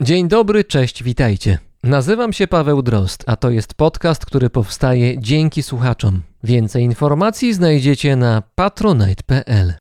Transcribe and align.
Dzień 0.00 0.28
dobry, 0.28 0.64
cześć, 0.64 1.02
witajcie. 1.02 1.58
Nazywam 1.82 2.32
się 2.32 2.46
Paweł 2.46 2.82
Drost, 2.82 3.24
a 3.26 3.36
to 3.36 3.50
jest 3.50 3.74
podcast, 3.74 4.26
który 4.26 4.50
powstaje 4.50 5.18
dzięki 5.18 5.62
słuchaczom. 5.62 6.22
Więcej 6.44 6.84
informacji 6.84 7.54
znajdziecie 7.54 8.16
na 8.16 8.42
patronite.pl. 8.54 9.74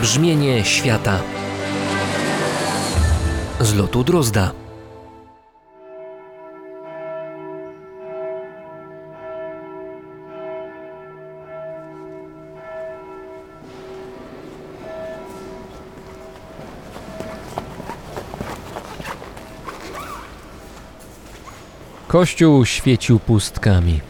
Brzmienie 0.00 0.64
świata 0.64 1.20
z 3.60 3.74
lotu 3.74 4.04
Drozda. 4.04 4.67
Kościół 22.08 22.64
świecił 22.64 23.18
pustkami. 23.18 24.00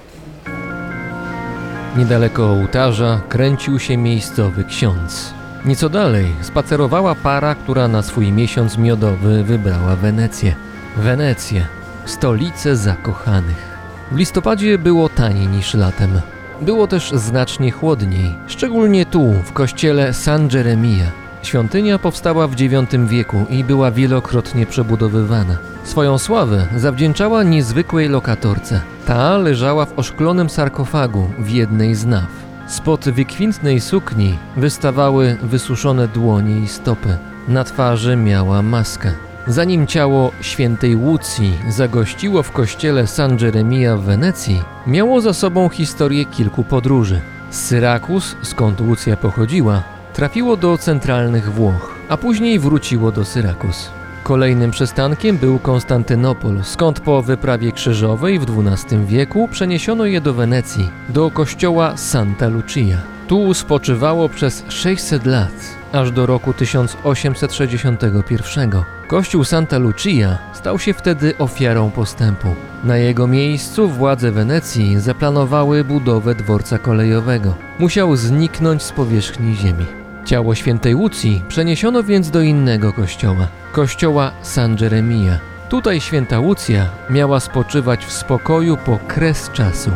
Niedaleko 1.96 2.50
ołtarza 2.50 3.20
kręcił 3.28 3.78
się 3.78 3.96
miejscowy 3.96 4.64
ksiądz. 4.64 5.34
Nieco 5.64 5.88
dalej 5.88 6.26
spacerowała 6.42 7.14
para, 7.14 7.54
która 7.54 7.88
na 7.88 8.02
swój 8.02 8.32
miesiąc 8.32 8.78
miodowy 8.78 9.44
wybrała 9.44 9.96
Wenecję. 9.96 10.54
Wenecję, 10.96 11.66
stolicę 12.04 12.76
zakochanych. 12.76 13.78
W 14.12 14.16
listopadzie 14.16 14.78
było 14.78 15.08
taniej 15.08 15.46
niż 15.46 15.74
latem. 15.74 16.20
Było 16.60 16.86
też 16.86 17.10
znacznie 17.10 17.70
chłodniej, 17.70 18.34
szczególnie 18.46 19.06
tu, 19.06 19.32
w 19.44 19.52
kościele 19.52 20.14
San 20.14 20.48
Jeremia. 20.52 21.27
Świątynia 21.42 21.98
powstała 21.98 22.48
w 22.48 22.60
IX 22.60 22.94
wieku 23.06 23.46
i 23.50 23.64
była 23.64 23.90
wielokrotnie 23.90 24.66
przebudowywana. 24.66 25.56
Swoją 25.84 26.18
sławę 26.18 26.66
zawdzięczała 26.76 27.42
niezwykłej 27.42 28.08
lokatorce. 28.08 28.80
Ta 29.06 29.38
leżała 29.38 29.86
w 29.86 29.98
oszklonym 29.98 30.50
sarkofagu 30.50 31.30
w 31.38 31.50
jednej 31.50 31.94
z 31.94 32.06
naw. 32.06 32.26
Spod 32.66 33.04
wykwintnej 33.08 33.80
sukni 33.80 34.38
wystawały 34.56 35.36
wysuszone 35.42 36.08
dłonie 36.08 36.58
i 36.58 36.68
stopy. 36.68 37.16
Na 37.48 37.64
twarzy 37.64 38.16
miała 38.16 38.62
maskę. 38.62 39.12
Zanim 39.46 39.86
ciało 39.86 40.32
świętej 40.40 40.96
Łucji 40.96 41.52
zagościło 41.68 42.42
w 42.42 42.52
kościele 42.52 43.06
San 43.06 43.38
Jeremia 43.40 43.96
w 43.96 44.02
Wenecji, 44.02 44.62
miało 44.86 45.20
za 45.20 45.32
sobą 45.32 45.68
historię 45.68 46.24
kilku 46.24 46.64
podróży. 46.64 47.20
Z 47.50 47.60
Syrakus, 47.60 48.36
skąd 48.42 48.80
Łucja 48.80 49.16
pochodziła, 49.16 49.82
trafiło 50.18 50.56
do 50.56 50.78
centralnych 50.78 51.52
Włoch, 51.52 51.94
a 52.08 52.16
później 52.16 52.58
wróciło 52.58 53.12
do 53.12 53.24
Syrakus. 53.24 53.90
Kolejnym 54.22 54.70
przystankiem 54.70 55.36
był 55.36 55.58
Konstantynopol, 55.58 56.64
skąd 56.64 57.00
po 57.00 57.22
wyprawie 57.22 57.72
krzyżowej 57.72 58.38
w 58.38 58.42
XII 58.42 59.06
wieku 59.06 59.48
przeniesiono 59.48 60.06
je 60.06 60.20
do 60.20 60.34
Wenecji, 60.34 60.90
do 61.08 61.30
kościoła 61.30 61.96
Santa 61.96 62.48
Lucia. 62.48 62.98
Tu 63.28 63.54
spoczywało 63.54 64.28
przez 64.28 64.64
600 64.68 65.26
lat, 65.26 65.76
aż 65.92 66.10
do 66.10 66.26
roku 66.26 66.52
1861. 66.52 68.70
Kościół 69.08 69.44
Santa 69.44 69.78
Lucia 69.78 70.38
stał 70.52 70.78
się 70.78 70.94
wtedy 70.94 71.38
ofiarą 71.38 71.90
postępu. 71.90 72.48
Na 72.84 72.96
jego 72.96 73.26
miejscu 73.26 73.88
władze 73.88 74.32
Wenecji 74.32 75.00
zaplanowały 75.00 75.84
budowę 75.84 76.34
dworca 76.34 76.78
kolejowego. 76.78 77.54
Musiał 77.78 78.16
zniknąć 78.16 78.82
z 78.82 78.92
powierzchni 78.92 79.56
ziemi. 79.56 79.86
Ciało 80.28 80.54
świętej 80.54 80.94
Łucji 80.94 81.42
przeniesiono 81.48 82.02
więc 82.02 82.30
do 82.30 82.42
innego 82.42 82.92
kościoła, 82.92 83.48
kościoła 83.72 84.32
San 84.42 84.76
Jeremia. 84.80 85.38
Tutaj 85.68 86.00
święta 86.00 86.40
Łucja 86.40 86.86
miała 87.10 87.40
spoczywać 87.40 88.04
w 88.04 88.12
spokoju 88.12 88.76
po 88.76 88.98
kres 89.08 89.50
czasu. 89.52 89.90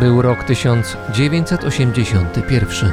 Był 0.00 0.22
rok 0.22 0.44
1981. 0.44 2.92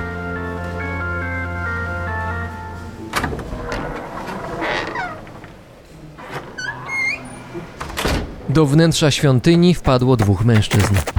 Do 8.50 8.66
wnętrza 8.66 9.12
świątyni 9.12 9.74
wpadło 9.74 10.18
dwóch 10.18 10.45
mężczyzn. 10.45 11.15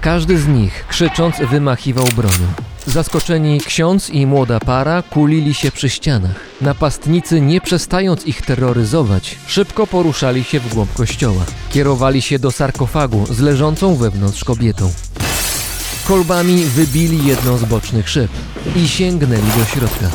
Każdy 0.00 0.38
z 0.38 0.48
nich, 0.48 0.86
krzycząc, 0.88 1.36
wymachiwał 1.50 2.06
bronią. 2.16 2.46
Zaskoczeni 2.86 3.60
ksiądz 3.60 4.10
i 4.10 4.26
młoda 4.26 4.60
para 4.60 5.02
kulili 5.02 5.54
się 5.54 5.70
przy 5.70 5.90
ścianach. 5.90 6.34
Napastnicy, 6.60 7.40
nie 7.40 7.60
przestając 7.60 8.26
ich 8.26 8.42
terroryzować, 8.42 9.38
szybko 9.46 9.86
poruszali 9.86 10.44
się 10.44 10.60
w 10.60 10.74
głąb 10.74 10.92
kościoła. 10.92 11.44
Kierowali 11.70 12.22
się 12.22 12.38
do 12.38 12.50
sarkofagu 12.50 13.26
z 13.30 13.40
leżącą 13.40 13.96
wewnątrz 13.96 14.44
kobietą. 14.44 14.92
Kolbami 16.08 16.64
wybili 16.64 17.26
jedną 17.26 17.56
z 17.56 17.64
bocznych 17.64 18.08
szyb 18.08 18.30
i 18.76 18.88
sięgnęli 18.88 19.58
do 19.58 19.64
środka. 19.64 20.08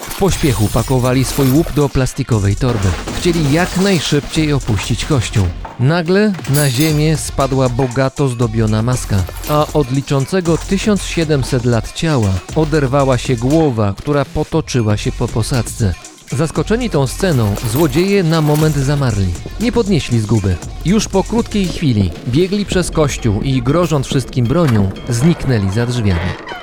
W 0.00 0.18
pośpiechu 0.18 0.68
pakowali 0.68 1.24
swój 1.24 1.50
łup 1.50 1.72
do 1.72 1.88
plastikowej 1.88 2.56
torby. 2.56 2.88
Chcieli 3.18 3.52
jak 3.52 3.76
najszybciej 3.76 4.52
opuścić 4.52 5.04
kościół. 5.04 5.46
Nagle 5.80 6.32
na 6.54 6.70
ziemię 6.70 7.16
spadła 7.16 7.68
bogato 7.68 8.28
zdobiona 8.28 8.82
maska, 8.82 9.16
a 9.48 9.66
od 9.72 9.90
liczącego 9.92 10.58
1700 10.58 11.64
lat 11.64 11.92
ciała 11.92 12.28
oderwała 12.56 13.18
się 13.18 13.36
głowa, 13.36 13.94
która 13.98 14.24
potoczyła 14.24 14.96
się 14.96 15.12
po 15.12 15.28
posadzce. 15.28 15.94
Zaskoczeni 16.32 16.90
tą 16.90 17.06
sceną, 17.06 17.54
złodzieje 17.72 18.22
na 18.22 18.40
moment 18.40 18.76
zamarli. 18.76 19.34
Nie 19.60 19.72
podnieśli 19.72 20.20
zguby. 20.20 20.56
Już 20.84 21.08
po 21.08 21.24
krótkiej 21.24 21.68
chwili 21.68 22.10
biegli 22.28 22.66
przez 22.66 22.90
kościół 22.90 23.42
i 23.42 23.62
grożąc 23.62 24.06
wszystkim 24.06 24.46
bronią, 24.46 24.90
zniknęli 25.08 25.70
za 25.70 25.86
drzwiami. 25.86 26.59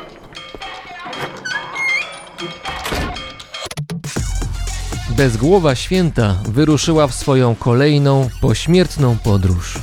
Bezgłowa 5.18 5.76
święta 5.76 6.44
wyruszyła 6.46 7.08
w 7.08 7.14
swoją 7.14 7.56
kolejną, 7.56 8.30
pośmiertną 8.42 9.18
podróż. 9.18 9.80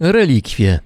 Relikwie. 0.00 0.80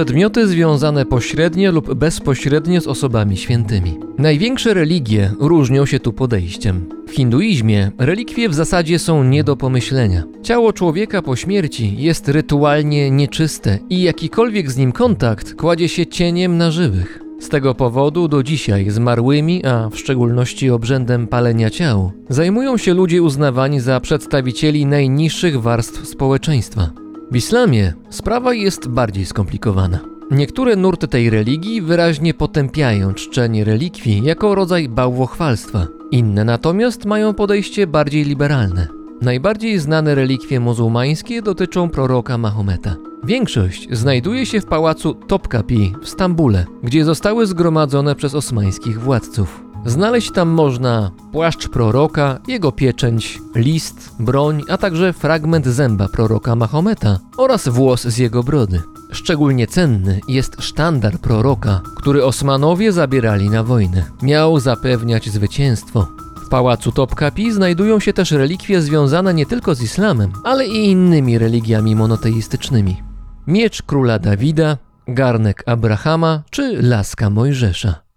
Przedmioty 0.00 0.48
związane 0.48 1.06
pośrednio 1.06 1.72
lub 1.72 1.94
bezpośrednio 1.94 2.80
z 2.80 2.86
osobami 2.86 3.36
świętymi. 3.36 3.98
Największe 4.18 4.74
religie 4.74 5.32
różnią 5.40 5.86
się 5.86 6.00
tu 6.00 6.12
podejściem. 6.12 6.84
W 7.08 7.10
hinduizmie 7.10 7.90
relikwie 7.98 8.48
w 8.48 8.54
zasadzie 8.54 8.98
są 8.98 9.24
nie 9.24 9.44
do 9.44 9.56
pomyślenia. 9.56 10.22
Ciało 10.42 10.72
człowieka 10.72 11.22
po 11.22 11.36
śmierci 11.36 11.94
jest 11.98 12.28
rytualnie 12.28 13.10
nieczyste 13.10 13.78
i 13.90 14.02
jakikolwiek 14.02 14.70
z 14.70 14.76
nim 14.76 14.92
kontakt 14.92 15.54
kładzie 15.54 15.88
się 15.88 16.06
cieniem 16.06 16.58
na 16.58 16.70
żywych. 16.70 17.20
Z 17.40 17.48
tego 17.48 17.74
powodu 17.74 18.28
do 18.28 18.42
dzisiaj 18.42 18.90
zmarłymi, 18.90 19.66
a 19.66 19.88
w 19.88 19.98
szczególności 19.98 20.70
obrzędem 20.70 21.26
palenia 21.26 21.70
ciał, 21.70 22.12
zajmują 22.28 22.76
się 22.76 22.94
ludzie 22.94 23.22
uznawani 23.22 23.80
za 23.80 24.00
przedstawicieli 24.00 24.86
najniższych 24.86 25.62
warstw 25.62 26.08
społeczeństwa. 26.08 26.90
W 27.30 27.36
islamie 27.36 27.92
sprawa 28.10 28.54
jest 28.54 28.88
bardziej 28.88 29.26
skomplikowana. 29.26 29.98
Niektóre 30.30 30.76
nurty 30.76 31.08
tej 31.08 31.30
religii 31.30 31.82
wyraźnie 31.82 32.34
potępiają 32.34 33.14
czczenie 33.14 33.64
relikwii 33.64 34.22
jako 34.24 34.54
rodzaj 34.54 34.88
bałwochwalstwa. 34.88 35.86
Inne 36.10 36.44
natomiast 36.44 37.04
mają 37.04 37.34
podejście 37.34 37.86
bardziej 37.86 38.24
liberalne. 38.24 38.86
Najbardziej 39.22 39.78
znane 39.78 40.14
relikwie 40.14 40.60
muzułmańskie 40.60 41.42
dotyczą 41.42 41.88
proroka 41.88 42.38
Mahometa. 42.38 42.96
Większość 43.24 43.88
znajduje 43.92 44.46
się 44.46 44.60
w 44.60 44.66
pałacu 44.66 45.14
Topkapi 45.14 45.94
w 46.02 46.08
Stambule, 46.08 46.66
gdzie 46.82 47.04
zostały 47.04 47.46
zgromadzone 47.46 48.14
przez 48.14 48.34
osmańskich 48.34 49.00
władców. 49.00 49.69
Znaleźć 49.86 50.32
tam 50.32 50.48
można 50.48 51.10
płaszcz 51.32 51.68
proroka, 51.68 52.38
jego 52.48 52.72
pieczęć, 52.72 53.38
list, 53.54 54.10
broń, 54.18 54.62
a 54.68 54.78
także 54.78 55.12
fragment 55.12 55.66
zęba 55.66 56.08
proroka 56.08 56.56
Mahometa 56.56 57.18
oraz 57.36 57.68
włos 57.68 58.02
z 58.02 58.18
jego 58.18 58.42
brody. 58.42 58.82
Szczególnie 59.12 59.66
cenny 59.66 60.20
jest 60.28 60.62
sztandar 60.62 61.18
proroka, 61.18 61.80
który 61.96 62.24
Osmanowie 62.24 62.92
zabierali 62.92 63.50
na 63.50 63.64
wojnę. 63.64 64.04
Miał 64.22 64.60
zapewniać 64.60 65.30
zwycięstwo. 65.30 66.06
W 66.46 66.48
pałacu 66.48 66.92
Topkapi 66.92 67.52
znajdują 67.52 68.00
się 68.00 68.12
też 68.12 68.30
relikwie 68.30 68.82
związane 68.82 69.34
nie 69.34 69.46
tylko 69.46 69.74
z 69.74 69.82
islamem, 69.82 70.32
ale 70.44 70.66
i 70.66 70.90
innymi 70.90 71.38
religiami 71.38 71.96
monoteistycznymi. 71.96 73.02
Miecz 73.46 73.82
króla 73.82 74.18
Dawida, 74.18 74.78
garnek 75.08 75.62
Abrahama 75.66 76.42
czy 76.50 76.82
laska 76.82 77.30
Mojżesza. 77.30 78.09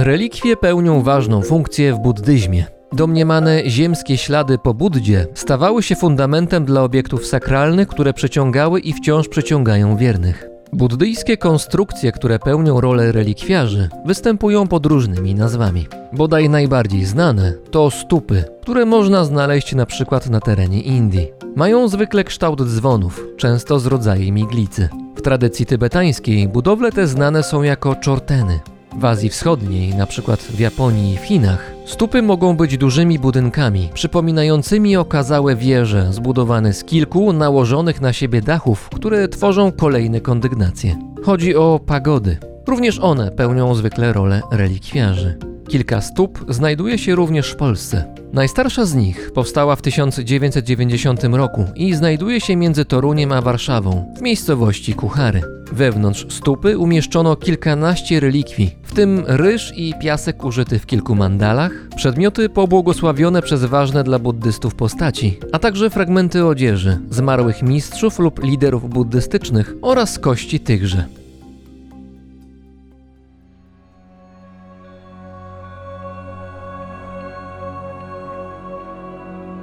Relikwie 0.00 0.56
pełnią 0.56 1.02
ważną 1.02 1.42
funkcję 1.42 1.94
w 1.94 1.98
buddyzmie. 1.98 2.66
Domniemane 2.92 3.62
ziemskie 3.66 4.16
ślady 4.16 4.58
po 4.58 4.74
Buddzie 4.74 5.26
stawały 5.34 5.82
się 5.82 5.96
fundamentem 5.96 6.64
dla 6.64 6.82
obiektów 6.82 7.26
sakralnych, 7.26 7.88
które 7.88 8.12
przyciągały 8.12 8.80
i 8.80 8.92
wciąż 8.92 9.28
przyciągają 9.28 9.96
wiernych. 9.96 10.48
Buddyjskie 10.72 11.36
konstrukcje, 11.36 12.12
które 12.12 12.38
pełnią 12.38 12.80
rolę 12.80 13.12
relikwiarzy, 13.12 13.88
występują 14.06 14.68
pod 14.68 14.86
różnymi 14.86 15.34
nazwami. 15.34 15.86
Bodaj 16.12 16.48
najbardziej 16.48 17.04
znane 17.04 17.52
to 17.70 17.90
stupy, 17.90 18.44
które 18.62 18.86
można 18.86 19.24
znaleźć 19.24 19.74
na 19.74 19.86
przykład 19.86 20.30
na 20.30 20.40
terenie 20.40 20.80
Indii. 20.80 21.26
Mają 21.56 21.88
zwykle 21.88 22.24
kształt 22.24 22.62
dzwonów, 22.62 23.24
często 23.36 23.78
z 23.78 23.86
rodzajem 23.86 24.38
iglicy. 24.38 24.88
W 25.16 25.22
tradycji 25.22 25.66
tybetańskiej 25.66 26.48
budowle 26.48 26.92
te 26.92 27.06
znane 27.06 27.42
są 27.42 27.62
jako 27.62 27.94
czorteny. 27.94 28.60
W 28.96 29.04
Azji 29.04 29.28
Wschodniej, 29.28 29.94
na 29.94 30.06
przykład 30.06 30.40
w 30.40 30.60
Japonii 30.60 31.14
i 31.14 31.16
Chinach, 31.16 31.72
stupy 31.86 32.22
mogą 32.22 32.56
być 32.56 32.78
dużymi 32.78 33.18
budynkami, 33.18 33.90
przypominającymi 33.94 34.96
okazałe 34.96 35.56
wieże 35.56 36.12
zbudowane 36.12 36.72
z 36.72 36.84
kilku 36.84 37.32
nałożonych 37.32 38.00
na 38.00 38.12
siebie 38.12 38.42
dachów, 38.42 38.88
które 38.88 39.28
tworzą 39.28 39.72
kolejne 39.72 40.20
kondygnacje. 40.20 40.96
Chodzi 41.24 41.56
o 41.56 41.80
pagody. 41.86 42.38
Również 42.66 42.98
one 42.98 43.30
pełnią 43.30 43.74
zwykle 43.74 44.12
rolę 44.12 44.42
relikwiarzy. 44.52 45.38
Kilka 45.68 46.00
stóp 46.00 46.44
znajduje 46.48 46.98
się 46.98 47.14
również 47.14 47.50
w 47.50 47.56
Polsce. 47.56 48.14
Najstarsza 48.32 48.84
z 48.84 48.94
nich 48.94 49.30
powstała 49.34 49.76
w 49.76 49.82
1990 49.82 51.24
roku 51.24 51.64
i 51.74 51.94
znajduje 51.94 52.40
się 52.40 52.56
między 52.56 52.84
Toruniem 52.84 53.32
a 53.32 53.40
Warszawą, 53.40 54.14
w 54.18 54.20
miejscowości 54.20 54.94
Kuchary. 54.94 55.42
Wewnątrz 55.72 56.26
stupy 56.28 56.78
umieszczono 56.78 57.36
kilkanaście 57.36 58.20
relikwii, 58.20 58.74
w 58.82 58.94
tym 58.94 59.24
ryż 59.26 59.72
i 59.76 59.94
piasek 60.00 60.44
użyty 60.44 60.78
w 60.78 60.86
kilku 60.86 61.14
mandalach, 61.14 61.72
przedmioty 61.96 62.48
pobłogosławione 62.48 63.42
przez 63.42 63.64
ważne 63.64 64.04
dla 64.04 64.18
buddystów 64.18 64.74
postaci, 64.74 65.38
a 65.52 65.58
także 65.58 65.90
fragmenty 65.90 66.46
odzieży, 66.46 66.98
zmarłych 67.10 67.62
mistrzów 67.62 68.18
lub 68.18 68.42
liderów 68.42 68.90
buddystycznych 68.90 69.74
oraz 69.82 70.18
kości 70.18 70.60
tychże. 70.60 71.17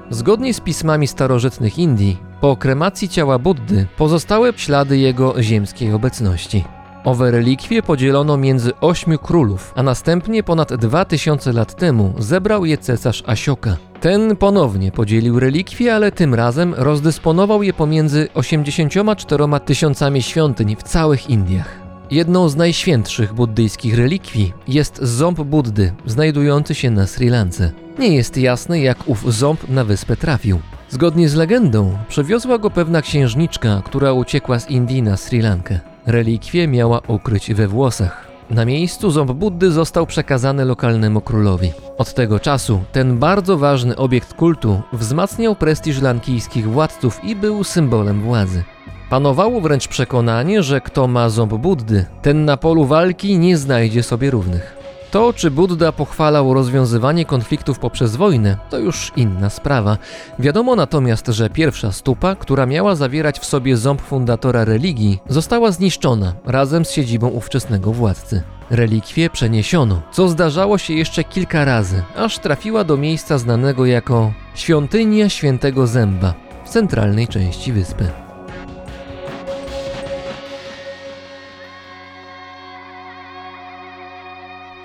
Zgodnie 0.10 0.54
z 0.54 0.60
pismami 0.60 1.08
starożytnych 1.08 1.80
Indii, 1.80 2.18
po 2.42 2.58
kremacji 2.58 3.10
ciała 3.10 3.40
Buddy 3.40 3.88
pozostały 3.98 4.54
ślady 4.56 4.98
jego 4.98 5.42
ziemskiej 5.44 5.94
obecności. 5.94 6.64
Owe 7.04 7.32
relikwie 7.32 7.82
podzielono 7.84 8.38
między 8.38 8.72
ośmiu 8.82 9.20
królów, 9.20 9.74
a 9.76 9.84
następnie 9.84 10.44
ponad 10.44 10.76
dwa 10.76 11.06
tysiące 11.06 11.54
lat 11.54 11.76
temu 11.76 12.14
zebrał 12.18 12.66
je 12.66 12.78
cesarz 12.78 13.24
Asioka. 13.28 13.78
Ten 14.02 14.36
ponownie 14.36 14.92
podzielił 14.92 15.40
relikwie, 15.40 15.96
ale 15.96 16.12
tym 16.12 16.34
razem 16.34 16.74
rozdysponował 16.78 17.64
je 17.64 17.74
pomiędzy 17.74 18.28
84 18.34 19.44
tysiącami 19.66 20.22
świątyń 20.22 20.76
w 20.76 20.84
całych 20.84 21.30
Indiach. 21.30 21.85
Jedną 22.12 22.50
z 22.50 22.56
najświętszych 22.56 23.34
buddyjskich 23.34 23.96
relikwii 23.98 24.54
jest 24.68 25.00
ząb 25.02 25.42
Buddy, 25.42 25.94
znajdujący 26.06 26.76
się 26.76 26.92
na 26.92 27.08
Sri 27.08 27.30
Lance. 27.30 27.72
Nie 28.00 28.16
jest 28.16 28.38
jasne, 28.38 28.80
jak 28.80 28.98
ów 29.10 29.34
ząb 29.34 29.70
na 29.70 29.84
wyspę 29.84 30.16
trafił. 30.16 30.60
Zgodnie 30.90 31.30
z 31.30 31.36
legendą, 31.36 31.98
przewiozła 32.08 32.58
go 32.58 32.70
pewna 32.70 33.02
księżniczka, 33.02 33.82
która 33.86 34.14
uciekła 34.14 34.60
z 34.60 34.70
Indii 34.70 35.02
na 35.02 35.18
Sri 35.18 35.42
Lankę. 35.42 35.80
Relikwie 36.06 36.68
miała 36.68 37.02
ukryć 37.08 37.54
we 37.54 37.68
włosach. 37.68 38.28
Na 38.50 38.66
miejscu 38.66 39.12
ząb 39.12 39.32
Buddy 39.32 39.72
został 39.72 40.08
przekazany 40.08 40.66
lokalnemu 40.66 41.22
królowi. 41.22 41.72
Od 41.98 42.14
tego 42.14 42.40
czasu 42.40 42.84
ten 42.92 43.18
bardzo 43.18 43.58
ważny 43.58 43.96
obiekt 43.96 44.34
kultu 44.34 44.82
wzmacniał 44.94 45.56
prestiż 45.56 46.02
lankijskich 46.02 46.72
władców 46.72 47.24
i 47.24 47.36
był 47.36 47.64
symbolem 47.64 48.22
władzy. 48.22 48.64
Panowało 49.10 49.62
wręcz 49.62 49.88
przekonanie, 49.88 50.64
że 50.64 50.82
kto 50.82 51.08
ma 51.08 51.30
ząb 51.30 51.54
Buddy, 51.54 52.06
ten 52.22 52.46
na 52.46 52.58
polu 52.58 52.86
walki 52.86 53.40
nie 53.40 53.58
znajdzie 53.58 54.04
sobie 54.04 54.32
równych. 54.32 54.76
To, 55.16 55.34
czy 55.34 55.52
Buddha 55.52 55.92
pochwalał 55.92 56.54
rozwiązywanie 56.54 57.26
konfliktów 57.26 57.80
poprzez 57.80 58.16
wojnę, 58.16 58.58
to 58.70 58.78
już 58.78 59.12
inna 59.16 59.50
sprawa. 59.50 59.98
Wiadomo 60.40 60.76
natomiast, 60.76 61.28
że 61.28 61.50
pierwsza 61.50 61.92
stupa, 61.92 62.36
która 62.36 62.66
miała 62.66 62.96
zawierać 62.96 63.40
w 63.40 63.46
sobie 63.46 63.78
ząb 63.78 64.02
fundatora 64.02 64.66
religii, 64.66 65.20
została 65.30 65.72
zniszczona 65.72 66.34
razem 66.46 66.86
z 66.86 66.92
siedzibą 66.92 67.28
ówczesnego 67.28 67.92
władcy. 67.92 68.44
Relikwie 68.70 69.30
przeniesiono, 69.30 70.02
co 70.12 70.28
zdarzało 70.28 70.78
się 70.78 70.94
jeszcze 70.94 71.24
kilka 71.24 71.66
razy, 71.66 72.04
aż 72.16 72.40
trafiła 72.40 72.84
do 72.84 72.98
miejsca 72.98 73.38
znanego 73.38 73.86
jako 73.86 74.34
Świątynia 74.56 75.30
Świętego 75.30 75.88
Zęba 75.88 76.34
w 76.66 76.70
centralnej 76.70 77.28
części 77.28 77.74
wyspy. 77.74 78.25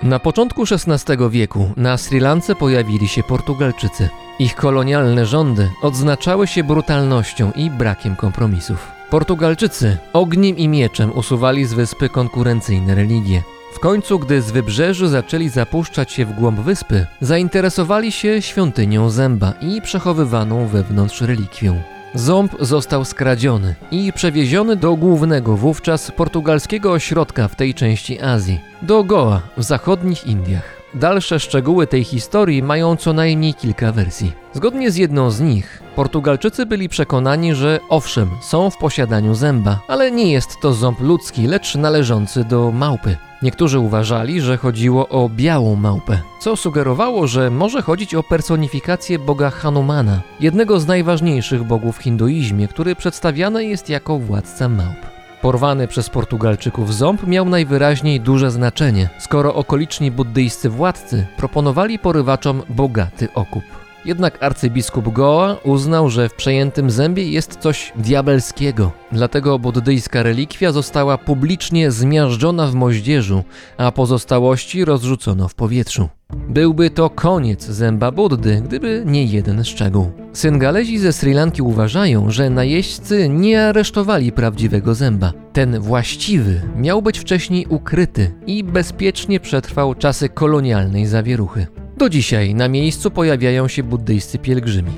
Na 0.03 0.19
początku 0.19 0.63
XVI 0.63 1.29
wieku 1.29 1.71
na 1.77 1.97
Sri 1.97 2.19
Lance 2.19 2.55
pojawili 2.55 3.07
się 3.07 3.23
Portugalczycy. 3.23 4.09
Ich 4.39 4.55
kolonialne 4.55 5.25
rządy 5.25 5.71
odznaczały 5.81 6.47
się 6.47 6.63
brutalnością 6.63 7.51
i 7.55 7.69
brakiem 7.69 8.15
kompromisów. 8.15 8.91
Portugalczycy 9.09 9.97
ogniem 10.13 10.57
i 10.57 10.67
mieczem 10.67 11.17
usuwali 11.17 11.65
z 11.65 11.73
wyspy 11.73 12.09
konkurencyjne 12.09 12.95
religie. 12.95 13.43
W 13.73 13.79
końcu, 13.79 14.19
gdy 14.19 14.41
z 14.41 14.51
wybrzeży 14.51 15.09
zaczęli 15.09 15.49
zapuszczać 15.49 16.11
się 16.11 16.25
w 16.25 16.33
głąb 16.33 16.59
wyspy, 16.59 17.05
zainteresowali 17.21 18.11
się 18.11 18.41
świątynią 18.41 19.09
zęba 19.09 19.53
i 19.61 19.81
przechowywaną 19.81 20.67
wewnątrz 20.67 21.21
relikwią. 21.21 21.81
Ząb 22.15 22.55
został 22.59 23.05
skradziony 23.05 23.75
i 23.91 24.13
przewieziony 24.13 24.75
do 24.75 24.95
głównego 24.95 25.57
wówczas 25.57 26.11
portugalskiego 26.11 26.91
ośrodka 26.91 27.47
w 27.47 27.55
tej 27.55 27.73
części 27.73 28.21
Azji, 28.21 28.59
do 28.81 29.03
Goa 29.03 29.41
w 29.57 29.63
zachodnich 29.63 30.27
Indiach. 30.27 30.80
Dalsze 30.93 31.39
szczegóły 31.39 31.87
tej 31.87 32.03
historii 32.03 32.63
mają 32.63 32.95
co 32.95 33.13
najmniej 33.13 33.53
kilka 33.53 33.91
wersji. 33.91 34.31
Zgodnie 34.53 34.91
z 34.91 34.95
jedną 34.95 35.31
z 35.31 35.41
nich, 35.41 35.83
Portugalczycy 35.95 36.65
byli 36.65 36.89
przekonani, 36.89 37.55
że 37.55 37.79
owszem, 37.89 38.29
są 38.41 38.69
w 38.69 38.77
posiadaniu 38.77 39.35
zęba, 39.35 39.79
ale 39.87 40.11
nie 40.11 40.31
jest 40.31 40.59
to 40.61 40.73
ząb 40.73 40.99
ludzki, 40.99 41.47
lecz 41.47 41.75
należący 41.75 42.43
do 42.43 42.71
małpy. 42.71 43.17
Niektórzy 43.41 43.79
uważali, 43.79 44.41
że 44.41 44.57
chodziło 44.57 45.09
o 45.09 45.29
białą 45.29 45.75
małpę, 45.75 46.19
co 46.39 46.55
sugerowało, 46.55 47.27
że 47.27 47.49
może 47.49 47.81
chodzić 47.81 48.15
o 48.15 48.23
personifikację 48.23 49.19
boga 49.19 49.49
Hanumana, 49.49 50.21
jednego 50.39 50.79
z 50.79 50.87
najważniejszych 50.87 51.63
bogów 51.63 51.97
w 51.97 52.01
hinduizmie, 52.01 52.67
który 52.67 52.95
przedstawiany 52.95 53.65
jest 53.65 53.89
jako 53.89 54.19
władca 54.19 54.69
małp. 54.69 55.20
Porwany 55.41 55.87
przez 55.87 56.09
Portugalczyków 56.09 56.95
ząb 56.95 57.27
miał 57.27 57.45
najwyraźniej 57.45 58.19
duże 58.19 58.51
znaczenie, 58.51 59.09
skoro 59.19 59.55
okoliczni 59.55 60.11
buddyjscy 60.11 60.69
władcy 60.69 61.27
proponowali 61.37 61.99
porywaczom 61.99 62.63
bogaty 62.69 63.27
okup. 63.33 63.80
Jednak 64.05 64.43
arcybiskup 64.43 65.13
Goa 65.13 65.57
uznał, 65.63 66.09
że 66.09 66.29
w 66.29 66.33
przejętym 66.33 66.91
zębie 66.91 67.29
jest 67.29 67.55
coś 67.55 67.93
diabelskiego. 67.95 68.91
Dlatego 69.11 69.59
buddyjska 69.59 70.23
relikwia 70.23 70.71
została 70.71 71.17
publicznie 71.17 71.91
zmiażdżona 71.91 72.67
w 72.67 72.73
moździerzu, 72.73 73.43
a 73.77 73.91
pozostałości 73.91 74.85
rozrzucono 74.85 75.47
w 75.47 75.55
powietrzu. 75.55 76.09
Byłby 76.49 76.89
to 76.89 77.09
koniec 77.09 77.65
zęba 77.65 78.11
Buddy, 78.11 78.61
gdyby 78.65 79.03
nie 79.05 79.25
jeden 79.25 79.63
szczegół. 79.63 80.11
Syngalezi 80.33 80.97
ze 80.97 81.13
Sri 81.13 81.33
Lanki 81.33 81.61
uważają, 81.61 82.31
że 82.31 82.49
najeźdźcy 82.49 83.29
nie 83.29 83.63
aresztowali 83.65 84.31
prawdziwego 84.31 84.95
zęba. 84.95 85.33
Ten 85.53 85.79
właściwy 85.79 86.61
miał 86.75 87.01
być 87.01 87.19
wcześniej 87.19 87.65
ukryty 87.69 88.31
i 88.47 88.63
bezpiecznie 88.63 89.39
przetrwał 89.39 89.95
czasy 89.95 90.29
kolonialnej 90.29 91.05
zawieruchy. 91.05 91.67
Do 92.01 92.09
dzisiaj 92.09 92.55
na 92.55 92.67
miejscu 92.67 93.11
pojawiają 93.11 93.67
się 93.67 93.83
buddyjscy 93.83 94.39
pielgrzymi. 94.39 94.91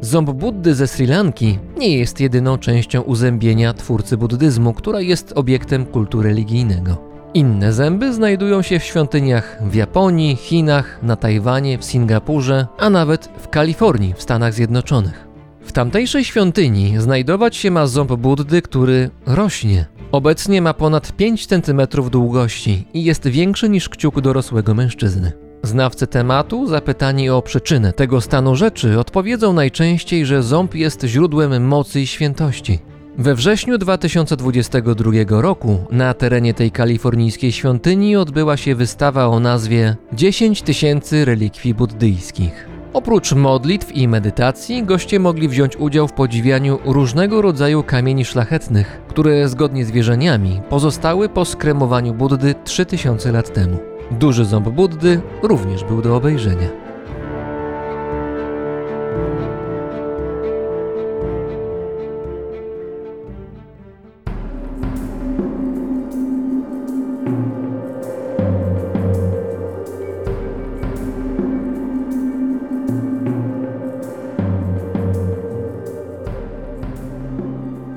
Ząb 0.00 0.30
Buddy 0.30 0.74
ze 0.74 0.86
Sri 0.86 1.06
Lanki 1.06 1.58
nie 1.78 1.96
jest 1.96 2.20
jedyną 2.20 2.58
częścią 2.58 3.00
uzębienia 3.00 3.72
twórcy 3.72 4.16
buddyzmu, 4.16 4.72
która 4.72 5.00
jest 5.00 5.32
obiektem 5.36 5.86
kultu 5.86 6.22
religijnego. 6.22 6.96
Inne 7.34 7.72
zęby 7.72 8.12
znajdują 8.12 8.62
się 8.62 8.78
w 8.78 8.84
świątyniach 8.84 9.58
w 9.70 9.74
Japonii, 9.74 10.36
Chinach, 10.36 10.98
na 11.02 11.16
Tajwanie, 11.16 11.78
w 11.78 11.84
Singapurze, 11.84 12.66
a 12.78 12.90
nawet 12.90 13.30
w 13.38 13.48
Kalifornii 13.48 14.14
w 14.16 14.22
Stanach 14.22 14.54
Zjednoczonych. 14.54 15.28
W 15.60 15.72
tamtejszej 15.72 16.24
świątyni 16.24 16.94
znajdować 16.98 17.56
się 17.56 17.70
ma 17.70 17.86
ząb 17.86 18.12
Buddy, 18.12 18.62
który 18.62 19.10
rośnie. 19.26 19.86
Obecnie 20.12 20.62
ma 20.62 20.74
ponad 20.74 21.12
5 21.12 21.46
cm 21.46 21.80
długości 22.10 22.88
i 22.94 23.04
jest 23.04 23.28
większy 23.28 23.68
niż 23.68 23.88
kciuk 23.88 24.20
dorosłego 24.20 24.74
mężczyzny. 24.74 25.44
Znawcy 25.64 26.06
tematu, 26.06 26.66
zapytani 26.66 27.30
o 27.30 27.42
przyczynę 27.42 27.92
tego 27.92 28.20
stanu 28.20 28.56
rzeczy, 28.56 28.98
odpowiedzą 28.98 29.52
najczęściej, 29.52 30.26
że 30.26 30.42
ząb 30.42 30.74
jest 30.74 31.04
źródłem 31.04 31.66
mocy 31.66 32.00
i 32.00 32.06
świętości. 32.06 32.78
We 33.18 33.34
wrześniu 33.34 33.78
2022 33.78 35.12
roku 35.28 35.78
na 35.90 36.14
terenie 36.14 36.54
tej 36.54 36.70
kalifornijskiej 36.70 37.52
świątyni 37.52 38.16
odbyła 38.16 38.56
się 38.56 38.74
wystawa 38.74 39.26
o 39.26 39.40
nazwie 39.40 39.96
10 40.12 40.62
tysięcy 40.62 41.24
relikwii 41.24 41.74
buddyjskich. 41.74 42.68
Oprócz 42.92 43.32
modlitw 43.32 43.96
i 43.96 44.08
medytacji, 44.08 44.82
goście 44.82 45.20
mogli 45.20 45.48
wziąć 45.48 45.76
udział 45.76 46.08
w 46.08 46.12
podziwianiu 46.12 46.78
różnego 46.84 47.42
rodzaju 47.42 47.82
kamieni 47.82 48.24
szlachetnych, 48.24 49.00
które 49.08 49.48
zgodnie 49.48 49.84
z 49.84 49.90
wierzeniami 49.90 50.60
pozostały 50.68 51.28
po 51.28 51.44
skremowaniu 51.44 52.14
Buddy 52.14 52.54
3000 52.64 53.32
lat 53.32 53.52
temu. 53.52 53.93
Duży 54.10 54.44
ząb 54.44 54.68
Buddy 54.68 55.20
również 55.42 55.84
był 55.84 56.02
do 56.02 56.16
obejrzenia. 56.16 56.68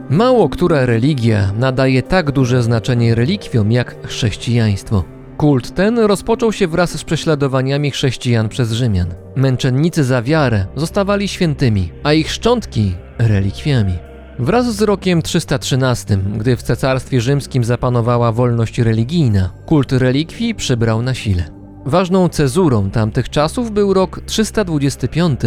Mało 0.10 0.50
która 0.50 0.86
religia 0.86 1.52
nadaje 1.58 2.04
tak 2.04 2.32
duże 2.32 2.64
znaczenie 2.64 3.16
relikwiom 3.16 3.72
jak 3.72 4.08
chrześcijaństwo. 4.08 5.17
Kult 5.38 5.76
ten 5.76 6.00
rozpoczął 6.00 6.54
się 6.54 6.68
wraz 6.68 6.92
z 6.92 7.04
prześladowaniami 7.04 7.92
chrześcijan 7.92 8.50
przez 8.50 8.72
Rzymian. 8.72 9.08
Męczennicy 9.36 10.04
za 10.04 10.22
wiarę 10.22 10.66
zostawali 10.76 11.28
świętymi, 11.28 11.92
a 12.04 12.14
ich 12.14 12.32
szczątki 12.32 12.96
relikwiami. 13.18 13.94
Wraz 14.40 14.76
z 14.76 14.82
rokiem 14.82 15.22
313, 15.22 16.18
gdy 16.18 16.58
w 16.58 16.64
cesarstwie 16.64 17.22
rzymskim 17.22 17.64
zapanowała 17.64 18.32
wolność 18.32 18.80
religijna, 18.80 19.50
kult 19.66 19.92
relikwii 19.92 20.56
przybrał 20.56 21.02
na 21.02 21.14
sile. 21.14 21.44
Ważną 21.86 22.30
cezurą 22.30 22.90
tamtych 22.90 23.30
czasów 23.30 23.72
był 23.72 23.94
rok 23.94 24.20
325, 24.26 25.40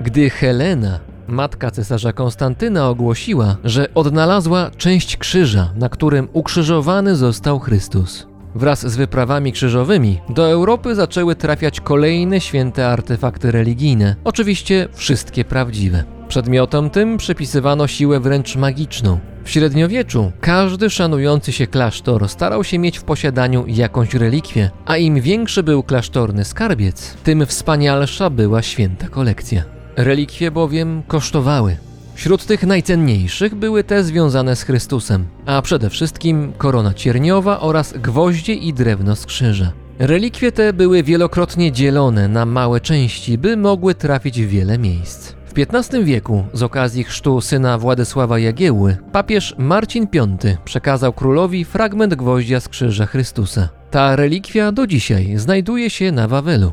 gdy 0.00 0.30
Helena 0.30 1.00
Matka 1.28 1.70
cesarza 1.70 2.12
Konstantyna 2.12 2.88
ogłosiła, 2.88 3.56
że 3.64 3.94
odnalazła 3.94 4.70
część 4.76 5.16
krzyża, 5.16 5.72
na 5.76 5.88
którym 5.88 6.28
ukrzyżowany 6.32 7.16
został 7.16 7.58
Chrystus. 7.58 8.27
Wraz 8.58 8.86
z 8.86 8.96
wyprawami 8.96 9.52
krzyżowymi 9.52 10.20
do 10.28 10.50
Europy 10.50 10.94
zaczęły 10.94 11.36
trafiać 11.36 11.80
kolejne 11.80 12.40
święte 12.40 12.88
artefakty 12.88 13.50
religijne, 13.50 14.16
oczywiście 14.24 14.88
wszystkie 14.92 15.44
prawdziwe. 15.44 16.04
Przedmiotom 16.28 16.90
tym 16.90 17.16
przypisywano 17.16 17.86
siłę 17.86 18.20
wręcz 18.20 18.56
magiczną. 18.56 19.18
W 19.44 19.50
średniowieczu 19.50 20.32
każdy 20.40 20.90
szanujący 20.90 21.52
się 21.52 21.66
klasztor 21.66 22.28
starał 22.28 22.64
się 22.64 22.78
mieć 22.78 22.98
w 22.98 23.04
posiadaniu 23.04 23.64
jakąś 23.66 24.14
relikwię, 24.14 24.70
a 24.86 24.96
im 24.96 25.20
większy 25.20 25.62
był 25.62 25.82
klasztorny 25.82 26.44
skarbiec, 26.44 27.14
tym 27.24 27.46
wspanialsza 27.46 28.30
była 28.30 28.62
święta 28.62 29.08
kolekcja. 29.08 29.62
Relikwie 29.96 30.50
bowiem 30.50 31.02
kosztowały. 31.08 31.76
Wśród 32.18 32.46
tych 32.46 32.62
najcenniejszych 32.62 33.54
były 33.54 33.84
te 33.84 34.04
związane 34.04 34.56
z 34.56 34.62
Chrystusem, 34.62 35.26
a 35.46 35.62
przede 35.62 35.90
wszystkim 35.90 36.52
korona 36.58 36.94
cierniowa 36.94 37.60
oraz 37.60 37.92
gwoździe 37.92 38.54
i 38.54 38.74
drewno 38.74 39.16
z 39.16 39.26
krzyża. 39.26 39.72
Relikwie 39.98 40.52
te 40.52 40.72
były 40.72 41.02
wielokrotnie 41.02 41.72
dzielone 41.72 42.28
na 42.28 42.46
małe 42.46 42.80
części, 42.80 43.38
by 43.38 43.56
mogły 43.56 43.94
trafić 43.94 44.42
w 44.42 44.48
wiele 44.48 44.78
miejsc. 44.78 45.32
W 45.32 45.52
XV 45.56 46.04
wieku, 46.04 46.44
z 46.52 46.62
okazji 46.62 47.04
chrztu 47.04 47.40
syna 47.40 47.78
Władysława 47.78 48.38
Jagiełły, 48.38 48.96
papież 49.12 49.54
Marcin 49.58 50.06
V 50.12 50.56
przekazał 50.64 51.12
królowi 51.12 51.64
fragment 51.64 52.14
gwoździa 52.14 52.60
z 52.60 52.68
krzyża 52.68 53.06
Chrystusa. 53.06 53.68
Ta 53.90 54.16
relikwia 54.16 54.72
do 54.72 54.86
dzisiaj 54.86 55.32
znajduje 55.36 55.90
się 55.90 56.12
na 56.12 56.28
Wawelu. 56.28 56.72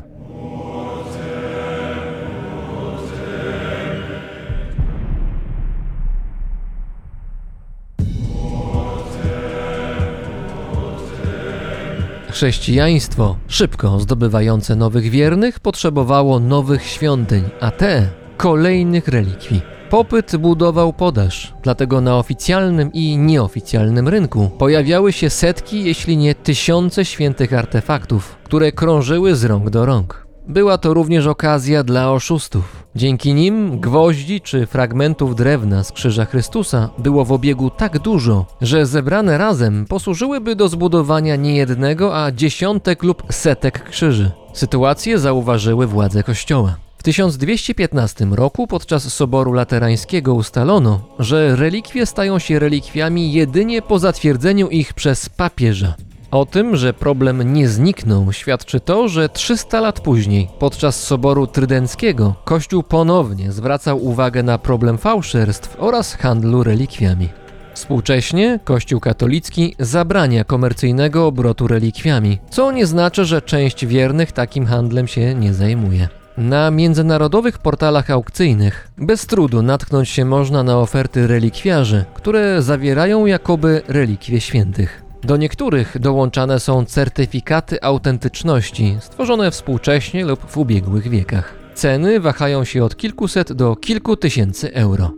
Chrześcijaństwo, 12.36 13.36
szybko 13.48 14.00
zdobywające 14.00 14.76
nowych 14.76 15.10
wiernych, 15.10 15.60
potrzebowało 15.60 16.40
nowych 16.40 16.82
świątyń, 16.86 17.42
a 17.60 17.70
te 17.70 18.08
kolejnych 18.36 19.08
relikwii. 19.08 19.60
Popyt 19.90 20.36
budował 20.36 20.92
podaż, 20.92 21.54
dlatego 21.62 22.00
na 22.00 22.18
oficjalnym 22.18 22.92
i 22.92 23.18
nieoficjalnym 23.18 24.08
rynku 24.08 24.50
pojawiały 24.58 25.12
się 25.12 25.30
setki, 25.30 25.84
jeśli 25.84 26.16
nie 26.16 26.34
tysiące 26.34 27.04
świętych 27.04 27.52
artefaktów, 27.52 28.36
które 28.44 28.72
krążyły 28.72 29.34
z 29.34 29.44
rąk 29.44 29.70
do 29.70 29.86
rąk. 29.86 30.25
Była 30.48 30.78
to 30.78 30.94
również 30.94 31.26
okazja 31.26 31.84
dla 31.84 32.12
oszustów. 32.12 32.86
Dzięki 32.94 33.34
nim 33.34 33.80
gwoździ 33.80 34.40
czy 34.40 34.66
fragmentów 34.66 35.36
drewna 35.36 35.84
z 35.84 35.92
krzyża 35.92 36.24
Chrystusa 36.24 36.90
było 36.98 37.24
w 37.24 37.32
obiegu 37.32 37.70
tak 37.70 37.98
dużo, 37.98 38.46
że 38.60 38.86
zebrane 38.86 39.38
razem 39.38 39.86
posłużyłyby 39.86 40.56
do 40.56 40.68
zbudowania 40.68 41.36
nie 41.36 41.56
jednego, 41.56 42.24
a 42.24 42.32
dziesiątek 42.32 43.02
lub 43.02 43.22
setek 43.30 43.90
krzyży. 43.90 44.30
Sytuację 44.52 45.18
zauważyły 45.18 45.86
władze 45.86 46.22
kościoła. 46.22 46.76
W 46.98 47.02
1215 47.02 48.24
roku 48.24 48.66
podczas 48.66 49.12
Soboru 49.12 49.52
Laterańskiego 49.52 50.34
ustalono, 50.34 51.00
że 51.18 51.56
relikwie 51.56 52.06
stają 52.06 52.38
się 52.38 52.58
relikwiami 52.58 53.32
jedynie 53.32 53.82
po 53.82 53.98
zatwierdzeniu 53.98 54.68
ich 54.68 54.94
przez 54.94 55.28
papieża. 55.28 55.94
O 56.30 56.46
tym, 56.46 56.76
że 56.76 56.94
problem 56.94 57.52
nie 57.52 57.68
zniknął, 57.68 58.32
świadczy 58.32 58.80
to, 58.80 59.08
że 59.08 59.28
300 59.28 59.80
lat 59.80 60.00
później, 60.00 60.48
podczas 60.58 61.02
Soboru 61.02 61.46
Trydenckiego, 61.46 62.34
Kościół 62.44 62.82
ponownie 62.82 63.52
zwracał 63.52 64.04
uwagę 64.04 64.42
na 64.42 64.58
problem 64.58 64.98
fałszerstw 64.98 65.76
oraz 65.78 66.14
handlu 66.14 66.62
relikwiami. 66.62 67.28
Współcześnie 67.74 68.60
Kościół 68.64 69.00
katolicki 69.00 69.74
zabrania 69.78 70.44
komercyjnego 70.44 71.26
obrotu 71.26 71.66
relikwiami, 71.66 72.38
co 72.50 72.72
nie 72.72 72.86
znaczy, 72.86 73.24
że 73.24 73.42
część 73.42 73.86
wiernych 73.86 74.32
takim 74.32 74.66
handlem 74.66 75.06
się 75.08 75.34
nie 75.34 75.54
zajmuje. 75.54 76.08
Na 76.36 76.70
międzynarodowych 76.70 77.58
portalach 77.58 78.10
aukcyjnych 78.10 78.88
bez 78.98 79.26
trudu 79.26 79.62
natknąć 79.62 80.08
się 80.08 80.24
można 80.24 80.62
na 80.62 80.78
oferty 80.78 81.26
relikwiarzy, 81.26 82.04
które 82.14 82.62
zawierają 82.62 83.26
jakoby 83.26 83.82
relikwie 83.88 84.40
świętych. 84.40 85.05
Do 85.24 85.36
niektórych 85.36 85.98
dołączane 85.98 86.60
są 86.60 86.84
certyfikaty 86.84 87.82
autentyczności 87.82 88.96
stworzone 89.00 89.50
współcześnie 89.50 90.24
lub 90.24 90.50
w 90.50 90.58
ubiegłych 90.58 91.08
wiekach. 91.08 91.54
Ceny 91.74 92.20
wahają 92.20 92.64
się 92.64 92.84
od 92.84 92.96
kilkuset 92.96 93.52
do 93.52 93.76
kilku 93.76 94.16
tysięcy 94.16 94.74
euro. 94.74 95.12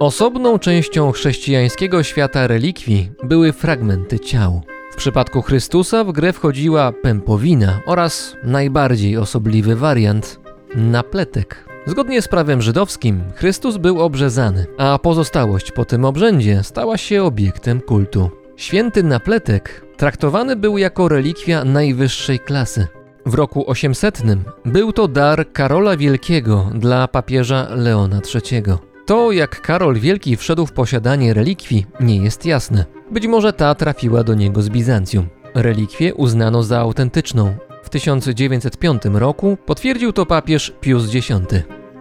Osobną 0.00 0.58
częścią 0.58 1.12
chrześcijańskiego 1.12 2.02
świata 2.02 2.46
relikwii 2.46 3.10
były 3.24 3.52
fragmenty 3.52 4.18
ciał. 4.18 4.62
W 4.92 4.96
przypadku 4.96 5.42
Chrystusa 5.42 6.04
w 6.04 6.12
grę 6.12 6.32
wchodziła 6.32 6.92
pępowina 6.92 7.80
oraz 7.86 8.36
najbardziej 8.44 9.16
osobliwy 9.16 9.76
wariant 9.76 10.40
napletek. 10.74 11.71
Zgodnie 11.86 12.22
z 12.22 12.28
prawem 12.28 12.62
żydowskim 12.62 13.22
Chrystus 13.34 13.76
był 13.76 14.00
obrzezany, 14.00 14.66
a 14.78 14.98
pozostałość 14.98 15.72
po 15.72 15.84
tym 15.84 16.04
obrzędzie 16.04 16.62
stała 16.62 16.96
się 16.96 17.22
obiektem 17.22 17.80
kultu. 17.80 18.30
Święty 18.56 19.02
napletek 19.02 19.86
traktowany 19.96 20.56
był 20.56 20.78
jako 20.78 21.08
relikwia 21.08 21.64
najwyższej 21.64 22.38
klasy. 22.38 22.86
W 23.26 23.34
roku 23.34 23.70
800 23.70 24.22
był 24.64 24.92
to 24.92 25.08
dar 25.08 25.52
Karola 25.52 25.96
Wielkiego 25.96 26.70
dla 26.74 27.08
papieża 27.08 27.68
Leona 27.70 28.20
III. 28.34 28.62
To, 29.06 29.32
jak 29.32 29.60
Karol 29.60 29.94
Wielki 29.94 30.36
wszedł 30.36 30.66
w 30.66 30.72
posiadanie 30.72 31.34
relikwii, 31.34 31.86
nie 32.00 32.16
jest 32.16 32.46
jasne. 32.46 32.84
Być 33.10 33.26
może 33.26 33.52
ta 33.52 33.74
trafiła 33.74 34.24
do 34.24 34.34
niego 34.34 34.62
z 34.62 34.68
Bizancjum. 34.68 35.28
Relikwię 35.54 36.14
uznano 36.14 36.62
za 36.62 36.80
autentyczną, 36.80 37.54
1905 37.92 39.02
roku 39.12 39.56
potwierdził 39.66 40.12
to 40.12 40.26
papież 40.26 40.72
Pius 40.80 41.14
X. 41.14 41.28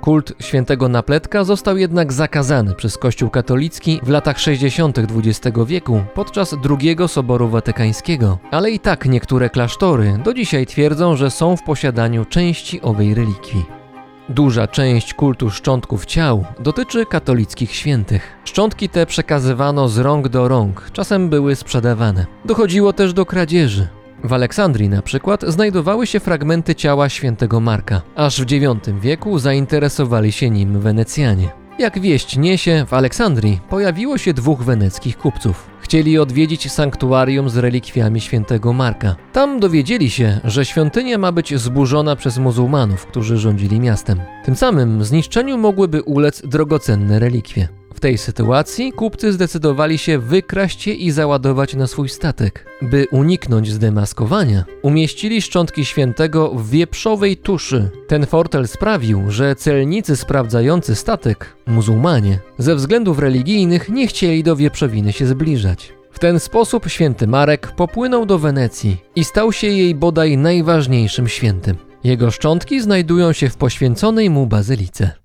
Kult 0.01 0.33
świętego 0.39 0.89
napletka 0.89 1.43
został 1.43 1.77
jednak 1.77 2.13
zakazany 2.13 2.75
przez 2.75 2.97
Kościół 2.97 3.29
katolicki 3.29 3.99
w 4.03 4.09
latach 4.09 4.39
60. 4.39 4.99
XX 4.99 5.57
wieku 5.67 6.03
podczas 6.13 6.55
II 6.69 6.97
Soboru 7.07 7.49
Watykańskiego, 7.49 8.39
ale 8.51 8.71
i 8.71 8.79
tak 8.79 9.05
niektóre 9.05 9.49
klasztory 9.49 10.19
do 10.23 10.33
dzisiaj 10.33 10.65
twierdzą, 10.65 11.15
że 11.15 11.31
są 11.31 11.57
w 11.57 11.63
posiadaniu 11.63 12.25
części 12.25 12.81
owej 12.81 13.13
relikwii. 13.13 13.65
Duża 14.29 14.67
część 14.67 15.13
kultu 15.13 15.49
szczątków 15.49 16.05
ciał 16.05 16.45
dotyczy 16.59 17.05
katolickich 17.05 17.75
świętych. 17.75 18.37
Szczątki 18.43 18.89
te 18.89 19.05
przekazywano 19.05 19.89
z 19.89 19.97
rąk 19.97 20.29
do 20.29 20.47
rąk, 20.47 20.89
czasem 20.93 21.29
były 21.29 21.55
sprzedawane. 21.55 22.25
Dochodziło 22.45 22.93
też 22.93 23.13
do 23.13 23.25
kradzieży. 23.25 23.87
W 24.23 24.33
Aleksandrii 24.33 24.89
na 24.89 25.01
przykład 25.01 25.43
znajdowały 25.47 26.07
się 26.07 26.19
fragmenty 26.19 26.75
ciała 26.75 27.09
świętego 27.09 27.59
Marka. 27.59 28.01
Aż 28.15 28.41
w 28.41 28.51
IX 28.51 28.89
wieku 29.01 29.39
zainteresowali 29.39 30.31
się 30.31 30.49
nim 30.49 30.79
Wenecjanie. 30.79 31.49
Jak 31.79 31.99
wieść 31.99 32.37
niesie, 32.37 32.85
w 32.87 32.93
Aleksandrii 32.93 33.59
pojawiło 33.69 34.17
się 34.17 34.33
dwóch 34.33 34.63
weneckich 34.63 35.17
kupców. 35.17 35.69
Chcieli 35.81 36.19
odwiedzić 36.19 36.71
sanktuarium 36.71 37.49
z 37.49 37.57
relikwiami 37.57 38.21
świętego 38.21 38.73
Marka. 38.73 39.15
Tam 39.33 39.59
dowiedzieli 39.59 40.09
się, 40.09 40.39
że 40.43 40.65
świątynia 40.65 41.17
ma 41.17 41.31
być 41.31 41.59
zburzona 41.59 42.15
przez 42.15 42.37
muzułmanów, 42.37 43.05
którzy 43.05 43.37
rządzili 43.37 43.79
miastem. 43.79 44.21
Tym 44.45 44.55
samym 44.55 45.03
zniszczeniu 45.03 45.57
mogłyby 45.57 46.03
ulec 46.03 46.41
drogocenne 46.47 47.19
relikwie. 47.19 47.80
Tej 48.01 48.17
sytuacji 48.17 48.91
kupcy 48.91 49.33
zdecydowali 49.33 49.97
się 49.97 50.19
wykraść 50.19 50.87
je 50.87 50.93
i 50.93 51.11
załadować 51.11 51.75
na 51.75 51.87
swój 51.87 52.09
statek. 52.09 52.65
By 52.81 53.07
uniknąć 53.11 53.71
zdemaskowania, 53.71 54.63
umieścili 54.81 55.41
szczątki 55.41 55.85
świętego 55.85 56.49
w 56.49 56.69
wieprzowej 56.69 57.37
tuszy. 57.37 57.89
Ten 58.07 58.25
fortel 58.25 58.67
sprawił, 58.67 59.31
że 59.31 59.55
celnicy 59.55 60.15
sprawdzający 60.15 60.95
statek, 60.95 61.55
muzułmanie, 61.67 62.39
ze 62.57 62.75
względów 62.75 63.19
religijnych 63.19 63.89
nie 63.89 64.07
chcieli 64.07 64.43
do 64.43 64.55
wieprzowiny 64.55 65.13
się 65.13 65.25
zbliżać. 65.25 65.93
W 66.11 66.19
ten 66.19 66.39
sposób 66.39 66.89
święty 66.89 67.27
Marek 67.27 67.71
popłynął 67.75 68.25
do 68.25 68.39
Wenecji 68.39 68.97
i 69.15 69.23
stał 69.23 69.51
się 69.51 69.67
jej 69.67 69.95
bodaj 69.95 70.37
najważniejszym 70.37 71.27
świętym. 71.27 71.75
Jego 72.03 72.31
szczątki 72.31 72.81
znajdują 72.81 73.33
się 73.33 73.49
w 73.49 73.57
poświęconej 73.57 74.29
mu 74.29 74.47
bazylice. 74.47 75.20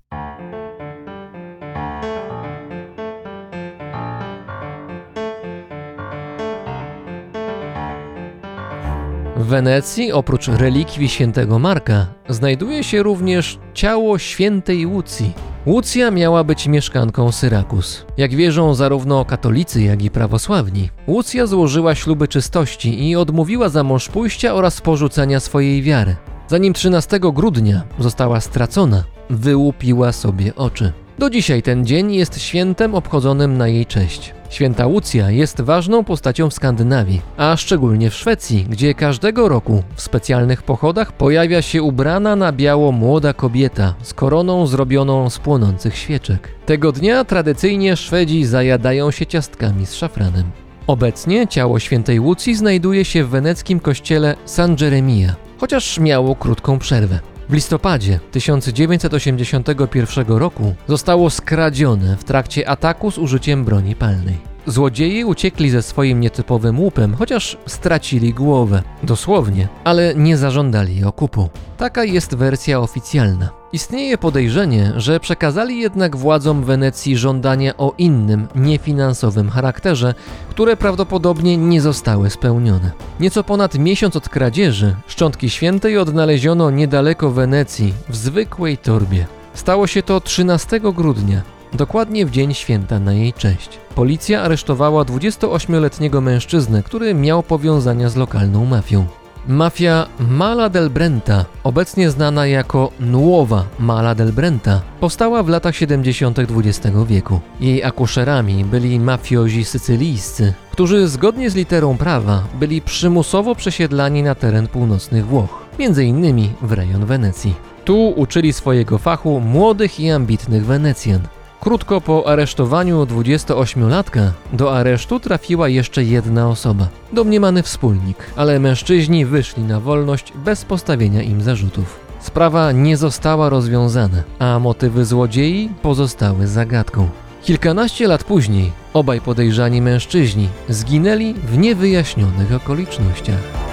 W 9.36 9.46
Wenecji 9.46 10.12
oprócz 10.12 10.48
relikwii 10.48 11.08
świętego 11.08 11.58
Marka 11.58 12.06
znajduje 12.28 12.84
się 12.84 13.02
również 13.02 13.58
ciało 13.74 14.18
świętej 14.18 14.86
Łucji. 14.86 15.32
Łucja 15.66 16.10
miała 16.10 16.44
być 16.44 16.66
mieszkanką 16.66 17.32
Syrakus. 17.32 18.06
Jak 18.16 18.34
wierzą 18.34 18.74
zarówno 18.74 19.24
katolicy, 19.24 19.82
jak 19.82 20.02
i 20.02 20.10
prawosławni, 20.10 20.90
Łucja 21.06 21.46
złożyła 21.46 21.94
śluby 21.94 22.28
czystości 22.28 23.08
i 23.08 23.16
odmówiła 23.16 23.68
za 23.68 23.84
mąż 23.84 24.08
pójścia 24.08 24.54
oraz 24.54 24.80
porzucenia 24.80 25.40
swojej 25.40 25.82
wiary. 25.82 26.16
Zanim 26.48 26.72
13 26.72 27.20
grudnia 27.20 27.82
została 27.98 28.40
stracona, 28.40 29.04
wyłupiła 29.30 30.12
sobie 30.12 30.54
oczy. 30.54 30.92
Do 31.18 31.30
dzisiaj 31.30 31.62
ten 31.62 31.86
dzień 31.86 32.14
jest 32.14 32.40
świętem 32.40 32.94
obchodzonym 32.94 33.58
na 33.58 33.68
jej 33.68 33.86
cześć. 33.86 34.35
Święta 34.50 34.86
Łucja 34.86 35.30
jest 35.30 35.60
ważną 35.60 36.04
postacią 36.04 36.50
w 36.50 36.54
Skandynawii, 36.54 37.20
a 37.36 37.56
szczególnie 37.56 38.10
w 38.10 38.14
Szwecji, 38.14 38.66
gdzie 38.68 38.94
każdego 38.94 39.48
roku 39.48 39.82
w 39.94 40.02
specjalnych 40.02 40.62
pochodach 40.62 41.12
pojawia 41.12 41.62
się 41.62 41.82
ubrana 41.82 42.36
na 42.36 42.52
biało 42.52 42.92
młoda 42.92 43.32
kobieta 43.32 43.94
z 44.02 44.14
koroną 44.14 44.66
zrobioną 44.66 45.30
z 45.30 45.38
płonących 45.38 45.96
świeczek. 45.96 46.48
Tego 46.66 46.92
dnia 46.92 47.24
tradycyjnie 47.24 47.96
Szwedzi 47.96 48.44
zajadają 48.44 49.10
się 49.10 49.26
ciastkami 49.26 49.86
z 49.86 49.94
szafranem. 49.94 50.44
Obecnie 50.86 51.48
ciało 51.48 51.78
świętej 51.78 52.20
Łucji 52.20 52.54
znajduje 52.54 53.04
się 53.04 53.24
w 53.24 53.28
weneckim 53.28 53.80
kościele 53.80 54.36
San 54.44 54.76
Jeremia, 54.80 55.34
chociaż 55.58 55.98
miało 55.98 56.36
krótką 56.36 56.78
przerwę. 56.78 57.35
W 57.48 57.52
listopadzie 57.52 58.20
1981 58.32 60.26
roku 60.26 60.74
zostało 60.88 61.30
skradzione 61.30 62.16
w 62.16 62.24
trakcie 62.24 62.68
ataku 62.68 63.10
z 63.10 63.18
użyciem 63.18 63.64
broni 63.64 63.96
palnej. 63.96 64.55
Złodzieje 64.66 65.26
uciekli 65.26 65.70
ze 65.70 65.82
swoim 65.82 66.20
nietypowym 66.20 66.80
łupem, 66.80 67.14
chociaż 67.14 67.56
stracili 67.66 68.34
głowę. 68.34 68.82
Dosłownie, 69.02 69.68
ale 69.84 70.14
nie 70.14 70.36
zażądali 70.36 71.04
okupu. 71.04 71.48
Taka 71.76 72.04
jest 72.04 72.34
wersja 72.34 72.80
oficjalna. 72.80 73.48
Istnieje 73.72 74.18
podejrzenie, 74.18 74.92
że 74.96 75.20
przekazali 75.20 75.78
jednak 75.78 76.16
władzom 76.16 76.64
Wenecji 76.64 77.16
żądania 77.16 77.76
o 77.76 77.94
innym, 77.98 78.48
niefinansowym 78.54 79.50
charakterze, 79.50 80.14
które 80.50 80.76
prawdopodobnie 80.76 81.56
nie 81.56 81.80
zostały 81.80 82.30
spełnione. 82.30 82.90
Nieco 83.20 83.44
ponad 83.44 83.78
miesiąc 83.78 84.16
od 84.16 84.28
kradzieży, 84.28 84.96
szczątki 85.06 85.50
świętej 85.50 85.98
odnaleziono 85.98 86.70
niedaleko 86.70 87.30
Wenecji, 87.30 87.94
w 88.08 88.16
zwykłej 88.16 88.78
torbie. 88.78 89.26
Stało 89.54 89.86
się 89.86 90.02
to 90.02 90.20
13 90.20 90.80
grudnia, 90.80 91.42
dokładnie 91.76 92.26
w 92.26 92.30
dzień 92.30 92.54
święta 92.54 92.98
na 92.98 93.12
jej 93.12 93.32
cześć. 93.32 93.78
Policja 93.94 94.42
aresztowała 94.42 95.04
28-letniego 95.04 96.20
mężczyznę, 96.20 96.82
który 96.82 97.14
miał 97.14 97.42
powiązania 97.42 98.08
z 98.08 98.16
lokalną 98.16 98.64
mafią. 98.64 99.06
Mafia 99.48 100.06
Mala 100.18 100.68
del 100.68 100.90
Brenta, 100.90 101.44
obecnie 101.64 102.10
znana 102.10 102.46
jako 102.46 102.90
Nuowa 103.00 103.64
Mala 103.78 104.14
del 104.14 104.32
Brenta, 104.32 104.80
powstała 105.00 105.42
w 105.42 105.48
latach 105.48 105.76
70. 105.76 106.38
XX 106.38 106.96
wieku. 107.06 107.40
Jej 107.60 107.84
akuszerami 107.84 108.64
byli 108.64 109.00
mafiozi 109.00 109.64
sycylijscy, 109.64 110.54
którzy 110.72 111.08
zgodnie 111.08 111.50
z 111.50 111.54
literą 111.54 111.96
prawa 111.96 112.42
byli 112.60 112.82
przymusowo 112.82 113.54
przesiedlani 113.54 114.22
na 114.22 114.34
teren 114.34 114.68
północnych 114.68 115.26
Włoch, 115.26 115.62
między 115.78 116.04
innymi 116.04 116.52
w 116.62 116.72
rejon 116.72 117.06
Wenecji. 117.06 117.54
Tu 117.84 118.08
uczyli 118.08 118.52
swojego 118.52 118.98
fachu 118.98 119.40
młodych 119.40 120.00
i 120.00 120.10
ambitnych 120.10 120.66
Wenecjan. 120.66 121.20
Krótko 121.60 122.00
po 122.00 122.28
aresztowaniu 122.28 123.04
28-latka 123.04 124.30
do 124.52 124.76
aresztu 124.76 125.20
trafiła 125.20 125.68
jeszcze 125.68 126.04
jedna 126.04 126.48
osoba, 126.48 126.88
domniemany 127.12 127.62
wspólnik, 127.62 128.16
ale 128.36 128.60
mężczyźni 128.60 129.26
wyszli 129.26 129.62
na 129.62 129.80
wolność 129.80 130.32
bez 130.44 130.64
postawienia 130.64 131.22
im 131.22 131.42
zarzutów. 131.42 132.00
Sprawa 132.20 132.72
nie 132.72 132.96
została 132.96 133.48
rozwiązana, 133.48 134.22
a 134.38 134.58
motywy 134.58 135.04
złodziei 135.04 135.70
pozostały 135.82 136.46
zagadką. 136.46 137.08
Kilkanaście 137.42 138.08
lat 138.08 138.24
później 138.24 138.72
obaj 138.94 139.20
podejrzani 139.20 139.82
mężczyźni 139.82 140.48
zginęli 140.68 141.34
w 141.34 141.58
niewyjaśnionych 141.58 142.54
okolicznościach. 142.54 143.65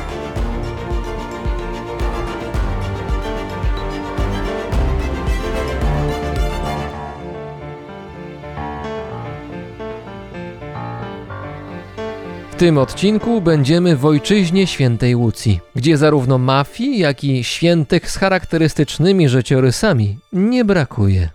Tym 12.64 12.78
odcinku 12.78 13.42
będziemy 13.42 13.96
w 13.96 14.06
ojczyźnie 14.06 14.68
świętej 14.68 15.16
Łucji, 15.16 15.60
gdzie 15.76 15.98
zarówno 15.98 16.38
mafii, 16.38 17.00
jak 17.00 17.24
i 17.24 17.44
świętych 17.44 18.12
z 18.12 18.18
charakterystycznymi 18.18 19.30
życiorysami 19.30 20.18
nie 20.34 20.66
brakuje. 20.66 21.30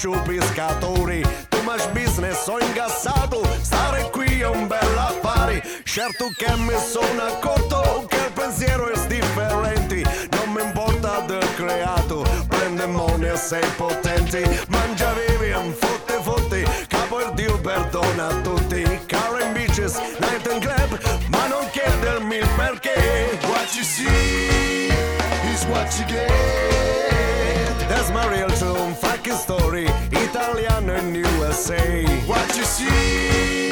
Faccio 0.00 0.22
pescatori. 0.22 1.22
Too 1.48 1.62
much 1.62 1.90
business, 1.92 2.46
ho 2.46 2.58
ingassato, 2.58 3.42
stare 3.60 4.08
qui 4.10 4.40
è 4.40 4.46
un 4.46 4.66
bel 4.66 4.96
affare. 4.96 5.62
Certo 5.84 6.30
che 6.36 6.50
mi 6.56 6.74
sono 6.78 7.22
accorto 7.22 8.06
che 8.08 8.16
il 8.16 8.32
pensiero 8.32 8.88
è 8.88 9.06
differente. 9.06 10.02
Non 10.30 10.52
mi 10.54 10.62
importa 10.62 11.20
del 11.26 11.46
creato, 11.54 12.24
prende 12.48 12.86
money 12.86 13.36
sei 13.36 13.66
potente. 13.76 14.64
Mangia, 14.68 15.12
vivi, 15.12 15.50
un 15.50 15.74
fotte 15.74 16.18
fotte, 16.22 16.86
capo 16.88 17.20
il 17.20 17.32
Dio 17.34 17.58
perdona 17.58 18.28
tutti. 18.42 18.82
Car 19.06 19.42
and 19.42 19.52
beaches, 19.52 19.98
night 20.18 20.46
and 20.50 20.62
club, 20.62 20.98
ma 21.28 21.46
non 21.48 21.68
chiedermi 21.72 22.36
il 22.36 22.48
perché. 22.56 23.38
What 23.42 23.74
you 23.74 23.84
see 23.84 24.88
is 25.52 25.62
what 25.66 25.92
you 25.98 26.06
get. 26.06 26.30
That's 27.88 28.08
my 28.10 28.24
real 28.28 28.48
true 28.56 28.80
fucking 29.00 29.36
story, 29.36 29.59
say. 31.70 32.04
What 32.26 32.48
you 32.56 32.64
see 32.64 33.70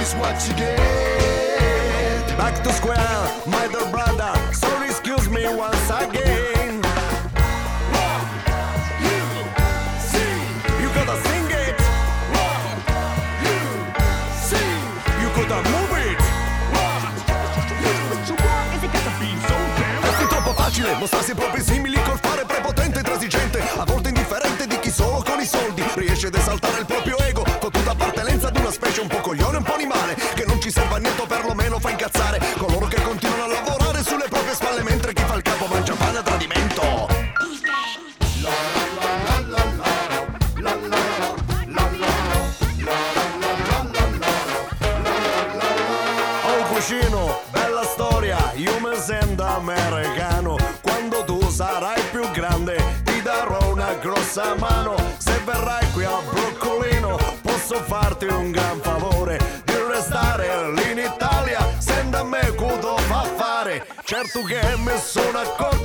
is 0.00 0.10
what 0.20 0.36
you 0.46 0.54
get. 0.54 2.26
Back 2.36 2.54
to 2.64 2.72
square, 2.72 3.20
my 3.46 3.66
dear 3.72 3.88
brother 3.90 4.32
Sorry, 4.52 4.88
excuse 4.88 5.28
me 5.28 5.42
once 5.64 5.90
again. 6.04 6.74
What 7.94 8.24
you 9.06 9.18
see? 10.10 10.36
You 10.82 10.88
gotta 10.98 11.16
sing 11.26 11.48
it. 11.64 11.76
What 12.34 12.62
you 13.46 13.58
see? 14.48 14.72
You 15.22 15.28
gotta 15.38 15.58
move 15.74 15.94
it. 16.08 16.20
What 18.10 18.22
you 18.28 18.36
want 18.46 18.74
Is 18.76 18.82
it 18.86 18.90
gotta 18.96 19.12
be 19.20 19.30
so 19.48 19.56
damn 19.78 20.02
È 20.22 20.26
troppo 20.26 20.52
facile 20.54 20.94
mostrarsi 20.94 21.34
proprio 21.34 21.62
simili 21.62 22.00
col 22.02 22.18
fare 22.20 22.44
prepotente 22.44 23.00
e 23.00 23.02
transigente 23.02 23.62
A 23.78 23.84
volte 23.84 24.08
indifferente 24.08 24.66
di 24.66 24.78
chi 24.78 24.90
solo 24.90 25.22
con 25.22 25.40
i 25.40 25.46
soldi 25.46 25.82
riesce 26.18 26.26
ad 26.26 26.34
esaltare 26.34 26.80
il 26.80 26.86
proprio 26.86 27.16
ego, 27.18 27.44
con 27.60 27.70
tutta 27.70 27.92
appartenenza 27.92 28.48
ad 28.48 28.56
una 28.56 28.72
specie 28.72 29.00
un 29.00 29.06
po' 29.06 29.18
coglione 29.18 29.58
un 29.58 29.62
po' 29.62 29.74
animale, 29.74 30.16
che 30.34 30.44
non 30.46 30.60
ci 30.60 30.70
serve 30.70 30.96
a 30.96 30.98
niente 30.98 31.24
perlomeno 31.26 31.78
fa 31.78 31.90
incazzare 31.90 32.17
portugués 64.32 64.78
me 64.80 64.98
suena 64.98 65.44
como 65.56 65.77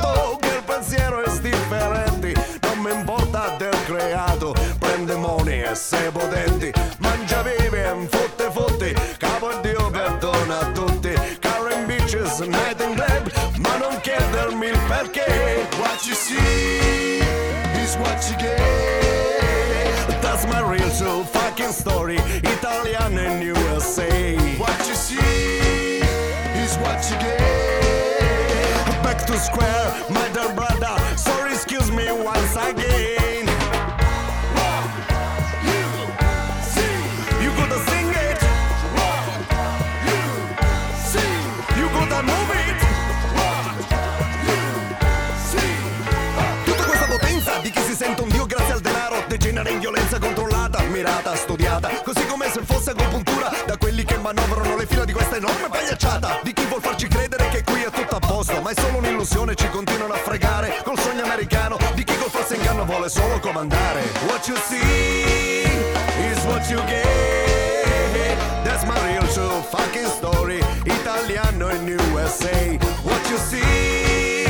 to 29.33 29.39
square, 29.39 29.93
my 30.11 30.29
dear 30.29 30.53
brother, 30.53 30.95
sorry 31.17 31.53
excuse 31.53 31.91
me 31.91 32.11
once 32.11 32.55
again. 32.55 33.49
Tutta 46.63 46.83
questa 46.83 47.05
potenza 47.05 47.57
di 47.61 47.71
chi 47.71 47.81
si 47.81 47.95
sente 47.95 48.21
un 48.21 48.29
dio 48.29 48.45
grazie 48.45 48.73
al 48.73 48.81
denaro 48.81 49.23
degenera 49.27 49.69
in 49.69 49.79
violenza 49.79 50.19
controllata, 50.19 50.81
mirata, 50.83 51.35
studiata, 51.35 51.89
così 52.03 52.25
come 52.27 52.49
se 52.51 52.61
fosse 52.63 52.91
agopuntura 52.91 53.51
da 53.65 53.77
quelli 53.77 54.03
che 54.03 54.17
manovrano 54.17 54.75
le 54.77 54.85
fila 54.85 55.05
di 55.05 55.13
questa 55.13 55.37
enorme 55.37 55.69
pagliacciata, 55.69 56.39
di 56.43 56.53
chi 56.53 56.65
vuol 56.65 56.81
farci 56.81 57.07
credere 57.07 57.49
che 57.49 57.63
qui 57.63 57.81
è 57.81 57.89
tutto 57.89 58.15
a 58.15 58.19
posto, 58.19 58.61
ma 58.61 58.69
è 58.69 58.73
solo 58.79 58.99
solo 63.13 63.39
comandare. 63.39 64.03
What 64.27 64.47
you 64.47 64.55
see 64.69 65.61
is 66.29 66.39
what 66.49 66.63
you 66.71 66.77
get. 66.93 68.37
That's 68.65 68.83
my 68.85 68.97
real 69.07 69.27
true 69.35 69.61
fucking 69.73 70.09
story, 70.19 70.59
Italiano 70.85 71.67
in 71.69 71.87
USA. 71.87 72.77
What 73.09 73.21
you 73.29 73.37
see 73.37 74.45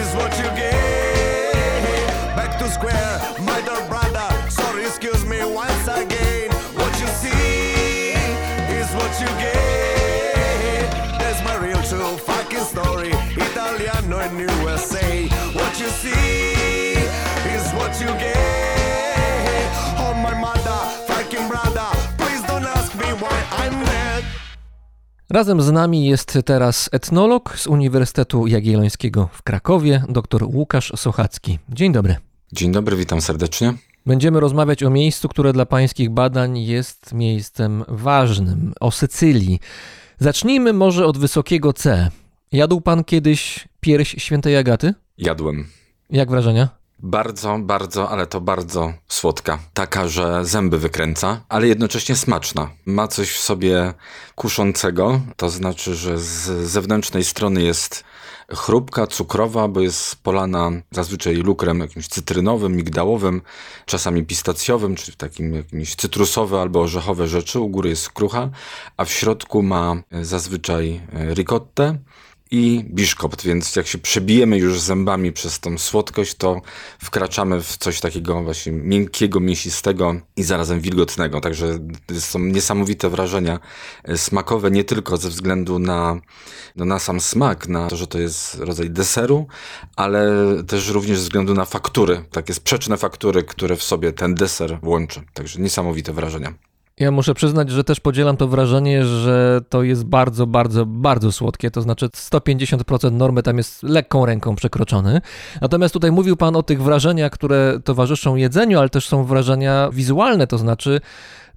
is 0.00 0.08
what 0.18 0.32
you 0.40 0.48
get. 0.62 2.06
Back 2.38 2.58
to 2.58 2.66
square, 2.76 3.14
my 3.48 3.60
dear 3.66 3.82
brother. 3.88 4.28
Sorry, 4.50 4.82
excuse 4.84 5.24
me 5.24 5.38
once 5.44 5.86
again. 5.86 6.50
What 6.80 6.94
you 7.02 7.08
see 7.22 8.14
is 8.80 8.88
what 8.98 9.12
you 9.22 9.30
get. 9.46 10.90
That's 11.20 11.40
my 11.48 11.56
real 11.66 11.82
true 11.90 12.16
fucking 12.28 12.66
story, 12.74 13.12
Italiano 13.46 14.18
in 14.26 14.32
USA. 14.38 15.28
What 15.54 15.78
you 15.78 15.88
see 16.02 16.31
Razem 25.32 25.62
z 25.62 25.72
nami 25.72 26.06
jest 26.06 26.38
teraz 26.44 26.88
etnolog 26.92 27.58
z 27.58 27.66
Uniwersytetu 27.66 28.46
Jagiellońskiego 28.46 29.28
w 29.32 29.42
Krakowie, 29.42 30.04
dr 30.08 30.44
Łukasz 30.44 30.92
Sochacki. 30.96 31.58
Dzień 31.68 31.92
dobry. 31.92 32.16
Dzień 32.52 32.72
dobry, 32.72 32.96
witam 32.96 33.20
serdecznie. 33.20 33.74
Będziemy 34.06 34.40
rozmawiać 34.40 34.82
o 34.82 34.90
miejscu, 34.90 35.28
które 35.28 35.52
dla 35.52 35.66
pańskich 35.66 36.10
badań 36.10 36.58
jest 36.58 37.12
miejscem 37.12 37.84
ważnym, 37.88 38.72
o 38.80 38.90
Sycylii. 38.90 39.60
Zacznijmy 40.18 40.72
może 40.72 41.06
od 41.06 41.18
wysokiego 41.18 41.72
C. 41.72 42.10
Jadł 42.52 42.80
pan 42.80 43.04
kiedyś 43.04 43.68
pierś 43.80 44.14
świętej 44.18 44.56
Agaty? 44.56 44.94
Jadłem. 45.18 45.66
Jak 46.10 46.30
wrażenia? 46.30 46.68
Bardzo, 47.04 47.58
bardzo, 47.58 48.10
ale 48.10 48.26
to 48.26 48.40
bardzo 48.40 48.92
słodka. 49.08 49.58
Taka, 49.74 50.08
że 50.08 50.44
zęby 50.44 50.78
wykręca, 50.78 51.40
ale 51.48 51.68
jednocześnie 51.68 52.16
smaczna. 52.16 52.70
Ma 52.86 53.08
coś 53.08 53.30
w 53.30 53.40
sobie 53.40 53.94
kuszącego, 54.34 55.20
to 55.36 55.50
znaczy, 55.50 55.94
że 55.94 56.18
z 56.18 56.46
zewnętrznej 56.70 57.24
strony 57.24 57.62
jest 57.62 58.04
chrupka, 58.50 59.06
cukrowa, 59.06 59.68
bo 59.68 59.80
jest 59.80 60.16
polana 60.16 60.70
zazwyczaj 60.90 61.34
lukrem 61.34 61.80
jakimś 61.80 62.06
cytrynowym, 62.06 62.76
migdałowym, 62.76 63.42
czasami 63.86 64.24
pistacjowym, 64.24 64.94
czy 64.94 65.16
takim 65.16 65.54
jakimś 65.54 65.94
cytrusowe 65.94 66.60
albo 66.60 66.80
orzechowe 66.80 67.28
rzeczy. 67.28 67.60
U 67.60 67.68
góry 67.68 67.88
jest 67.88 68.10
krucha, 68.10 68.50
a 68.96 69.04
w 69.04 69.10
środku 69.12 69.62
ma 69.62 69.96
zazwyczaj 70.22 71.00
ricottę 71.34 71.98
i 72.52 72.84
biszkopt, 72.90 73.44
więc 73.44 73.76
jak 73.76 73.86
się 73.86 73.98
przebijemy 73.98 74.58
już 74.58 74.80
zębami 74.80 75.32
przez 75.32 75.60
tą 75.60 75.78
słodkość, 75.78 76.34
to 76.34 76.60
wkraczamy 76.98 77.62
w 77.62 77.76
coś 77.76 78.00
takiego 78.00 78.42
właśnie 78.42 78.72
miękkiego, 78.72 79.40
mięsistego 79.40 80.14
i 80.36 80.42
zarazem 80.42 80.80
wilgotnego. 80.80 81.40
Także 81.40 81.78
są 82.18 82.38
niesamowite 82.38 83.10
wrażenia 83.10 83.60
e, 84.04 84.18
smakowe, 84.18 84.70
nie 84.70 84.84
tylko 84.84 85.16
ze 85.16 85.28
względu 85.28 85.78
na, 85.78 86.20
no, 86.76 86.84
na 86.84 86.98
sam 86.98 87.20
smak, 87.20 87.68
na 87.68 87.88
to, 87.88 87.96
że 87.96 88.06
to 88.06 88.18
jest 88.18 88.54
rodzaj 88.54 88.90
deseru, 88.90 89.46
ale 89.96 90.32
też 90.66 90.88
również 90.88 91.18
ze 91.18 91.24
względu 91.24 91.54
na 91.54 91.64
faktury, 91.64 92.24
takie 92.30 92.54
sprzeczne 92.54 92.96
faktury, 92.96 93.42
które 93.42 93.76
w 93.76 93.82
sobie 93.82 94.12
ten 94.12 94.34
deser 94.34 94.78
łączy. 94.82 95.22
Także 95.34 95.60
niesamowite 95.60 96.12
wrażenia. 96.12 96.71
Ja 97.02 97.10
muszę 97.10 97.34
przyznać, 97.34 97.70
że 97.70 97.84
też 97.84 98.00
podzielam 98.00 98.36
to 98.36 98.48
wrażenie, 98.48 99.04
że 99.04 99.60
to 99.68 99.82
jest 99.82 100.04
bardzo, 100.04 100.46
bardzo, 100.46 100.86
bardzo 100.86 101.32
słodkie. 101.32 101.70
To 101.70 101.82
znaczy 101.82 102.06
150% 102.08 103.12
normy 103.12 103.42
tam 103.42 103.58
jest 103.58 103.82
lekką 103.82 104.26
ręką 104.26 104.54
przekroczony. 104.54 105.20
Natomiast 105.60 105.94
tutaj 105.94 106.12
mówił 106.12 106.36
Pan 106.36 106.56
o 106.56 106.62
tych 106.62 106.82
wrażeniach, 106.82 107.32
które 107.32 107.80
towarzyszą 107.84 108.36
jedzeniu, 108.36 108.78
ale 108.78 108.88
też 108.88 109.08
są 109.08 109.24
wrażenia 109.24 109.90
wizualne. 109.92 110.46
To 110.46 110.58
znaczy 110.58 111.00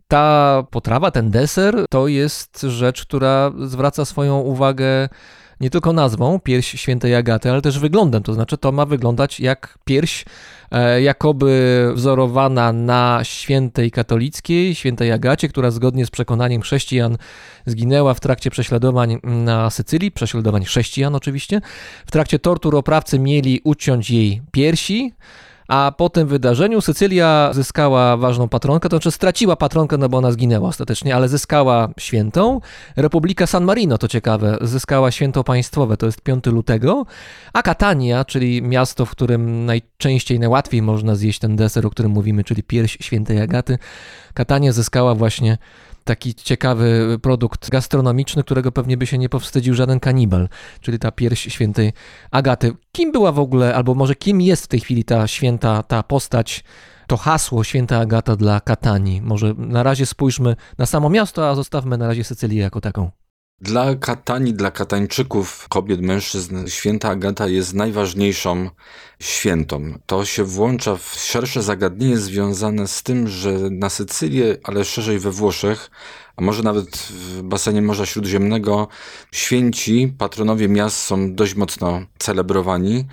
ta 0.08 0.64
potrawa, 0.72 1.12
ten 1.12 1.32
deser, 1.32 1.86
to 1.90 2.08
jest 2.08 2.62
rzecz, 2.62 3.06
która 3.06 3.52
zwraca 3.66 4.06
swoją 4.06 4.40
uwagę 4.40 5.10
nie 5.60 5.70
tylko 5.70 5.94
nazwą, 5.94 6.40
pierś 6.40 6.82
świętej 6.82 7.16
Agaty, 7.16 7.52
ale 7.52 7.62
też 7.62 7.80
wyglądem. 7.80 8.24
To 8.24 8.34
znaczy, 8.34 8.58
to 8.58 8.72
ma 8.72 8.86
wyglądać 8.86 9.40
jak 9.40 9.78
pierś 9.86 10.26
jakoby 11.02 11.92
wzorowana 11.94 12.74
na 12.74 13.20
świętej 13.24 13.92
katolickiej, 13.92 14.76
świętej 14.76 15.12
Agacie, 15.12 15.48
która 15.48 15.72
zgodnie 15.72 16.06
z 16.06 16.12
przekonaniem 16.12 16.62
chrześcijan 16.62 17.18
zginęła 17.66 18.14
w 18.14 18.20
trakcie 18.20 18.52
prześladowań 18.52 19.18
na 19.24 19.70
Sycylii, 19.70 20.12
prześladowań 20.12 20.66
chrześcijan 20.66 21.16
oczywiście. 21.16 21.62
W 22.06 22.12
trakcie 22.12 22.40
tortur 22.40 22.76
oprawcy 22.76 23.20
mieli 23.20 23.62
uciąć 23.64 24.12
jej 24.12 24.42
piersi, 24.52 25.14
a 25.68 25.94
po 25.98 26.10
tym 26.10 26.28
wydarzeniu 26.28 26.82
Sycylia 26.82 27.50
zyskała 27.54 28.18
ważną 28.18 28.50
patronkę, 28.50 28.90
to 28.90 28.96
znaczy 28.96 29.12
straciła 29.12 29.56
patronkę, 29.56 29.98
no 29.98 30.10
bo 30.10 30.18
ona 30.18 30.32
zginęła 30.32 30.70
ostatecznie, 30.70 31.16
ale 31.16 31.30
zyskała 31.30 31.90
świętą. 32.00 32.62
Republika 32.96 33.48
San 33.48 33.64
Marino, 33.64 33.98
to 33.98 34.08
ciekawe, 34.08 34.58
zyskała 34.62 35.12
święto 35.12 35.44
państwowe, 35.44 35.98
to 35.98 36.06
jest 36.06 36.22
5 36.22 36.46
lutego, 36.46 37.06
a 37.54 37.62
Catania, 37.62 38.26
czyli 38.26 38.62
miasto, 38.62 39.06
w 39.06 39.12
którym 39.12 39.66
najczęściej, 39.66 40.40
najłatwiej 40.40 40.82
można 40.82 41.16
zjeść 41.16 41.40
ten 41.40 41.56
deser, 41.56 41.86
o 41.86 41.90
którym 41.90 42.12
mówimy, 42.12 42.44
czyli 42.44 42.64
pierś 42.64 42.98
świętej 43.02 43.42
Agaty, 43.42 43.78
Catania 44.34 44.72
zyskała 44.72 45.16
właśnie 45.16 45.58
taki 46.06 46.36
ciekawy 46.36 47.18
produkt 47.22 47.70
gastronomiczny, 47.70 48.44
którego 48.44 48.72
pewnie 48.72 48.98
by 48.98 49.08
się 49.08 49.18
nie 49.18 49.30
powstydził 49.30 49.74
żaden 49.74 50.00
kanibal, 50.00 50.50
czyli 50.82 51.00
ta 51.00 51.12
pierś 51.12 51.40
świętej 51.54 51.94
Agaty. 52.32 52.76
Kim 52.92 53.12
była 53.12 53.32
w 53.32 53.40
ogóle, 53.40 53.76
albo 53.76 53.96
może 53.96 54.16
kim 54.16 54.42
jest 54.42 54.64
w 54.64 54.68
tej 54.68 54.80
chwili 54.80 55.04
ta 55.04 55.28
święta, 55.28 55.84
ta 55.84 56.04
postać, 56.04 56.64
to 57.08 57.18
hasło 57.18 57.64
święta 57.64 58.00
Agata 58.00 58.36
dla 58.36 58.60
Katanii? 58.60 59.22
Może 59.22 59.54
na 59.58 59.84
razie 59.84 60.06
spójrzmy 60.06 60.56
na 60.78 60.86
samo 60.86 61.10
miasto, 61.10 61.50
a 61.50 61.56
zostawmy 61.56 61.98
na 61.98 62.08
razie 62.08 62.24
Sycylię 62.24 62.62
jako 62.62 62.82
taką. 62.82 63.12
Dla 63.62 63.96
Katani, 63.96 64.54
dla 64.54 64.72
Katańczyków, 64.72 65.68
kobiet, 65.70 66.02
mężczyzn, 66.02 66.68
święta 66.68 67.10
Agata 67.10 67.48
jest 67.48 67.74
najważniejszą 67.74 68.70
świętą. 69.20 70.00
To 70.06 70.26
się 70.26 70.44
włącza 70.44 70.96
w 70.96 71.16
szersze 71.16 71.64
zagadnienie 71.64 72.18
związane 72.18 72.88
z 72.88 73.04
tym, 73.04 73.28
że 73.28 73.52
na 73.70 73.90
Sycylii, 73.90 74.44
ale 74.64 74.86
szerzej 74.86 75.20
we 75.20 75.32
Włoszech, 75.32 75.92
a 76.38 76.42
może 76.42 76.64
nawet 76.64 76.98
w 76.98 77.42
basenie 77.42 77.82
Morza 77.82 78.06
Śródziemnego, 78.06 78.88
święci, 79.32 80.14
patronowie 80.18 80.68
miast 80.68 80.98
są 80.98 81.36
dość 81.36 81.56
mocno 81.56 82.02
celebrowani. 82.20 83.06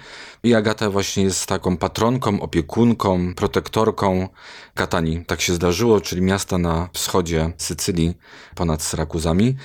I 0.43 0.55
Agata 0.55 0.91
właśnie 0.91 1.25
jest 1.25 1.47
taką 1.47 1.77
patronką, 1.77 2.41
opiekunką, 2.41 3.35
protektorką 3.35 4.29
Katani. 4.75 5.25
Tak 5.25 5.41
się 5.41 5.55
zdarzyło, 5.55 6.01
czyli 6.01 6.23
miasta 6.23 6.59
na 6.59 6.89
wschodzie 6.93 7.53
Sycylii, 7.57 8.15
ponad 8.55 8.83
Syrakuzami. 8.83 9.57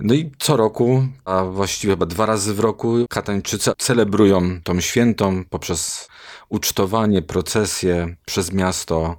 No 0.00 0.14
i 0.14 0.30
co 0.38 0.56
roku, 0.56 1.06
a 1.24 1.44
właściwie 1.44 1.92
chyba 1.92 2.06
dwa 2.06 2.26
razy 2.26 2.54
w 2.54 2.60
roku, 2.60 2.96
Katańczycy 3.10 3.72
celebrują 3.78 4.60
tą 4.62 4.80
świętą 4.80 5.44
poprzez 5.44 6.08
ucztowanie, 6.48 7.22
procesje 7.22 8.16
przez 8.26 8.52
miasto, 8.52 9.16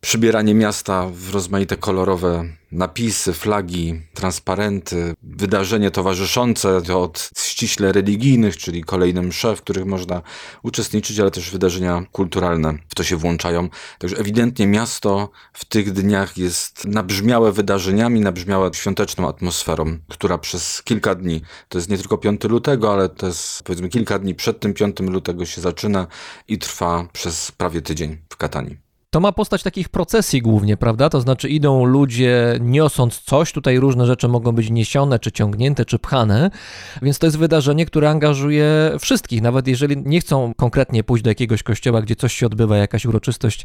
przybieranie 0.00 0.54
miasta 0.54 1.06
w 1.12 1.34
rozmaite 1.34 1.76
kolorowe 1.76 2.44
napisy, 2.72 3.32
flagi, 3.32 4.02
transparenty, 4.14 5.14
wydarzenie 5.22 5.90
towarzyszące 5.90 6.82
to 6.82 7.02
od 7.02 7.30
ściśle 7.38 7.92
religijnych, 7.92 8.56
czyli 8.56 8.84
kolejne 8.84 9.22
msze, 9.22 9.56
w 9.56 9.62
których 9.62 9.86
można 9.86 10.22
uczestniczyć, 10.62 11.20
ale 11.20 11.30
też 11.30 11.50
wydarzenia 11.50 12.04
kulturalne 12.12 12.78
w 12.88 12.94
to 12.94 13.02
się 13.02 13.16
włączają. 13.16 13.68
Także 13.98 14.16
ewidentnie 14.16 14.66
miasto 14.66 15.30
w 15.52 15.64
tych 15.64 15.92
dniach 15.92 16.38
jest 16.38 16.84
nabrzmiałe 16.84 17.52
wydarzeniami, 17.52 18.20
nabrzmiałe 18.20 18.70
świąteczną 18.74 19.28
atmosferą, 19.28 19.98
która 20.08 20.38
przez 20.38 20.82
kilka 20.82 21.14
dni, 21.14 21.42
to 21.68 21.78
jest 21.78 21.90
nie 21.90 21.98
tylko 21.98 22.18
5 22.18 22.44
lutego, 22.44 22.92
ale 22.92 23.08
to 23.08 23.26
jest 23.26 23.62
powiedzmy 23.62 23.88
kilka 23.88 24.18
dni 24.18 24.34
przed 24.34 24.60
tym 24.60 24.74
5 24.74 25.00
lutego 25.00 25.46
się 25.46 25.60
zaczyna 25.60 26.06
i 26.48 26.58
trwa 26.58 27.08
przez 27.12 27.52
prawie 27.52 27.82
tydzień 27.82 28.18
w 28.28 28.36
Katanii. 28.36 28.89
To 29.12 29.20
ma 29.20 29.32
postać 29.32 29.62
takich 29.62 29.88
procesji 29.88 30.42
głównie, 30.42 30.76
prawda? 30.76 31.08
To 31.08 31.20
znaczy 31.20 31.48
idą 31.48 31.84
ludzie 31.84 32.58
niosąc 32.60 33.20
coś, 33.20 33.52
tutaj 33.52 33.78
różne 33.78 34.06
rzeczy 34.06 34.28
mogą 34.28 34.52
być 34.52 34.70
niesione, 34.70 35.18
czy 35.18 35.32
ciągnięte, 35.32 35.84
czy 35.84 35.98
pchane, 35.98 36.50
więc 37.02 37.18
to 37.18 37.26
jest 37.26 37.38
wydarzenie, 37.38 37.86
które 37.86 38.10
angażuje 38.10 38.92
wszystkich, 38.98 39.42
nawet 39.42 39.68
jeżeli 39.68 39.96
nie 39.96 40.20
chcą 40.20 40.52
konkretnie 40.56 41.04
pójść 41.04 41.24
do 41.24 41.30
jakiegoś 41.30 41.62
kościoła, 41.62 42.02
gdzie 42.02 42.16
coś 42.16 42.34
się 42.34 42.46
odbywa, 42.46 42.76
jakaś 42.76 43.06
uroczystość 43.06 43.64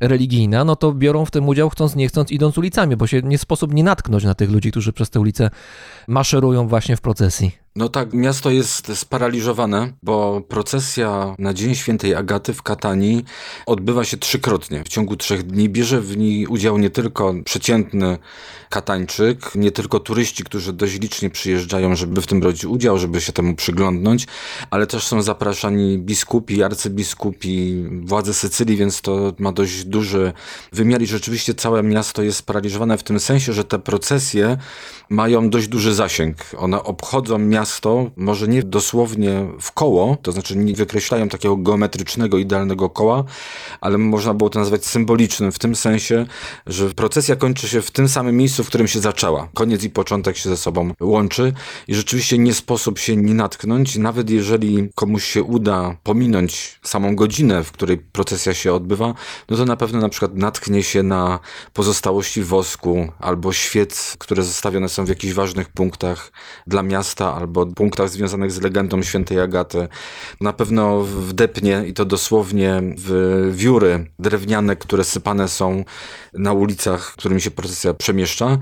religijna, 0.00 0.64
no 0.64 0.76
to 0.76 0.92
biorą 0.92 1.24
w 1.24 1.30
tym 1.30 1.48
udział 1.48 1.70
chcąc, 1.70 1.96
nie 1.96 2.08
chcąc, 2.08 2.30
idąc 2.30 2.58
ulicami, 2.58 2.96
bo 2.96 3.06
się 3.06 3.22
nie 3.22 3.38
sposób 3.38 3.74
nie 3.74 3.84
natknąć 3.84 4.24
na 4.24 4.34
tych 4.34 4.50
ludzi, 4.50 4.70
którzy 4.70 4.92
przez 4.92 5.10
te 5.10 5.20
ulice 5.20 5.50
maszerują 6.08 6.68
właśnie 6.68 6.96
w 6.96 7.00
procesji. 7.00 7.65
No 7.76 7.88
tak, 7.88 8.12
miasto 8.12 8.50
jest 8.50 8.98
sparaliżowane, 8.98 9.92
bo 10.02 10.40
procesja 10.48 11.34
na 11.38 11.54
Dzień 11.54 11.74
Świętej 11.74 12.14
Agaty 12.14 12.54
w 12.54 12.62
Katanii 12.62 13.24
odbywa 13.66 14.04
się 14.04 14.16
trzykrotnie. 14.16 14.84
W 14.84 14.88
ciągu 14.88 15.16
trzech 15.16 15.42
dni 15.42 15.68
bierze 15.68 16.00
w 16.00 16.16
niej 16.16 16.46
udział 16.46 16.78
nie 16.78 16.90
tylko 16.90 17.34
przeciętny 17.44 18.18
Katańczyk, 18.70 19.54
nie 19.54 19.70
tylko 19.70 20.00
turyści, 20.00 20.44
którzy 20.44 20.72
dość 20.72 21.00
licznie 21.00 21.30
przyjeżdżają, 21.30 21.96
żeby 21.96 22.22
w 22.22 22.26
tym 22.26 22.40
brać 22.40 22.64
udział, 22.64 22.98
żeby 22.98 23.20
się 23.20 23.32
temu 23.32 23.54
przyglądnąć, 23.54 24.26
ale 24.70 24.86
też 24.86 25.06
są 25.06 25.22
zapraszani 25.22 25.98
biskupi, 25.98 26.62
arcybiskupi, 26.62 27.84
władze 28.02 28.34
Sycylii, 28.34 28.76
więc 28.76 29.00
to 29.00 29.32
ma 29.38 29.52
dość 29.52 29.84
duży 29.84 30.32
wymiar 30.72 31.02
i 31.02 31.06
rzeczywiście 31.06 31.54
całe 31.54 31.82
miasto 31.82 32.22
jest 32.22 32.38
sparaliżowane 32.38 32.98
w 32.98 33.02
tym 33.02 33.20
sensie, 33.20 33.52
że 33.52 33.64
te 33.64 33.78
procesje 33.78 34.56
mają 35.10 35.50
dość 35.50 35.68
duży 35.68 35.94
zasięg. 35.94 36.36
One 36.56 36.82
obchodzą 36.82 37.38
miasto, 37.38 37.65
może 38.16 38.48
nie 38.48 38.62
dosłownie 38.62 39.46
w 39.60 39.72
koło, 39.72 40.16
to 40.22 40.32
znaczy 40.32 40.56
nie 40.56 40.74
wykreślają 40.74 41.28
takiego 41.28 41.56
geometrycznego, 41.56 42.38
idealnego 42.38 42.90
koła, 42.90 43.24
ale 43.80 43.98
można 43.98 44.34
było 44.34 44.50
to 44.50 44.58
nazwać 44.58 44.86
symbolicznym 44.86 45.52
w 45.52 45.58
tym 45.58 45.76
sensie, 45.76 46.26
że 46.66 46.90
procesja 46.90 47.36
kończy 47.36 47.68
się 47.68 47.82
w 47.82 47.90
tym 47.90 48.08
samym 48.08 48.36
miejscu, 48.36 48.64
w 48.64 48.66
którym 48.66 48.88
się 48.88 49.00
zaczęła. 49.00 49.48
Koniec 49.54 49.84
i 49.84 49.90
początek 49.90 50.36
się 50.36 50.48
ze 50.48 50.56
sobą 50.56 50.92
łączy 51.00 51.52
i 51.88 51.94
rzeczywiście 51.94 52.38
nie 52.38 52.54
sposób 52.54 52.98
się 52.98 53.16
nie 53.16 53.34
natknąć, 53.34 53.96
nawet 53.96 54.30
jeżeli 54.30 54.88
komuś 54.94 55.24
się 55.24 55.42
uda 55.42 55.96
pominąć 56.02 56.80
samą 56.82 57.16
godzinę, 57.16 57.64
w 57.64 57.72
której 57.72 57.98
procesja 57.98 58.54
się 58.54 58.72
odbywa, 58.72 59.14
no 59.48 59.56
to 59.56 59.64
na 59.64 59.76
pewno 59.76 60.00
na 60.00 60.08
przykład 60.08 60.34
natknie 60.34 60.82
się 60.82 61.02
na 61.02 61.38
pozostałości 61.72 62.42
wosku 62.42 63.12
albo 63.18 63.52
świec, 63.52 64.16
które 64.18 64.42
zostawione 64.42 64.88
są 64.88 65.04
w 65.04 65.08
jakichś 65.08 65.34
ważnych 65.34 65.68
punktach 65.68 66.32
dla 66.66 66.82
miasta 66.82 67.34
albo 67.34 67.55
punktach 67.76 68.08
związanych 68.08 68.52
z 68.52 68.60
legendą 68.60 69.02
świętej 69.02 69.40
Agaty. 69.40 69.88
Na 70.40 70.52
pewno 70.52 71.00
wdepnie 71.00 71.84
i 71.86 71.94
to 71.94 72.04
dosłownie 72.04 72.82
w 72.98 73.50
wióry 73.54 74.06
drewniane, 74.18 74.76
które 74.76 75.04
sypane 75.04 75.48
są 75.48 75.84
na 76.32 76.52
ulicach, 76.52 77.12
którymi 77.12 77.40
się 77.40 77.50
procesja 77.50 77.94
przemieszcza. 77.94 78.58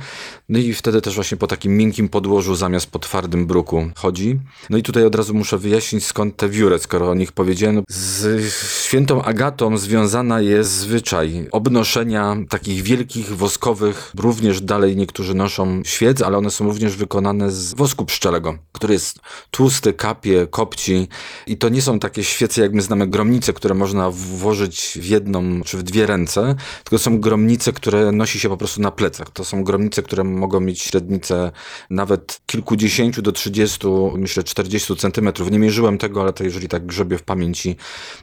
No 0.48 0.58
i 0.58 0.74
wtedy 0.74 1.00
też 1.00 1.14
właśnie 1.14 1.36
po 1.36 1.46
takim 1.46 1.76
miękkim 1.76 2.08
podłożu 2.08 2.54
zamiast 2.54 2.86
po 2.86 2.98
twardym 2.98 3.46
bruku 3.46 3.90
chodzi. 3.96 4.40
No 4.70 4.78
i 4.78 4.82
tutaj 4.82 5.04
od 5.04 5.14
razu 5.14 5.34
muszę 5.34 5.58
wyjaśnić 5.58 6.04
skąd 6.04 6.36
te 6.36 6.48
wióry, 6.48 6.78
skoro 6.78 7.10
o 7.10 7.14
nich 7.14 7.32
powiedziałem. 7.32 7.82
Z 7.88 8.52
świętą 8.84 9.22
Agatą 9.22 9.78
związana 9.78 10.40
jest 10.40 10.70
zwyczaj 10.70 11.48
obnoszenia 11.52 12.36
takich 12.48 12.82
wielkich 12.82 13.36
woskowych, 13.36 14.12
również 14.18 14.60
dalej 14.60 14.96
niektórzy 14.96 15.34
noszą 15.34 15.82
świec, 15.84 16.22
ale 16.22 16.38
one 16.38 16.50
są 16.50 16.64
również 16.64 16.96
wykonane 16.96 17.50
z 17.50 17.74
wosku 17.74 18.04
pszczelego, 18.04 18.58
który 18.72 18.94
jest 18.94 19.20
tłusty, 19.50 19.92
kapie, 19.92 20.46
kopci 20.50 21.08
i 21.46 21.56
to 21.56 21.68
nie 21.68 21.82
są 21.82 21.98
takie 21.98 22.24
świece, 22.24 22.62
jak 22.62 22.72
my 22.72 22.82
znamy 22.82 23.06
gromnice, 23.06 23.52
które 23.52 23.74
można 23.74 24.10
włożyć 24.10 24.98
w 25.00 25.04
jedną 25.04 25.62
czy 25.62 25.76
w 25.78 25.82
dwie 25.82 26.06
ręce, 26.06 26.54
tylko 26.84 26.98
są 26.98 27.20
gromnice, 27.20 27.72
które 27.72 28.12
nosi 28.12 28.40
się 28.40 28.48
po 28.48 28.56
prostu 28.56 28.80
na 28.80 28.90
plecach. 28.90 29.30
To 29.30 29.44
są 29.44 29.64
gromnice, 29.64 30.02
które 30.02 30.33
mogą 30.34 30.60
mieć 30.60 30.82
średnicę 30.82 31.52
nawet 31.90 32.40
kilkudziesięciu 32.46 33.22
do 33.22 33.32
trzydziestu, 33.32 34.12
myślę 34.16 34.42
czterdziestu 34.42 34.96
centymetrów. 34.96 35.50
Nie 35.50 35.58
mierzyłem 35.58 35.98
tego, 35.98 36.22
ale 36.22 36.32
to 36.32 36.44
jeżeli 36.44 36.68
tak 36.68 36.86
grzebię 36.86 37.18
w 37.18 37.22
pamięci. 37.22 37.76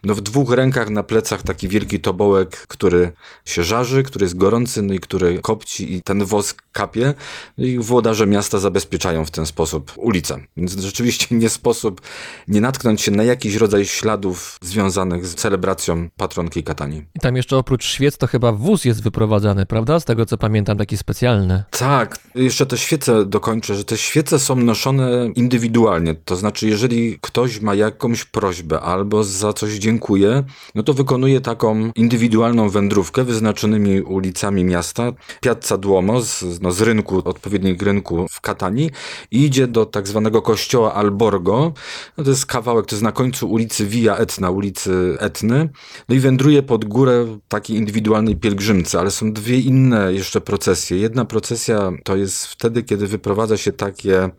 No 0.04 0.16
w 0.16 0.22
dwóch 0.22 0.52
rękach 0.52 0.90
na 0.90 1.04
plecach 1.04 1.44
taki 1.44 1.68
wielki 1.68 2.00
tobołek, 2.00 2.68
który 2.68 3.12
się 3.46 3.64
żarzy, 3.64 4.04
który 4.04 4.26
jest 4.26 4.38
gorący, 4.38 4.82
no 4.82 4.94
i 4.94 5.00
który 5.00 5.40
kopci 5.40 5.94
i 5.94 6.02
ten 6.02 6.26
wosk 6.26 6.62
kapie. 6.72 7.14
No 7.58 7.66
i 7.66 7.80
włodarze 7.80 8.28
miasta 8.28 8.60
zabezpieczają 8.60 9.26
w 9.26 9.32
ten 9.32 9.46
sposób 9.46 9.94
ulicę. 9.98 10.40
Więc 10.58 10.76
rzeczywiście 10.76 11.36
nie 11.36 11.50
sposób 11.50 12.02
nie 12.48 12.62
natknąć 12.62 13.02
się 13.02 13.12
na 13.12 13.24
jakiś 13.24 13.56
rodzaj 13.56 13.86
śladów 13.86 14.58
związanych 14.62 15.26
z 15.26 15.36
celebracją 15.36 16.10
patronki 16.18 16.64
Katani. 16.64 17.06
I 17.16 17.20
tam 17.20 17.36
jeszcze 17.36 17.58
oprócz 17.58 17.86
świec 17.86 18.18
to 18.18 18.28
chyba 18.28 18.52
wóz 18.52 18.86
jest 18.86 19.04
wyprowadzany, 19.04 19.66
prawda? 19.66 20.00
Z 20.00 20.06
tego 20.06 20.26
co 20.26 20.38
pamiętam, 20.38 20.78
taki 20.78 20.98
specjalny. 20.98 21.64
Tak, 21.72 22.01
jeszcze 22.36 22.66
te 22.66 22.78
świece 22.78 23.26
dokończę, 23.26 23.76
że 23.76 23.84
te 23.84 23.98
świece 23.98 24.40
są 24.40 24.56
noszone 24.56 25.30
indywidualnie. 25.36 26.16
To 26.16 26.36
znaczy, 26.36 26.68
jeżeli 26.68 27.18
ktoś 27.22 27.62
ma 27.62 27.76
jakąś 27.76 28.26
prośbę 28.26 28.82
albo 28.82 29.24
za 29.24 29.54
coś 29.54 29.74
dziękuję, 29.74 30.44
no 30.76 30.84
to 30.84 30.94
wykonuje 30.94 31.42
taką 31.42 31.92
indywidualną 31.96 32.70
wędrówkę 32.70 33.24
wyznaczonymi 33.24 34.02
ulicami 34.02 34.64
miasta. 34.64 35.12
Piazza 35.42 35.78
Duomo 35.78 36.22
z, 36.22 36.62
no, 36.62 36.72
z 36.72 36.82
rynku, 36.82 37.22
odpowiednik 37.26 37.82
rynku 37.82 38.26
w 38.32 38.42
Katanii 38.42 38.92
i 39.32 39.46
idzie 39.46 39.68
do 39.68 39.86
tak 39.86 40.08
zwanego 40.08 40.42
kościoła 40.42 40.94
Alborgo. 40.94 41.74
No 42.18 42.24
to 42.24 42.30
jest 42.30 42.46
kawałek, 42.46 42.86
to 42.86 42.96
jest 42.96 43.04
na 43.04 43.12
końcu 43.12 43.52
ulicy 43.52 43.86
Via 43.86 44.16
Etna, 44.16 44.50
ulicy 44.50 45.18
Etny. 45.20 45.70
No 46.10 46.16
i 46.16 46.20
wędruje 46.20 46.64
pod 46.64 46.86
górę 46.86 47.38
takiej 47.48 47.78
indywidualnej 47.78 48.36
pielgrzymcy, 48.36 49.00
ale 49.00 49.12
są 49.12 49.34
dwie 49.34 49.60
inne 49.60 50.14
jeszcze 50.14 50.42
procesje. 50.42 50.98
Jedna 50.98 51.26
procesja 51.26 51.91
to 52.04 52.16
jest 52.16 52.46
wtedy, 52.46 52.84
kiedy 52.84 53.08
wyprowadza 53.08 53.58
się 53.58 53.72
takie 53.72 54.30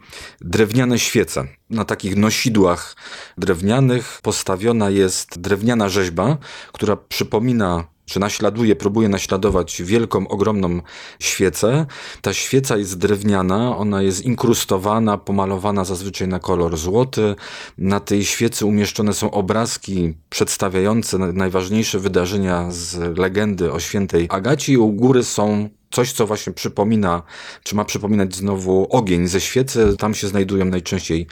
drewniane 0.40 0.98
świece. 0.98 1.46
Na 1.70 1.84
takich 1.84 2.16
nosidłach 2.16 2.96
drewnianych 3.38 4.20
postawiona 4.22 4.90
jest 4.90 5.40
drewniana 5.40 5.88
rzeźba, 5.88 6.38
która 6.72 6.96
przypomina 6.96 7.92
czy 8.04 8.20
naśladuje, 8.20 8.76
próbuje 8.76 9.08
naśladować 9.08 9.82
wielką, 9.82 10.28
ogromną 10.28 10.80
świecę. 11.20 11.86
Ta 12.22 12.34
świeca 12.34 12.76
jest 12.76 12.98
drewniana, 12.98 13.76
ona 13.76 14.02
jest 14.02 14.24
inkrustowana, 14.24 15.18
pomalowana 15.18 15.84
zazwyczaj 15.84 16.28
na 16.28 16.38
kolor 16.38 16.76
złoty. 16.76 17.34
Na 17.78 18.00
tej 18.00 18.24
świecy 18.24 18.66
umieszczone 18.66 19.14
są 19.14 19.30
obrazki 19.30 20.14
przedstawiające 20.30 21.18
najważniejsze 21.18 21.98
wydarzenia 21.98 22.70
z 22.70 23.18
legendy 23.18 23.72
o 23.72 23.80
świętej 23.80 24.26
Agaci. 24.30 24.78
U 24.78 24.92
góry 24.92 25.24
są 25.24 25.68
coś, 25.92 26.12
co 26.12 26.26
właśnie 26.26 26.52
przypomina, 26.52 27.22
czy 27.62 27.76
ma 27.76 27.84
przypominać 27.84 28.34
znowu 28.34 28.86
ogień 28.90 29.26
ze 29.28 29.40
świecy. 29.40 29.96
Tam 29.98 30.14
się 30.14 30.28
znajdują 30.28 30.64
najczęściej 30.64 31.26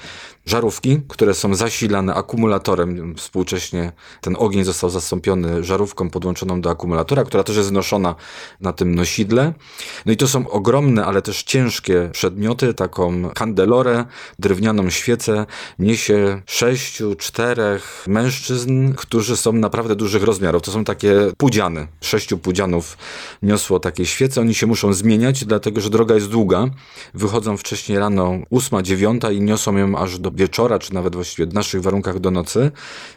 żarówki, 0.46 1.00
które 1.08 1.34
są 1.34 1.54
zasilane 1.54 2.14
akumulatorem. 2.14 3.14
Współcześnie 3.16 3.92
ten 4.20 4.36
ogień 4.38 4.64
został 4.64 4.90
zastąpiony 4.90 5.64
żarówką 5.64 6.10
podłączoną 6.10 6.60
do 6.60 6.70
akumulatora, 6.70 7.24
która 7.24 7.44
też 7.44 7.56
jest 7.56 7.68
znoszona 7.68 8.14
na 8.60 8.72
tym 8.72 8.94
nosidle. 8.94 9.52
No 10.06 10.12
i 10.12 10.16
to 10.16 10.28
są 10.28 10.48
ogromne, 10.48 11.06
ale 11.06 11.22
też 11.22 11.42
ciężkie 11.42 12.08
przedmioty, 12.12 12.74
taką 12.74 13.30
kandelorę, 13.34 14.04
drewnianą 14.38 14.90
świecę 14.90 15.46
niesie 15.78 16.42
sześciu, 16.46 17.14
czterech 17.14 18.04
mężczyzn, 18.08 18.92
którzy 18.94 19.36
są 19.36 19.52
naprawdę 19.52 19.96
dużych 19.96 20.22
rozmiarów. 20.22 20.62
To 20.62 20.72
są 20.72 20.84
takie 20.84 21.32
pudziany. 21.36 21.86
Sześciu 22.00 22.38
pudzianów 22.38 22.96
niosło 23.42 23.80
takie 23.80 24.06
świece. 24.06 24.40
Oni 24.40 24.54
się 24.54 24.66
muszą 24.66 24.92
zmieniać, 24.92 25.44
dlatego 25.44 25.80
że 25.80 25.90
droga 25.90 26.14
jest 26.14 26.28
długa. 26.28 26.66
Wychodzą 27.14 27.56
wcześniej 27.56 27.98
rano 27.98 28.38
ósma, 28.50 28.82
dziewiąta 28.82 29.30
i 29.30 29.40
niosą 29.40 29.76
ją 29.76 29.98
aż 29.98 30.18
do 30.18 30.29
wieczora, 30.34 30.78
czy 30.78 30.94
nawet 30.94 31.14
właściwie 31.14 31.46
w 31.46 31.54
naszych 31.54 31.82
warunkach 31.82 32.18
do 32.18 32.30
nocy. 32.30 32.70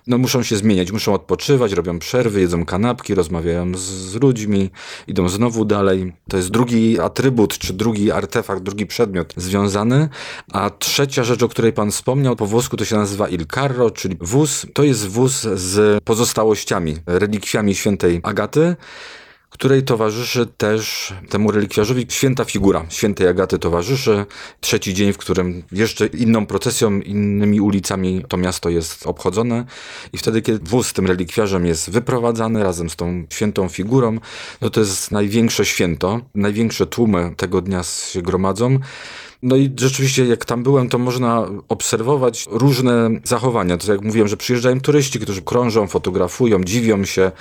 No 0.07 0.17
muszą 0.17 0.43
się 0.43 0.57
zmieniać, 0.57 0.91
muszą 0.91 1.13
odpoczywać, 1.13 1.71
robią 1.71 1.99
przerwy, 1.99 2.41
jedzą 2.41 2.65
kanapki, 2.65 3.15
rozmawiają 3.15 3.75
z, 3.75 3.79
z 3.79 4.15
ludźmi, 4.15 4.69
idą 5.07 5.29
znowu 5.29 5.65
dalej. 5.65 6.13
To 6.29 6.37
jest 6.37 6.49
drugi 6.49 6.99
atrybut, 6.99 7.57
czy 7.57 7.73
drugi 7.73 8.11
artefakt, 8.11 8.63
drugi 8.63 8.85
przedmiot 8.85 9.33
związany. 9.37 10.09
A 10.51 10.69
trzecia 10.69 11.23
rzecz, 11.23 11.43
o 11.43 11.49
której 11.49 11.73
pan 11.73 11.91
wspomniał, 11.91 12.35
po 12.35 12.45
włosku 12.45 12.77
to 12.77 12.85
się 12.85 12.95
nazywa 12.95 13.27
il 13.27 13.45
carro, 13.47 13.91
czyli 13.91 14.17
wóz. 14.21 14.65
To 14.73 14.83
jest 14.83 15.07
wóz 15.07 15.41
z 15.41 16.03
pozostałościami, 16.03 16.97
relikwiami 17.05 17.75
świętej 17.75 18.19
Agaty 18.23 18.75
której 19.53 19.83
towarzyszy 19.83 20.45
też 20.57 21.13
temu 21.29 21.51
relikwiarzowi 21.51 22.05
święta 22.09 22.45
figura 22.45 22.85
świętej 22.89 23.27
Agaty 23.27 23.59
towarzyszy. 23.59 24.25
Trzeci 24.59 24.93
dzień, 24.93 25.13
w 25.13 25.17
którym 25.17 25.63
jeszcze 25.71 26.05
inną 26.05 26.45
procesją, 26.45 26.99
innymi 26.99 27.61
ulicami 27.61 28.25
to 28.27 28.37
miasto 28.37 28.69
jest 28.69 29.07
obchodzone 29.07 29.65
i 30.13 30.17
wtedy, 30.17 30.41
kiedy 30.41 30.59
wóz 30.69 30.87
z 30.87 30.93
tym 30.93 31.07
relikwiarzem 31.07 31.65
jest 31.65 31.89
wyprowadzany 31.89 32.63
razem 32.63 32.89
z 32.89 32.95
tą 32.95 33.25
świętą 33.29 33.69
figurą, 33.69 34.17
no 34.61 34.69
to 34.69 34.79
jest 34.79 35.11
największe 35.11 35.65
święto, 35.65 36.21
największe 36.35 36.85
tłumy 36.85 37.33
tego 37.37 37.61
dnia 37.61 37.83
się 37.83 38.21
gromadzą. 38.21 38.79
No 39.43 39.55
i 39.55 39.71
rzeczywiście, 39.77 40.25
jak 40.25 40.45
tam 40.45 40.63
byłem, 40.63 40.89
to 40.89 40.97
można 40.97 41.47
obserwować 41.69 42.47
różne 42.51 43.09
zachowania. 43.23 43.77
To 43.77 43.91
jak 43.91 44.01
mówiłem, 44.01 44.27
że 44.27 44.37
przyjeżdżają 44.37 44.81
turyści, 44.81 45.19
którzy 45.19 45.41
krążą, 45.41 45.87
fotografują, 45.87 46.63
dziwią 46.63 47.05
się. 47.05 47.31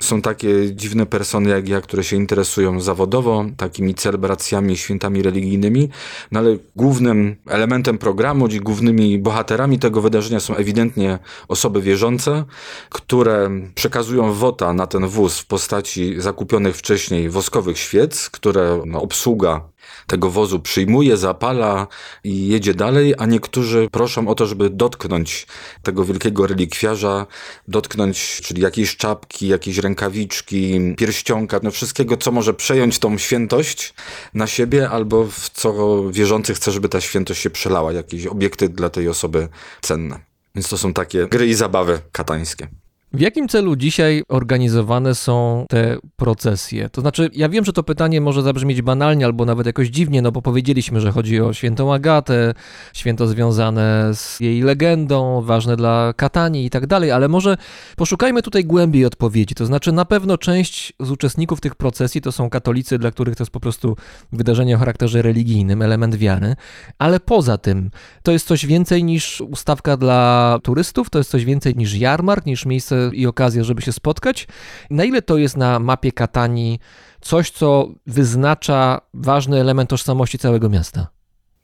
Są 0.00 0.22
takie 0.22 0.74
dziwne 0.74 1.06
persony 1.06 1.50
jak 1.50 1.68
ja, 1.68 1.80
które 1.80 2.04
się 2.04 2.16
interesują 2.16 2.80
zawodowo 2.80 3.44
takimi 3.56 3.94
celebracjami, 3.94 4.76
świętami 4.76 5.22
religijnymi, 5.22 5.88
no 6.32 6.40
ale 6.40 6.56
głównym 6.76 7.36
elementem 7.46 7.98
programu, 7.98 8.48
głównymi 8.60 9.18
bohaterami 9.18 9.78
tego 9.78 10.00
wydarzenia 10.00 10.40
są 10.40 10.56
ewidentnie 10.56 11.18
osoby 11.48 11.82
wierzące, 11.82 12.44
które 12.90 13.50
przekazują 13.74 14.32
wota 14.32 14.72
na 14.72 14.86
ten 14.86 15.06
wóz 15.06 15.38
w 15.38 15.46
postaci 15.46 16.20
zakupionych 16.20 16.76
wcześniej 16.76 17.30
woskowych 17.30 17.78
świec, 17.78 18.30
które 18.30 18.82
no, 18.86 19.02
obsługa 19.02 19.70
tego 20.06 20.30
wozu 20.30 20.60
przyjmuje, 20.60 21.16
zapala 21.16 21.86
i 22.24 22.48
jedzie 22.48 22.74
dalej, 22.74 23.14
a 23.18 23.26
niektórzy 23.26 23.88
proszą 23.92 24.28
o 24.28 24.34
to, 24.34 24.46
żeby 24.46 24.70
dotknąć 24.70 25.46
tego 25.82 26.04
wielkiego 26.04 26.46
relikwiarza, 26.46 27.26
dotknąć, 27.68 28.40
czyli 28.44 28.62
jakiejś 28.62 28.96
czapki, 28.96 29.48
jakiejś 29.48 29.78
rękawiczki, 29.78 30.80
pierścionka, 30.96 31.60
no 31.62 31.70
wszystkiego, 31.70 32.16
co 32.16 32.32
może 32.32 32.54
przejąć 32.54 32.98
tą 32.98 33.18
świętość 33.18 33.94
na 34.34 34.46
siebie, 34.46 34.90
albo 34.90 35.24
w 35.24 35.50
co 35.50 36.02
wierzący 36.10 36.54
chce, 36.54 36.72
żeby 36.72 36.88
ta 36.88 37.00
świętość 37.00 37.40
się 37.40 37.50
przelała, 37.50 37.92
jakieś 37.92 38.26
obiekty 38.26 38.68
dla 38.68 38.90
tej 38.90 39.08
osoby 39.08 39.48
cenne. 39.80 40.20
Więc 40.54 40.68
to 40.68 40.78
są 40.78 40.92
takie 40.92 41.26
gry 41.26 41.46
i 41.46 41.54
zabawy 41.54 42.00
katańskie. 42.12 42.79
W 43.12 43.20
jakim 43.20 43.48
celu 43.48 43.76
dzisiaj 43.76 44.22
organizowane 44.28 45.14
są 45.14 45.64
te 45.68 45.96
procesje? 46.16 46.90
To 46.90 47.00
znaczy, 47.00 47.30
ja 47.32 47.48
wiem, 47.48 47.64
że 47.64 47.72
to 47.72 47.82
pytanie 47.82 48.20
może 48.20 48.42
zabrzmieć 48.42 48.82
banalnie 48.82 49.24
albo 49.24 49.44
nawet 49.44 49.66
jakoś 49.66 49.88
dziwnie, 49.88 50.22
no 50.22 50.32
bo 50.32 50.42
powiedzieliśmy, 50.42 51.00
że 51.00 51.12
chodzi 51.12 51.40
o 51.40 51.52
świętą 51.52 51.94
Agatę, 51.94 52.54
święto 52.92 53.26
związane 53.26 54.10
z 54.14 54.40
jej 54.40 54.62
legendą, 54.62 55.42
ważne 55.42 55.76
dla 55.76 56.12
Katanii 56.16 56.66
i 56.66 56.70
tak 56.70 56.86
dalej, 56.86 57.10
ale 57.10 57.28
może 57.28 57.56
poszukajmy 57.96 58.42
tutaj 58.42 58.64
głębiej 58.64 59.04
odpowiedzi. 59.04 59.54
To 59.54 59.66
znaczy, 59.66 59.92
na 59.92 60.04
pewno 60.04 60.38
część 60.38 60.92
z 61.00 61.10
uczestników 61.10 61.60
tych 61.60 61.74
procesji 61.74 62.20
to 62.20 62.32
są 62.32 62.50
katolicy, 62.50 62.98
dla 62.98 63.10
których 63.10 63.36
to 63.36 63.42
jest 63.42 63.52
po 63.52 63.60
prostu 63.60 63.96
wydarzenie 64.32 64.76
o 64.76 64.78
charakterze 64.78 65.22
religijnym, 65.22 65.82
element 65.82 66.16
wiary, 66.16 66.56
ale 66.98 67.20
poza 67.20 67.58
tym 67.58 67.90
to 68.22 68.32
jest 68.32 68.46
coś 68.46 68.66
więcej 68.66 69.04
niż 69.04 69.40
ustawka 69.40 69.96
dla 69.96 70.58
turystów, 70.62 71.10
to 71.10 71.18
jest 71.18 71.30
coś 71.30 71.44
więcej 71.44 71.74
niż 71.76 71.94
jarmark, 71.94 72.46
niż 72.46 72.66
miejsce 72.66 72.99
i 73.12 73.26
okazja, 73.26 73.64
żeby 73.64 73.82
się 73.82 73.92
spotkać. 73.92 74.48
Na 74.90 75.04
ile 75.04 75.22
to 75.22 75.36
jest 75.36 75.56
na 75.56 75.78
mapie 75.78 76.12
Katanii 76.12 76.78
coś, 77.20 77.50
co 77.50 77.88
wyznacza 78.06 79.00
ważny 79.14 79.60
element 79.60 79.90
tożsamości 79.90 80.38
całego 80.38 80.68
miasta? 80.68 81.06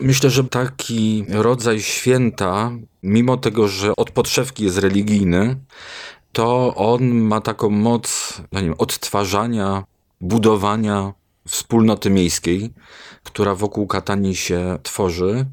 Myślę, 0.00 0.30
że 0.30 0.44
taki 0.44 1.24
rodzaj 1.28 1.80
święta, 1.80 2.70
mimo 3.02 3.36
tego, 3.36 3.68
że 3.68 3.96
od 3.96 4.10
podszewki 4.10 4.64
jest 4.64 4.78
religijny, 4.78 5.56
to 6.32 6.74
on 6.74 7.04
ma 7.04 7.40
taką 7.40 7.70
moc, 7.70 8.34
no 8.52 8.60
nie 8.60 8.66
wiem, 8.66 8.74
odtwarzania, 8.78 9.84
budowania 10.20 11.12
wspólnoty 11.48 12.10
miejskiej, 12.10 12.70
która 13.26 13.54
wokół 13.54 13.86
Katani 13.86 14.36
się 14.36 14.78
tworzy. 14.82 15.46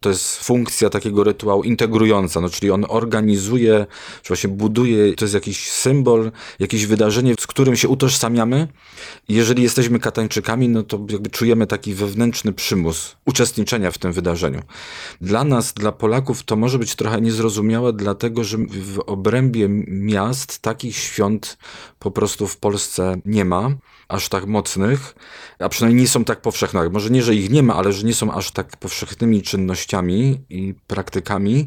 To 0.00 0.08
jest 0.08 0.44
funkcja 0.44 0.90
takiego 0.90 1.24
rytuału 1.24 1.62
integrująca, 1.62 2.40
no, 2.40 2.48
czyli 2.48 2.70
on 2.70 2.84
organizuje, 2.88 3.86
czy 4.22 4.28
właśnie 4.28 4.50
buduje, 4.50 5.14
to 5.14 5.24
jest 5.24 5.34
jakiś 5.34 5.70
symbol, 5.70 6.32
jakieś 6.58 6.86
wydarzenie, 6.86 7.34
z 7.40 7.46
którym 7.46 7.76
się 7.76 7.88
utożsamiamy. 7.88 8.68
Jeżeli 9.28 9.62
jesteśmy 9.62 9.98
Katańczykami, 9.98 10.68
no 10.68 10.82
to 10.82 11.00
jakby 11.10 11.30
czujemy 11.30 11.66
taki 11.66 11.94
wewnętrzny 11.94 12.52
przymus 12.52 13.16
uczestniczenia 13.24 13.90
w 13.90 13.98
tym 13.98 14.12
wydarzeniu. 14.12 14.62
Dla 15.20 15.44
nas, 15.44 15.72
dla 15.72 15.92
Polaków 15.92 16.42
to 16.42 16.56
może 16.56 16.78
być 16.78 16.94
trochę 16.94 17.20
niezrozumiałe, 17.20 17.92
dlatego 17.92 18.44
że 18.44 18.58
w 18.58 18.98
obrębie 19.06 19.68
miast 19.88 20.58
takich 20.58 20.96
świąt 20.96 21.58
po 22.04 22.10
prostu 22.10 22.46
w 22.46 22.56
Polsce 22.56 23.16
nie 23.24 23.44
ma 23.44 23.70
aż 24.08 24.28
tak 24.28 24.46
mocnych, 24.46 25.14
a 25.58 25.68
przynajmniej 25.68 26.02
nie 26.02 26.08
są 26.08 26.24
tak 26.24 26.40
powszechne. 26.40 26.88
Może 26.88 27.10
nie, 27.10 27.22
że 27.22 27.34
ich 27.34 27.50
nie 27.50 27.62
ma, 27.62 27.74
ale 27.74 27.92
że 27.92 28.06
nie 28.06 28.14
są 28.14 28.32
aż 28.32 28.50
tak 28.50 28.76
powszechnymi 28.76 29.42
czynnościami 29.42 30.40
i 30.50 30.74
praktykami, 30.86 31.66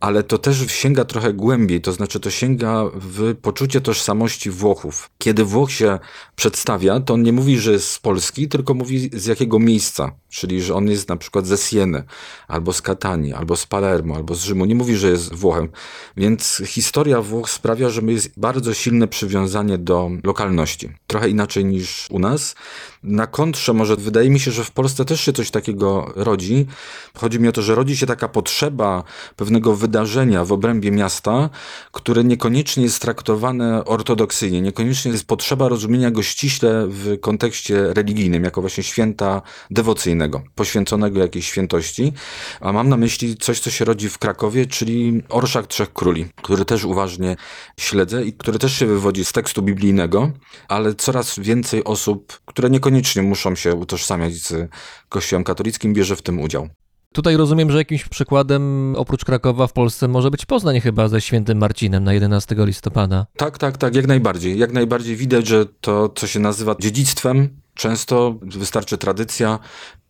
ale 0.00 0.22
to 0.22 0.38
też 0.38 0.66
sięga 0.72 1.04
trochę 1.04 1.32
głębiej, 1.32 1.80
to 1.80 1.92
znaczy 1.92 2.20
to 2.20 2.30
sięga 2.30 2.84
w 2.94 3.34
poczucie 3.42 3.80
tożsamości 3.80 4.50
Włochów. 4.50 5.10
Kiedy 5.18 5.44
Włoch 5.44 5.72
się 5.72 5.98
przedstawia, 6.36 7.00
to 7.00 7.14
on 7.14 7.22
nie 7.22 7.32
mówi, 7.32 7.58
że 7.58 7.72
jest 7.72 7.90
z 7.90 7.98
Polski, 7.98 8.48
tylko 8.48 8.74
mówi 8.74 9.10
z 9.12 9.26
jakiego 9.26 9.58
miejsca, 9.58 10.12
czyli 10.28 10.62
że 10.62 10.74
on 10.74 10.88
jest 10.88 11.08
na 11.08 11.16
przykład 11.16 11.46
ze 11.46 11.56
Sieny, 11.56 12.04
albo 12.48 12.72
z 12.72 12.82
Katanii, 12.82 13.32
albo 13.32 13.56
z 13.56 13.66
Palermo, 13.66 14.16
albo 14.16 14.34
z 14.34 14.42
Rzymu. 14.44 14.64
Nie 14.64 14.74
mówi, 14.74 14.96
że 14.96 15.10
jest 15.10 15.34
Włochem. 15.34 15.68
Więc 16.16 16.62
historia 16.66 17.22
Włoch 17.22 17.50
sprawia, 17.50 17.90
że 17.90 18.02
jest 18.02 18.40
bardzo 18.40 18.74
silne 18.74 19.08
przywiązanie 19.08 19.61
do 19.64 20.10
lokalności. 20.24 20.90
Trochę 21.06 21.28
inaczej 21.28 21.64
niż 21.64 22.06
u 22.10 22.18
nas. 22.18 22.54
Na 23.02 23.26
kontrze 23.26 23.72
może 23.72 23.96
wydaje 23.96 24.30
mi 24.30 24.40
się, 24.40 24.50
że 24.50 24.64
w 24.64 24.70
Polsce 24.70 25.04
też 25.04 25.20
się 25.20 25.32
coś 25.32 25.50
takiego 25.50 26.12
rodzi. 26.16 26.66
Chodzi 27.14 27.40
mi 27.40 27.48
o 27.48 27.52
to, 27.52 27.62
że 27.62 27.74
rodzi 27.74 27.96
się 27.96 28.06
taka 28.06 28.28
potrzeba 28.28 29.04
pewnego 29.36 29.76
wydarzenia 29.76 30.44
w 30.44 30.52
obrębie 30.52 30.90
miasta, 30.90 31.50
które 31.92 32.24
niekoniecznie 32.24 32.82
jest 32.82 33.02
traktowane 33.02 33.84
ortodoksyjnie, 33.84 34.60
niekoniecznie 34.60 35.12
jest 35.12 35.26
potrzeba 35.26 35.68
rozumienia 35.68 36.10
go 36.10 36.22
ściśle 36.22 36.86
w 36.88 37.20
kontekście 37.20 37.94
religijnym, 37.94 38.44
jako 38.44 38.60
właśnie 38.60 38.84
święta 38.84 39.42
dewocyjnego, 39.70 40.42
poświęconego 40.54 41.20
jakiejś 41.20 41.46
świętości. 41.46 42.12
A 42.60 42.72
mam 42.72 42.88
na 42.88 42.96
myśli 42.96 43.36
coś, 43.36 43.60
co 43.60 43.70
się 43.70 43.84
rodzi 43.84 44.08
w 44.08 44.18
Krakowie, 44.18 44.66
czyli 44.66 45.22
Orszak 45.28 45.66
Trzech 45.66 45.92
Króli, 45.92 46.26
który 46.42 46.64
też 46.64 46.84
uważnie 46.84 47.36
śledzę 47.80 48.24
i 48.24 48.32
który 48.32 48.58
też 48.58 48.72
się 48.78 48.86
wywodzi 48.86 49.24
z 49.24 49.32
tekstu 49.32 49.62
biblijnego, 49.62 50.30
ale 50.68 50.94
coraz 50.94 51.38
więcej 51.38 51.84
osób, 51.84 52.40
które 52.46 52.70
niekoniecznie 52.70 52.91
niekoniecznie 52.92 53.22
muszą 53.22 53.54
się 53.54 53.74
utożsamiać 53.74 54.34
z 54.34 54.70
Kościołem 55.08 55.44
katolickim, 55.44 55.94
bierze 55.94 56.16
w 56.16 56.22
tym 56.22 56.40
udział. 56.40 56.68
Tutaj 57.12 57.36
rozumiem, 57.36 57.70
że 57.70 57.78
jakimś 57.78 58.08
przykładem 58.08 58.94
oprócz 58.96 59.24
Krakowa 59.24 59.66
w 59.66 59.72
Polsce 59.72 60.08
może 60.08 60.30
być 60.30 60.46
Poznań 60.46 60.80
chyba 60.80 61.08
ze 61.08 61.20
świętym 61.20 61.58
Marcinem 61.58 62.04
na 62.04 62.12
11 62.12 62.54
listopada. 62.58 63.26
Tak, 63.36 63.58
tak, 63.58 63.78
tak, 63.78 63.94
jak 63.94 64.06
najbardziej. 64.06 64.58
Jak 64.58 64.72
najbardziej 64.72 65.16
widać, 65.16 65.46
że 65.46 65.66
to, 65.80 66.08
co 66.08 66.26
się 66.26 66.40
nazywa 66.40 66.76
dziedzictwem 66.80 67.61
Często 67.74 68.34
wystarczy 68.42 68.98
tradycja, 68.98 69.58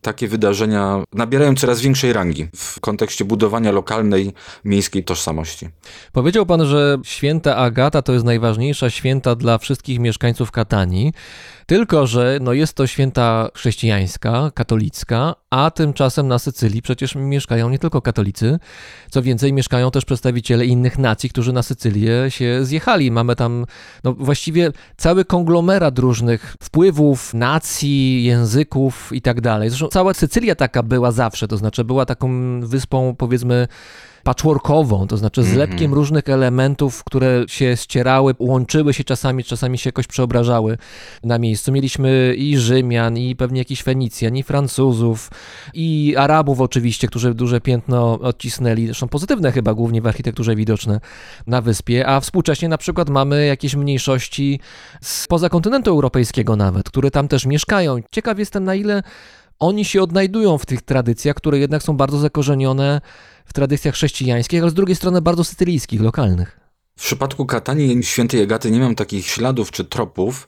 takie 0.01 0.27
wydarzenia 0.27 1.03
nabierają 1.13 1.55
coraz 1.55 1.81
większej 1.81 2.13
rangi 2.13 2.47
w 2.55 2.79
kontekście 2.79 3.25
budowania 3.25 3.71
lokalnej, 3.71 4.33
miejskiej 4.65 5.03
tożsamości. 5.03 5.69
Powiedział 6.11 6.45
pan, 6.45 6.65
że 6.65 6.97
święta 7.03 7.55
Agata 7.57 8.01
to 8.01 8.13
jest 8.13 8.25
najważniejsza 8.25 8.89
święta 8.89 9.35
dla 9.35 9.57
wszystkich 9.57 9.99
mieszkańców 9.99 10.51
Katanii, 10.51 11.13
tylko 11.65 12.07
że 12.07 12.37
no 12.41 12.53
jest 12.53 12.73
to 12.73 12.87
święta 12.87 13.49
chrześcijańska, 13.55 14.51
katolicka, 14.53 15.35
a 15.53 15.71
tymczasem 15.71 16.27
na 16.27 16.39
Sycylii 16.39 16.81
przecież 16.81 17.15
mieszkają 17.15 17.69
nie 17.69 17.79
tylko 17.79 18.01
katolicy, 18.01 18.59
co 19.09 19.21
więcej 19.21 19.53
mieszkają 19.53 19.91
też 19.91 20.05
przedstawiciele 20.05 20.65
innych 20.65 20.97
nacji, 20.97 21.29
którzy 21.29 21.53
na 21.53 21.63
Sycylię 21.63 22.25
się 22.29 22.65
zjechali. 22.65 23.11
Mamy 23.11 23.35
tam 23.35 23.65
no 24.03 24.13
właściwie 24.13 24.71
cały 24.97 25.25
konglomerat 25.25 25.99
różnych 25.99 26.55
wpływów, 26.63 27.33
nacji, 27.33 28.23
języków 28.23 29.09
i 29.13 29.21
tak 29.21 29.41
dalej. 29.41 29.69
Zresztą 29.69 29.87
cała 29.87 30.13
Sycylia 30.13 30.55
taka 30.55 30.83
była 30.83 31.11
zawsze, 31.11 31.47
to 31.47 31.57
znaczy 31.57 31.83
była 31.83 32.05
taką 32.05 32.59
wyspą 32.61 33.15
powiedzmy 33.17 33.67
patchworkową, 34.23 35.07
to 35.07 35.17
znaczy 35.17 35.43
z 35.43 35.53
lepkiem 35.53 35.93
różnych 35.93 36.29
elementów, 36.29 37.03
które 37.03 37.45
się 37.47 37.77
ścierały, 37.77 38.35
łączyły 38.39 38.93
się 38.93 39.03
czasami, 39.03 39.43
czasami 39.43 39.77
się 39.77 39.87
jakoś 39.87 40.07
przeobrażały 40.07 40.77
na 41.23 41.39
miejscu. 41.39 41.71
Mieliśmy 41.71 42.35
i 42.37 42.57
Rzymian, 42.57 43.17
i 43.17 43.35
pewnie 43.35 43.59
jakiś 43.59 43.83
Fenicjan, 43.83 44.35
i 44.35 44.43
Francuzów, 44.43 45.29
i 45.73 46.15
Arabów 46.17 46.61
oczywiście, 46.61 47.07
którzy 47.07 47.33
duże 47.33 47.61
piętno 47.61 48.19
odcisnęli, 48.19 48.85
zresztą 48.85 49.07
pozytywne 49.07 49.51
chyba, 49.51 49.73
głównie 49.73 50.01
w 50.01 50.07
architekturze 50.07 50.55
widoczne 50.55 50.99
na 51.47 51.61
wyspie, 51.61 52.07
a 52.07 52.19
współcześnie 52.19 52.69
na 52.69 52.77
przykład 52.77 53.09
mamy 53.09 53.45
jakieś 53.45 53.75
mniejszości 53.75 54.59
spoza 55.01 55.49
kontynentu 55.49 55.91
europejskiego 55.91 56.55
nawet, 56.55 56.89
które 56.89 57.11
tam 57.11 57.27
też 57.27 57.45
mieszkają. 57.45 57.99
Ciekaw 58.11 58.39
jestem 58.39 58.63
na 58.63 58.75
ile 58.75 59.03
oni 59.59 59.85
się 59.85 60.01
odnajdują 60.01 60.57
w 60.57 60.65
tych 60.65 60.81
tradycjach, 60.81 61.35
które 61.35 61.59
jednak 61.59 61.83
są 61.83 61.97
bardzo 61.97 62.19
zakorzenione 62.19 63.01
w 63.45 63.53
tradycjach 63.53 63.95
chrześcijańskich, 63.95 64.61
ale 64.61 64.71
z 64.71 64.73
drugiej 64.73 64.95
strony 64.95 65.21
bardzo 65.21 65.43
sycylijskich, 65.43 66.01
lokalnych. 66.01 66.59
W 66.97 67.05
przypadku 67.05 67.45
Katanii 67.45 68.03
świętej 68.03 68.41
Agaty 68.41 68.71
nie 68.71 68.79
mam 68.79 68.95
takich 68.95 69.27
śladów 69.27 69.71
czy 69.71 69.85
tropów, 69.85 70.47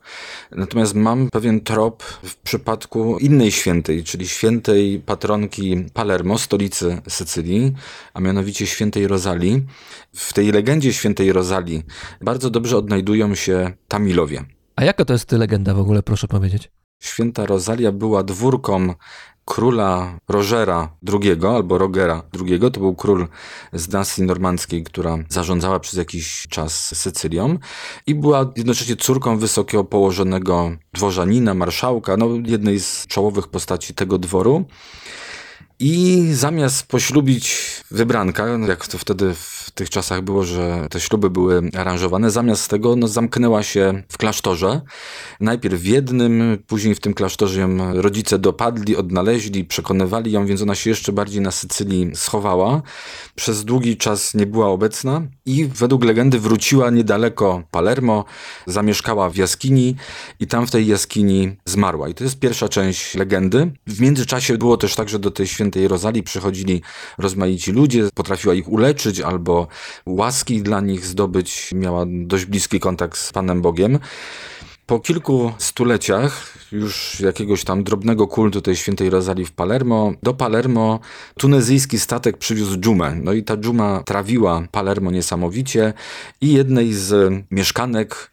natomiast 0.52 0.93
mam 0.96 1.30
pewien 1.30 1.62
trop 1.62 2.04
w 2.04 2.36
przypadku 2.36 3.18
innej 3.18 3.52
świętej, 3.52 4.04
czyli 4.04 4.28
świętej 4.28 5.00
patronki 5.00 5.86
Palermo, 5.93 6.38
stolicy 6.38 7.02
Sycylii, 7.08 7.74
a 8.14 8.20
mianowicie 8.20 8.68
świętej 8.68 9.08
Rozalii. 9.08 9.66
W 10.16 10.34
tej 10.34 10.52
legendzie 10.52 10.93
świętej 10.93 11.34
Rozalii 11.34 11.84
bardzo 12.22 12.50
dobrze 12.50 12.78
odnajdują 12.78 13.36
się 13.36 13.72
Tamilowie. 13.88 14.46
A 14.76 14.84
jaka 14.84 15.06
to 15.06 15.14
jest 15.14 15.32
legenda 15.32 15.74
w 15.74 15.80
ogóle, 15.80 16.04
proszę 16.04 16.28
powiedzieć? 16.28 16.72
Święta 17.00 17.46
Rosalia 17.46 17.91
była 17.91 18.24
dwórką 18.24 18.93
króla 19.46 20.20
Rogera 20.28 20.89
II 21.14 21.46
albo 21.56 21.78
Rogera 21.78 22.24
II. 22.39 22.60
To 22.60 22.80
był 22.80 22.96
król 22.96 23.28
z 23.74 23.88
dynastii 23.88 24.24
normandzkiej, 24.24 24.84
która 24.84 25.18
zarządzała 25.30 25.80
przez 25.80 25.93
jakiś 25.93 26.48
czas 26.50 26.96
Sycylią 26.96 27.58
i 28.08 28.16
była 28.16 28.52
jednocześnie 28.56 28.96
córką 28.96 29.38
wysokiego 29.38 29.84
położonego 29.84 30.72
dworzanina, 30.93 31.54
marszałka, 31.54 32.18
no 32.18 32.30
jednej 32.46 32.80
z 32.80 33.08
czołowych 33.08 33.48
postaci 33.48 33.93
tego 33.93 34.18
dworu. 34.18 34.66
I 35.80 36.28
zamiast 36.34 36.88
poślubić 36.88 37.66
wybranka, 37.91 38.48
jak 38.68 38.88
to 38.88 38.98
wtedy 38.98 39.36
tych 39.76 39.90
czasach 39.90 40.22
było, 40.22 40.44
że 40.44 40.88
te 40.90 41.00
śluby 41.00 41.30
były 41.30 41.62
aranżowane, 41.78 42.32
zamiast 42.32 42.70
tego 42.70 42.96
no, 42.96 43.08
zamknęła 43.08 43.64
się 43.64 44.04
w 44.10 44.18
klasztorze. 44.18 44.82
Najpierw 45.40 45.82
w 45.82 45.86
jednym, 45.86 46.58
później 46.68 46.96
w 46.96 47.00
tym 47.00 47.14
klasztorze 47.14 47.62
ją 47.62 48.02
rodzice 48.02 48.40
dopadli, 48.40 48.96
odnaleźli, 48.96 49.66
przekonywali 49.66 50.32
ją, 50.32 50.46
więc 50.46 50.62
ona 50.62 50.76
się 50.76 50.90
jeszcze 50.90 51.12
bardziej 51.12 51.42
na 51.42 51.52
Sycylii 51.52 52.12
schowała. 52.14 52.82
Przez 53.36 53.66
długi 53.66 53.98
czas 53.98 54.34
nie 54.34 54.46
była 54.46 54.68
obecna 54.68 55.22
i 55.46 55.66
według 55.66 56.04
legendy 56.04 56.40
wróciła 56.40 56.90
niedaleko 56.90 57.64
Palermo, 57.72 58.26
zamieszkała 58.68 59.30
w 59.30 59.36
jaskini 59.36 59.96
i 60.40 60.48
tam 60.48 60.68
w 60.68 60.72
tej 60.72 60.88
jaskini 60.88 61.56
zmarła. 61.66 62.10
I 62.10 62.14
to 62.14 62.24
jest 62.24 62.40
pierwsza 62.40 62.70
część 62.70 63.16
legendy. 63.16 63.72
W 63.88 64.02
międzyczasie 64.02 64.58
było 64.58 64.78
też 64.78 64.96
tak, 64.96 65.10
że 65.10 65.20
do 65.20 65.32
tej 65.32 65.48
świętej 65.48 65.88
Rozalii 65.88 66.24
przychodzili 66.24 66.82
rozmaici 67.18 67.72
ludzie, 67.72 68.10
potrafiła 68.14 68.54
ich 68.54 68.68
uleczyć 68.68 69.22
albo 69.22 69.64
łaski 70.05 70.61
dla 70.61 70.82
nich 70.82 71.05
zdobyć, 71.05 71.72
miała 71.74 72.05
dość 72.07 72.45
bliski 72.45 72.80
kontakt 72.80 73.18
z 73.18 73.34
Panem 73.34 73.61
Bogiem. 73.61 73.99
Po 74.86 74.99
kilku 74.99 75.51
stuleciach 75.57 76.53
już 76.72 77.20
jakiegoś 77.20 77.63
tam 77.63 77.84
drobnego 77.84 78.28
kultu 78.28 78.61
tej 78.61 78.76
świętej 78.76 79.09
Rozalii 79.09 79.45
w 79.45 79.51
Palermo, 79.51 80.13
do 80.24 80.34
Palermo 80.34 80.99
tunezyjski 81.39 81.99
statek 81.99 82.38
przywiózł 82.38 82.78
dżumę. 82.80 83.16
No 83.24 83.34
i 83.34 83.43
ta 83.43 83.57
dżuma 83.57 84.03
trawiła 84.05 84.63
Palermo 84.72 85.11
niesamowicie 85.11 85.93
i 86.41 86.53
jednej 86.53 86.93
z 86.93 87.34
mieszkanek 87.51 88.32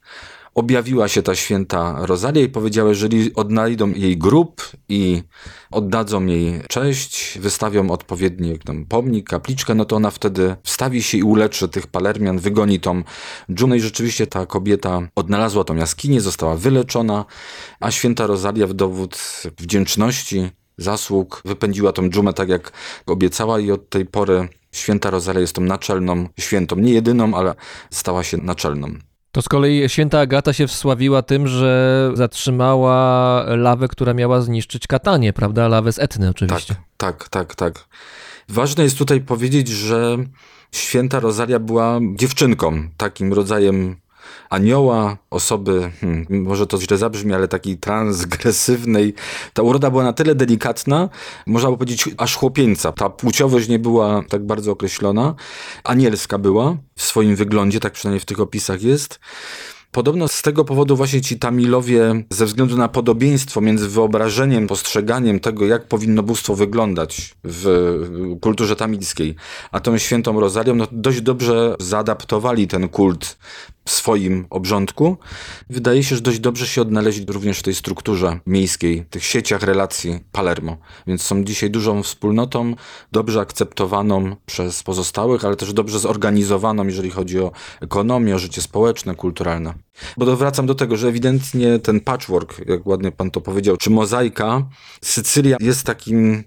objawiła 0.55 1.09
się 1.09 1.23
ta 1.23 1.35
święta 1.35 1.97
Rosalia 2.07 2.43
i 2.43 2.49
powiedziała, 2.49 2.89
jeżeli 2.89 3.35
odnajdą 3.35 3.91
jej 3.91 4.19
grób 4.19 4.71
i 4.89 5.23
oddadzą 5.71 6.27
jej 6.27 6.61
cześć, 6.69 7.39
wystawią 7.39 7.91
odpowiedni 7.91 8.59
tam, 8.59 8.87
pomnik, 8.87 9.29
kapliczkę, 9.29 9.75
no 9.75 9.85
to 9.85 9.97
ona 9.97 10.11
wtedy 10.11 10.57
wstawi 10.63 11.03
się 11.03 11.19
i 11.19 11.23
uleczy 11.23 11.69
tych 11.69 11.87
palermian, 11.87 12.39
wygoni 12.39 12.81
tą 12.81 13.03
dżumę 13.53 13.77
i 13.77 13.81
rzeczywiście 13.81 14.27
ta 14.27 14.47
kobieta 14.47 15.01
odnalazła 15.15 15.65
tą 15.65 15.77
jaskinię, 15.77 16.21
została 16.21 16.57
wyleczona, 16.57 17.25
a 17.81 17.91
święta 17.91 18.27
Rosalia 18.27 18.67
w 18.67 18.75
dowód 18.75 19.19
wdzięczności, 19.59 20.51
zasług 20.79 21.43
wypędziła 21.45 21.93
tą 21.93 22.11
dżumę 22.11 22.33
tak 22.33 22.49
jak 22.49 22.73
obiecała. 23.07 23.61
I 23.61 23.71
od 23.71 23.91
tej 23.91 24.07
pory 24.07 24.49
święta 24.73 25.11
Rosalia 25.11 25.41
jest 25.41 25.55
tą 25.55 25.63
naczelną 25.63 26.29
świętą, 26.41 26.77
nie 26.77 26.93
jedyną, 26.93 27.35
ale 27.35 27.55
stała 27.91 28.23
się 28.25 28.37
naczelną. 28.37 29.12
To 29.33 29.43
z 29.43 29.49
kolei 29.49 29.89
święta 29.89 30.21
Agata 30.21 30.53
się 30.53 30.67
wsławiła 30.67 31.23
tym, 31.23 31.49
że 31.49 32.11
zatrzymała 32.15 33.45
lawę, 33.57 33.89
która 33.89 34.15
miała 34.15 34.41
zniszczyć 34.41 34.87
Katanię, 34.87 35.33
prawda? 35.33 35.69
Lawę 35.69 35.93
z 35.93 35.99
Etny 35.99 36.29
oczywiście. 36.29 36.75
Tak, 36.97 37.29
tak, 37.29 37.29
tak, 37.29 37.55
tak. 37.55 37.89
Ważne 38.49 38.85
jest 38.85 38.99
tutaj 38.99 39.21
powiedzieć, 39.21 39.69
że 39.69 40.17
święta 40.73 41.21
Rosalia 41.21 41.59
była 41.59 42.01
dziewczynką, 42.15 42.89
takim 42.97 43.33
rodzajem 43.33 43.97
anioła, 44.53 45.17
osoby, 45.31 45.91
hmm, 46.01 46.27
może 46.31 46.67
to 46.67 46.81
źle 46.81 46.99
zabrzmi, 46.99 47.35
ale 47.35 47.49
takiej 47.49 47.79
transgresywnej. 47.79 49.15
Ta 49.53 49.63
uroda 49.63 49.91
była 49.91 50.05
na 50.05 50.13
tyle 50.13 50.35
delikatna, 50.35 51.09
można 51.47 51.71
by 51.71 51.77
powiedzieć 51.77 52.09
aż 52.19 52.37
chłopieńca. 52.37 52.93
Ta 52.93 53.11
płciowość 53.11 53.69
nie 53.69 53.79
była 53.79 54.23
tak 54.29 54.47
bardzo 54.47 54.73
określona. 54.73 55.35
Anielska 55.85 56.39
była 56.39 56.77
w 56.97 57.03
swoim 57.03 57.37
wyglądzie, 57.37 57.81
tak 57.81 57.93
przynajmniej 57.93 58.21
w 58.21 58.25
tych 58.25 58.41
opisach 58.41 58.83
jest. 58.83 59.21
Podobno 59.93 60.29
z 60.29 60.43
tego 60.43 60.65
powodu 60.65 60.97
właśnie 60.97 61.21
ci 61.21 61.39
Tamilowie, 61.39 62.25
ze 62.31 62.47
względu 62.47 62.77
na 62.77 62.89
podobieństwo 62.89 63.61
między 63.61 63.89
wyobrażeniem, 63.89 64.67
postrzeganiem 64.67 65.41
tego, 65.41 65.67
jak 65.67 65.89
powinno 65.89 66.23
bóstwo 66.23 66.57
wyglądać 66.57 67.35
w 67.45 67.99
kulturze 68.41 68.77
tamilskiej, 68.77 69.35
a 69.73 69.81
tą 69.81 69.99
świętą 69.99 70.41
Rozalią, 70.41 70.75
no 70.75 70.87
dość 70.93 71.21
dobrze 71.21 71.77
zaadaptowali 71.81 72.69
ten 72.69 72.89
kult 72.89 73.37
w 73.85 73.91
swoim 73.91 74.47
obrządku. 74.51 75.17
Wydaje 75.71 76.03
się, 76.05 76.17
że 76.17 76.23
dość 76.23 76.39
dobrze 76.39 76.67
się 76.67 76.83
odnaleźli 76.83 77.27
również 77.29 77.59
w 77.59 77.63
tej 77.63 77.75
strukturze 77.75 78.39
miejskiej, 78.47 79.05
tych 79.11 79.25
sieciach 79.25 79.63
relacji 79.63 80.21
Palermo. 80.33 80.77
Więc 81.07 81.23
są 81.23 81.45
dzisiaj 81.45 81.71
dużą 81.71 82.03
wspólnotą, 82.03 82.75
dobrze 83.13 83.41
akceptowaną 83.41 84.37
przez 84.47 84.83
pozostałych, 84.83 85.45
ale 85.45 85.57
też 85.57 85.73
dobrze 85.73 85.99
zorganizowaną, 85.99 86.87
jeżeli 86.87 87.11
chodzi 87.11 87.41
o 87.41 87.53
ekonomię, 87.81 88.35
o 88.35 88.39
życie 88.39 88.63
społeczne, 88.63 89.15
kulturalne. 89.15 89.75
Bo 90.17 90.37
wracam 90.37 90.67
do 90.67 90.75
tego, 90.75 90.97
że 90.97 91.09
ewidentnie 91.09 91.79
ten 91.79 92.01
patchwork, 92.01 92.69
jak 92.69 92.87
ładnie 92.87 93.13
pan 93.13 93.31
to 93.31 93.41
powiedział, 93.41 93.77
czy 93.77 93.91
mozaika, 93.91 94.69
Sycylia 95.03 95.57
jest 95.61 95.85
takim 95.87 96.45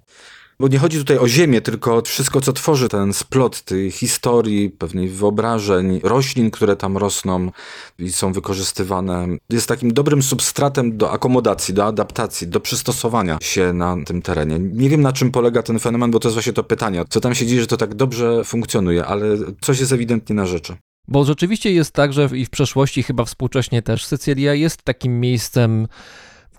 bo 0.59 0.67
nie 0.67 0.79
chodzi 0.79 0.97
tutaj 0.97 1.17
o 1.17 1.27
ziemię, 1.27 1.61
tylko 1.61 1.95
o 1.95 2.01
wszystko, 2.01 2.41
co 2.41 2.53
tworzy 2.53 2.89
ten 2.89 3.13
splot 3.13 3.61
tej 3.61 3.91
historii, 3.91 4.69
pewnej 4.69 5.09
wyobrażeń, 5.09 5.99
roślin, 6.03 6.51
które 6.51 6.75
tam 6.75 6.97
rosną 6.97 7.51
i 7.99 8.11
są 8.11 8.33
wykorzystywane. 8.33 9.27
Jest 9.49 9.67
takim 9.67 9.93
dobrym 9.93 10.23
substratem 10.23 10.97
do 10.97 11.11
akomodacji, 11.11 11.73
do 11.73 11.85
adaptacji, 11.85 12.47
do 12.47 12.59
przystosowania 12.59 13.37
się 13.41 13.73
na 13.73 13.97
tym 14.05 14.21
terenie. 14.21 14.59
Nie 14.59 14.89
wiem, 14.89 15.01
na 15.01 15.13
czym 15.13 15.31
polega 15.31 15.63
ten 15.63 15.79
fenomen, 15.79 16.11
bo 16.11 16.19
to 16.19 16.27
jest 16.27 16.35
właśnie 16.35 16.53
to 16.53 16.63
pytanie. 16.63 17.03
Co 17.09 17.21
tam 17.21 17.35
się 17.35 17.45
dzieje, 17.45 17.61
że 17.61 17.67
to 17.67 17.77
tak 17.77 17.95
dobrze 17.95 18.43
funkcjonuje, 18.43 19.05
ale 19.05 19.25
coś 19.61 19.79
jest 19.79 19.91
ewidentnie 19.91 20.35
na 20.35 20.45
rzeczy. 20.45 20.75
Bo 21.07 21.25
rzeczywiście 21.25 21.71
jest 21.71 21.91
tak, 21.91 22.13
że 22.13 22.29
i 22.33 22.45
w 22.45 22.49
przeszłości, 22.49 23.03
chyba 23.03 23.25
współcześnie 23.25 23.81
też, 23.81 24.05
Sycylia 24.05 24.53
jest 24.53 24.83
takim 24.83 25.19
miejscem, 25.19 25.87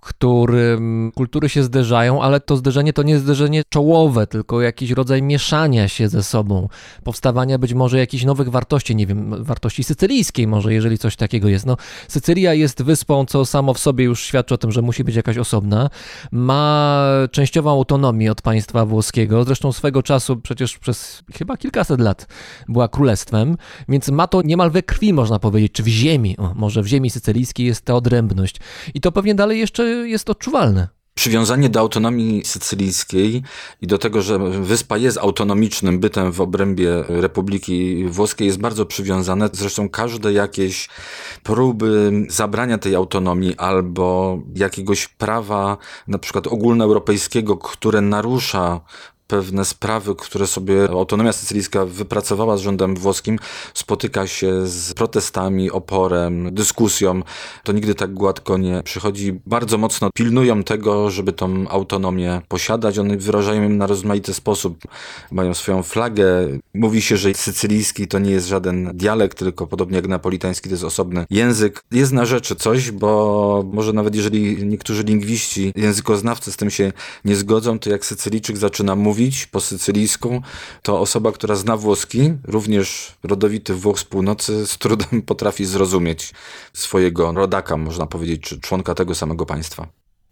którym 0.06 1.12
kultury 1.14 1.48
się 1.48 1.62
zderzają, 1.62 2.22
ale 2.22 2.40
to 2.40 2.56
zderzenie 2.56 2.92
to 2.92 3.02
nie 3.02 3.18
zderzenie 3.18 3.62
czołowe, 3.68 4.26
tylko 4.26 4.60
jakiś 4.60 4.90
rodzaj 4.90 5.22
mieszania 5.22 5.88
się 5.88 6.08
ze 6.08 6.22
sobą, 6.22 6.68
powstawania 7.04 7.58
być 7.58 7.74
może 7.74 7.98
jakichś 7.98 8.24
nowych 8.24 8.48
wartości, 8.48 8.96
nie 8.96 9.06
wiem, 9.06 9.44
wartości 9.44 9.84
sycylijskiej 9.84 10.46
może, 10.46 10.74
jeżeli 10.74 10.98
coś 10.98 11.16
takiego 11.16 11.48
jest. 11.48 11.66
No, 11.66 11.76
Sycylia 12.08 12.54
jest 12.54 12.82
wyspą, 12.82 13.26
co 13.26 13.46
samo 13.46 13.74
w 13.74 13.78
sobie 13.78 14.04
już 14.04 14.22
świadczy 14.22 14.54
o 14.54 14.58
tym, 14.58 14.72
że 14.72 14.82
musi 14.82 15.04
być 15.04 15.16
jakaś 15.16 15.38
osobna. 15.38 15.90
Ma 16.32 17.06
częściową 17.30 17.70
autonomię 17.70 18.32
od 18.32 18.42
państwa 18.42 18.86
włoskiego, 18.86 19.44
zresztą 19.44 19.72
swego 19.72 20.02
czasu 20.02 20.36
przecież 20.36 20.78
przez 20.78 21.22
chyba 21.34 21.56
kilkaset 21.56 22.00
lat 22.00 22.26
była 22.68 22.88
królestwem, 22.88 23.56
więc 23.88 24.08
ma 24.08 24.26
to 24.26 24.42
niemal 24.42 24.70
we 24.70 24.82
krwi, 24.82 25.12
można 25.12 25.38
powiedzieć, 25.38 25.72
czy 25.72 25.82
w 25.82 25.88
ziemi, 25.88 26.36
o, 26.38 26.52
może 26.54 26.82
w 26.82 26.86
ziemi 26.86 27.10
sycylijskiej 27.10 27.66
jest 27.66 27.84
ta 27.84 27.94
odrębność. 27.94 28.56
I 28.94 29.00
to 29.00 29.12
pewnie 29.12 29.34
dalej 29.34 29.60
jeszcze 29.60 29.95
jest 30.04 30.30
odczuwalne. 30.30 30.88
Przywiązanie 31.14 31.68
do 31.68 31.80
autonomii 31.80 32.44
sycylijskiej 32.44 33.42
i 33.82 33.86
do 33.86 33.98
tego, 33.98 34.22
że 34.22 34.38
wyspa 34.38 34.96
jest 34.96 35.18
autonomicznym 35.18 35.98
bytem 35.98 36.32
w 36.32 36.40
obrębie 36.40 37.04
Republiki 37.08 38.04
Włoskiej 38.04 38.46
jest 38.46 38.58
bardzo 38.58 38.86
przywiązane. 38.86 39.48
Zresztą 39.52 39.88
każde 39.88 40.32
jakieś 40.32 40.88
próby 41.42 42.12
zabrania 42.28 42.78
tej 42.78 42.94
autonomii 42.94 43.56
albo 43.56 44.38
jakiegoś 44.54 45.08
prawa, 45.08 45.76
na 46.08 46.18
przykład 46.18 46.46
ogólnoeuropejskiego, 46.46 47.56
które 47.56 48.00
narusza 48.00 48.80
pewne 49.26 49.64
sprawy, 49.64 50.14
które 50.14 50.46
sobie 50.46 50.88
autonomia 50.90 51.32
sycylijska 51.32 51.86
wypracowała 51.86 52.56
z 52.56 52.60
rządem 52.60 52.96
włoskim, 52.96 53.38
spotyka 53.74 54.26
się 54.26 54.66
z 54.66 54.94
protestami, 54.94 55.70
oporem, 55.70 56.54
dyskusją. 56.54 57.22
To 57.64 57.72
nigdy 57.72 57.94
tak 57.94 58.14
gładko 58.14 58.56
nie 58.58 58.82
przychodzi. 58.82 59.40
Bardzo 59.46 59.78
mocno 59.78 60.10
pilnują 60.14 60.64
tego, 60.64 61.10
żeby 61.10 61.32
tą 61.32 61.68
autonomię 61.68 62.40
posiadać. 62.48 62.98
One 62.98 63.16
wyrażają 63.16 63.62
ją 63.62 63.68
na 63.68 63.86
rozmaity 63.86 64.34
sposób. 64.34 64.78
Mają 65.30 65.54
swoją 65.54 65.82
flagę. 65.82 66.24
Mówi 66.74 67.02
się, 67.02 67.16
że 67.16 67.34
sycylijski 67.34 68.08
to 68.08 68.18
nie 68.18 68.30
jest 68.30 68.46
żaden 68.46 68.90
dialekt, 68.94 69.38
tylko 69.38 69.66
podobnie 69.66 69.96
jak 69.96 70.08
napolitański 70.08 70.68
to 70.68 70.74
jest 70.74 70.84
osobny 70.84 71.24
język. 71.30 71.82
Jest 71.92 72.12
na 72.12 72.24
rzeczy 72.24 72.56
coś, 72.56 72.90
bo 72.90 73.64
może 73.72 73.92
nawet 73.92 74.14
jeżeli 74.14 74.66
niektórzy 74.66 75.02
lingwiści, 75.02 75.72
językoznawcy 75.76 76.52
z 76.52 76.56
tym 76.56 76.70
się 76.70 76.92
nie 77.24 77.36
zgodzą, 77.36 77.78
to 77.78 77.90
jak 77.90 78.04
Sycylijczyk 78.04 78.56
zaczyna 78.56 78.96
mówić, 78.96 79.15
mówić 79.16 79.46
po 79.46 79.60
sycylijsku, 79.60 80.42
to 80.82 81.00
osoba, 81.00 81.32
która 81.32 81.54
zna 81.54 81.76
włoski, 81.76 82.32
również 82.44 83.14
rodowity 83.22 83.74
Włoch 83.74 83.98
z 83.98 84.04
północy, 84.04 84.66
z 84.66 84.78
trudem 84.78 85.22
potrafi 85.26 85.64
zrozumieć 85.64 86.34
swojego 86.72 87.32
rodaka, 87.32 87.76
można 87.76 88.06
powiedzieć, 88.06 88.42
czy 88.42 88.60
członka 88.60 88.94
tego 88.94 89.14
samego 89.14 89.46
państwa. 89.46 89.86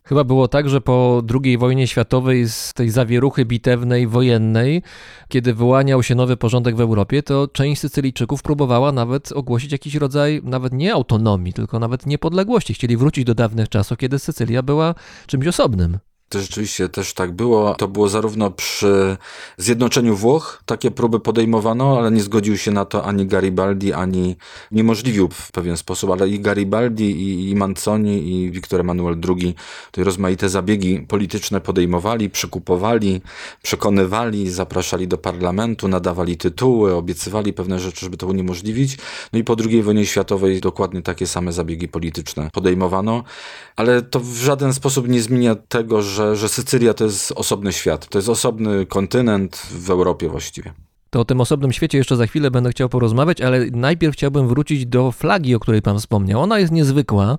Chyba 0.07 0.25
było 0.25 0.49
tak, 0.49 0.69
że 0.69 0.81
po 0.81 1.23
II 1.45 1.59
wojnie 1.59 1.87
światowej, 1.87 2.49
z 2.49 2.73
tej 2.75 2.91
zawieruchy 2.91 3.45
bitewnej, 3.45 4.07
wojennej, 4.07 4.83
kiedy 5.29 5.55
wyłaniał 5.55 6.03
się 6.03 6.15
nowy 6.15 6.37
porządek 6.37 6.77
w 6.77 6.81
Europie, 6.81 7.23
to 7.23 7.49
część 7.49 7.81
Sycylijczyków 7.81 8.43
próbowała 8.43 8.93
nawet 8.93 9.33
ogłosić 9.33 9.73
jakiś 9.73 9.95
rodzaj, 9.95 10.41
nawet 10.45 10.73
nie 10.73 10.95
autonomii, 10.95 11.53
tylko 11.53 11.79
nawet 11.79 12.07
niepodległości. 12.07 12.75
Chcieli 12.75 12.97
wrócić 12.97 13.25
do 13.25 13.35
dawnych 13.35 13.69
czasów, 13.69 13.99
kiedy 13.99 14.19
Sycylia 14.19 14.63
była 14.63 14.95
czymś 15.27 15.47
osobnym. 15.47 15.99
To 16.35 16.41
rzeczywiście 16.41 16.89
też 16.89 17.15
tak 17.15 17.33
było. 17.33 17.75
To 17.75 17.89
było 17.89 18.09
zarówno 18.09 18.51
przy 18.51 19.17
zjednoczeniu 19.57 20.17
Włoch, 20.17 20.63
takie 20.67 20.91
próby 20.91 21.21
podejmowano, 21.21 21.99
ale 21.99 22.11
nie 22.11 22.23
zgodził 22.23 22.59
się 22.59 22.71
na 22.71 22.85
to 22.85 23.05
ani 23.05 23.27
Garibaldi, 23.27 23.93
ani 23.93 24.37
niemożliwił 24.71 25.29
w 25.29 25.53
pewien 25.53 25.77
sposób, 25.77 26.11
ale 26.11 26.29
i 26.29 26.41
Garibaldi, 26.41 27.05
i, 27.05 27.51
i 27.51 27.57
Manzoni, 27.57 28.33
i 28.33 28.51
Wiktor 28.51 28.81
Emanuel 28.81 29.17
II 29.29 29.55
te 29.93 30.05
rozmaite 30.05 30.49
zabiegi 30.49 31.01
polityczne 31.01 31.61
podejmowali, 31.61 32.31
przekupowali, 32.31 33.21
przekonywali, 33.63 34.51
zapraszali 34.51 35.09
do 35.09 35.19
parlamentu, 35.19 35.89
nadawali 35.89 36.37
tytuły, 36.37 36.95
obiecywali 36.95 37.53
pewne 37.53 37.79
rzeczy, 37.79 38.01
żeby 38.01 38.17
to 38.17 38.27
uniemożliwić. 38.27 38.99
No 39.33 39.39
i 39.39 39.45
po 39.45 39.57
II 39.71 39.83
wojnie 39.83 40.07
światowej 40.07 40.61
dokładnie 40.61 41.03
takie 41.03 41.27
same 41.27 41.53
zabiegi 41.53 41.89
polityczne 41.89 42.51
podejmowano, 42.53 43.25
ale 43.77 44.03
to 44.03 44.21
w 44.21 44.37
żaden 44.37 44.75
sposób 44.75 45.09
nie 45.09 45.23
zmienia 45.23 45.55
tego, 45.55 46.03
że 46.03 46.24
że, 46.31 46.37
że 46.37 46.49
Sycylia 46.49 46.95
to 46.95 47.05
jest 47.05 47.33
osobny 47.33 47.73
świat, 47.73 48.09
to 48.09 48.19
jest 48.19 48.29
osobny 48.29 48.87
kontynent 48.87 49.57
w 49.57 49.91
Europie 49.91 50.29
właściwie. 50.29 50.73
To 51.11 51.21
o 51.21 51.25
tym 51.25 51.41
osobnym 51.41 51.73
świecie 51.73 51.99
jeszcze 51.99 52.17
za 52.17 52.27
chwilę 52.27 52.51
będę 52.51 52.71
chciał 52.71 52.89
porozmawiać, 52.89 53.41
ale 53.41 53.67
najpierw 53.73 54.15
chciałbym 54.15 54.49
wrócić 54.49 54.87
do 54.87 55.13
flagi, 55.13 55.55
o 55.55 55.61
której 55.61 55.83
Pan 55.83 55.99
wspomniał. 55.99 56.43
Ona 56.43 56.59
jest 56.59 56.73
niezwykła, 56.73 57.39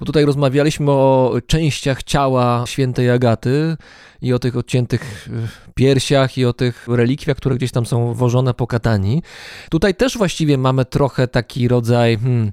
bo 0.00 0.06
tutaj 0.06 0.24
rozmawialiśmy 0.24 0.90
o 0.90 1.34
częściach 1.46 2.02
ciała 2.02 2.64
świętej 2.66 3.10
Agaty 3.10 3.76
i 4.22 4.32
o 4.32 4.38
tych 4.38 4.56
odciętych 4.56 5.28
piersiach 5.74 6.38
i 6.38 6.44
o 6.44 6.52
tych 6.52 6.88
relikwiach, 6.88 7.36
które 7.36 7.56
gdzieś 7.56 7.72
tam 7.72 7.86
są 7.86 8.14
wożone 8.14 8.54
po 8.54 8.66
katani. 8.66 9.22
Tutaj 9.70 9.94
też 9.94 10.18
właściwie 10.18 10.58
mamy 10.58 10.84
trochę 10.84 11.28
taki 11.28 11.68
rodzaj. 11.68 12.18
Hmm, 12.18 12.52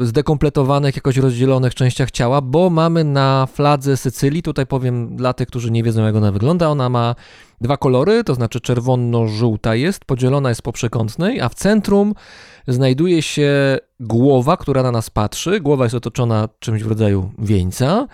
zdekompletowanych, 0.00 0.96
jakoś 0.96 1.16
rozdzielonych 1.16 1.74
częściach 1.74 2.10
ciała, 2.10 2.40
bo 2.40 2.70
mamy 2.70 3.04
na 3.04 3.46
fladze 3.52 3.96
Sycylii, 3.96 4.42
tutaj 4.42 4.66
powiem 4.66 5.16
dla 5.16 5.32
tych, 5.32 5.48
którzy 5.48 5.70
nie 5.70 5.82
wiedzą 5.82 6.04
jak 6.04 6.16
ona 6.16 6.32
wygląda, 6.32 6.68
ona 6.68 6.88
ma 6.88 7.14
dwa 7.60 7.76
kolory, 7.76 8.24
to 8.24 8.34
znaczy 8.34 8.60
czerwono-żółta 8.60 9.74
jest, 9.74 10.04
podzielona 10.04 10.48
jest 10.48 10.62
po 10.62 10.72
przekątnej, 10.72 11.40
a 11.40 11.48
w 11.48 11.54
centrum 11.54 12.14
znajduje 12.68 13.22
się 13.22 13.78
głowa, 14.00 14.56
która 14.56 14.82
na 14.82 14.92
nas 14.92 15.10
patrzy. 15.10 15.60
Głowa 15.60 15.84
jest 15.84 15.94
otoczona 15.94 16.48
czymś 16.58 16.82
w 16.82 16.86
rodzaju 16.86 17.30
wieńca. 17.38 18.06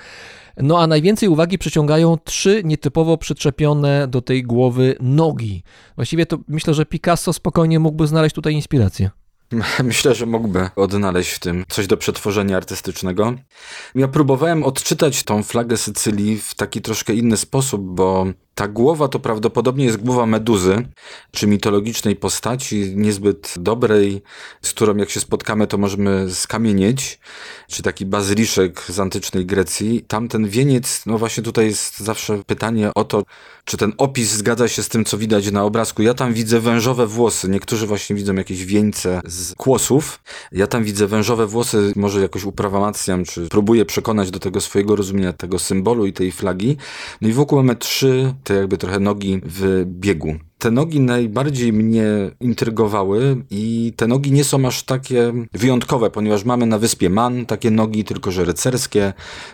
No 0.56 0.78
a 0.78 0.86
najwięcej 0.86 1.28
uwagi 1.28 1.58
przyciągają 1.58 2.18
trzy 2.24 2.62
nietypowo 2.64 3.18
przyczepione 3.18 4.08
do 4.08 4.22
tej 4.22 4.42
głowy 4.42 4.96
nogi. 5.00 5.62
Właściwie 5.96 6.26
to 6.26 6.38
myślę, 6.48 6.74
że 6.74 6.86
Picasso 6.86 7.32
spokojnie 7.32 7.78
mógłby 7.78 8.06
znaleźć 8.06 8.34
tutaj 8.34 8.54
inspirację. 8.54 9.10
Myślę, 9.84 10.14
że 10.14 10.26
mógłby 10.26 10.70
odnaleźć 10.76 11.30
w 11.32 11.38
tym 11.38 11.64
coś 11.68 11.86
do 11.86 11.96
przetworzenia 11.96 12.56
artystycznego. 12.56 13.34
Ja 13.94 14.08
próbowałem 14.08 14.64
odczytać 14.64 15.22
tą 15.22 15.42
flagę 15.42 15.76
Sycylii 15.76 16.38
w 16.38 16.54
taki 16.54 16.82
troszkę 16.82 17.14
inny 17.14 17.36
sposób, 17.36 17.82
bo 17.82 18.26
ta 18.56 18.68
głowa 18.68 19.08
to 19.08 19.18
prawdopodobnie 19.18 19.84
jest 19.84 19.96
głowa 19.96 20.26
meduzy, 20.26 20.88
czy 21.30 21.46
mitologicznej 21.46 22.16
postaci, 22.16 22.92
niezbyt 22.96 23.54
dobrej, 23.56 24.22
z 24.62 24.70
którą 24.70 24.96
jak 24.96 25.10
się 25.10 25.20
spotkamy, 25.20 25.66
to 25.66 25.78
możemy 25.78 26.34
skamienieć, 26.34 27.18
czy 27.68 27.82
taki 27.82 28.06
bazyliszek 28.06 28.80
z 28.88 29.00
antycznej 29.00 29.46
Grecji. 29.46 30.04
Tamten 30.08 30.48
wieniec, 30.48 31.02
no 31.06 31.18
właśnie 31.18 31.42
tutaj 31.42 31.66
jest 31.66 31.98
zawsze 31.98 32.44
pytanie 32.46 32.90
o 32.94 33.04
to, 33.04 33.22
czy 33.64 33.76
ten 33.76 33.92
opis 33.98 34.30
zgadza 34.30 34.68
się 34.68 34.82
z 34.82 34.88
tym, 34.88 35.04
co 35.04 35.18
widać 35.18 35.52
na 35.52 35.64
obrazku. 35.64 36.02
Ja 36.02 36.14
tam 36.14 36.32
widzę 36.32 36.60
wężowe 36.60 37.06
włosy, 37.06 37.48
niektórzy 37.48 37.86
właśnie 37.86 38.16
widzą 38.16 38.34
jakieś 38.34 38.64
wieńce 38.64 39.20
z 39.24 39.54
kłosów. 39.54 40.20
Ja 40.52 40.66
tam 40.66 40.84
widzę 40.84 41.06
wężowe 41.06 41.46
włosy, 41.46 41.92
może 41.96 42.20
jakoś 42.20 42.44
uprawamacjam, 42.44 43.24
czy 43.24 43.48
próbuję 43.48 43.84
przekonać 43.84 44.30
do 44.30 44.38
tego 44.38 44.60
swojego 44.60 44.96
rozumienia 44.96 45.32
tego 45.32 45.58
symbolu 45.58 46.06
i 46.06 46.12
tej 46.12 46.32
flagi. 46.32 46.76
No 47.20 47.28
i 47.28 47.32
wokół 47.32 47.58
mamy 47.58 47.76
trzy 47.76 48.34
te 48.46 48.54
jakby 48.54 48.78
trochę 48.78 49.00
nogi 49.00 49.40
w 49.44 49.84
biegu. 49.86 50.34
Te 50.58 50.70
nogi 50.70 51.00
najbardziej 51.00 51.72
mnie 51.72 52.06
intrygowały 52.40 53.44
i 53.50 53.92
te 53.96 54.06
nogi 54.06 54.32
nie 54.32 54.44
są 54.44 54.66
aż 54.66 54.82
takie 54.82 55.32
wyjątkowe, 55.52 56.10
ponieważ 56.10 56.44
mamy 56.44 56.66
na 56.66 56.78
wyspie 56.78 57.10
Man 57.10 57.46
takie 57.46 57.70
nogi, 57.70 58.04
tylko 58.04 58.30
że 58.30 58.44
rycerskie. 58.44 59.12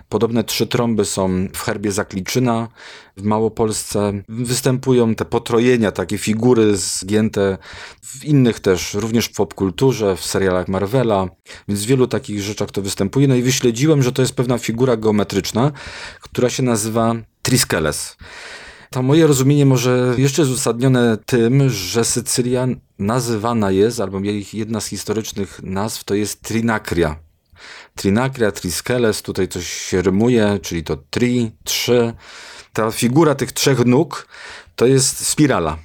Podobne 0.09 0.45
trzy 0.45 0.67
trąby 0.67 1.05
są 1.05 1.49
w 1.53 1.63
herbie 1.63 1.93
Zakliczyna 1.93 2.69
w 3.17 3.23
Małopolsce. 3.23 4.13
Występują 4.29 5.15
te 5.15 5.25
potrojenia, 5.25 5.93
takie 5.93 6.19
figury 6.19 6.77
zgięte 6.77 7.59
w 8.03 8.25
innych 8.25 8.61
też, 8.61 8.95
również 8.95 9.27
w 9.27 9.35
popkulturze, 9.35 10.17
w 10.17 10.25
serialach 10.27 10.69
Marvela, 10.69 11.29
więc 11.69 11.83
w 11.83 11.87
wielu 11.87 12.07
takich 12.07 12.43
rzeczach 12.43 12.71
to 12.71 12.83
występuje. 12.83 13.29
No 13.29 13.35
i 13.35 13.43
wyśledziłem, 13.43 14.03
że 14.03 14.13
to 14.13 14.23
jest 14.23 14.35
pewna 14.35 14.59
figura 14.59 14.97
geometryczna, 14.97 15.73
która 16.21 16.51
się 16.51 16.63
nazywa 16.63 17.15
Triskeles. 17.43 18.17
To 18.93 19.03
moje 19.03 19.27
rozumienie 19.27 19.67
może 19.67 20.15
jeszcze 20.19 20.43
jest 20.43 20.53
uzasadnione 20.53 21.19
tym, 21.27 21.71
że 21.71 22.05
Sycylia 22.05 22.67
nazywana 22.99 23.71
jest, 23.71 24.01
albo 24.01 24.21
jedna 24.53 24.81
z 24.81 24.87
historycznych 24.87 25.61
nazw 25.63 26.05
to 26.05 26.15
jest 26.15 26.43
Trinakria. 26.43 27.17
Trinakria, 27.95 28.53
Triskeles, 28.53 29.23
tutaj 29.23 29.49
coś 29.49 29.67
się 29.67 30.03
rymuje, 30.03 30.59
czyli 30.63 30.85
to 30.85 30.97
tri, 30.97 31.51
trzy. 31.65 32.13
Ta 32.73 32.91
figura 32.91 33.35
tych 33.35 33.53
trzech 33.53 33.87
nóg 33.87 34.29
to 34.77 34.87
jest 34.87 35.27
spirala. 35.27 35.79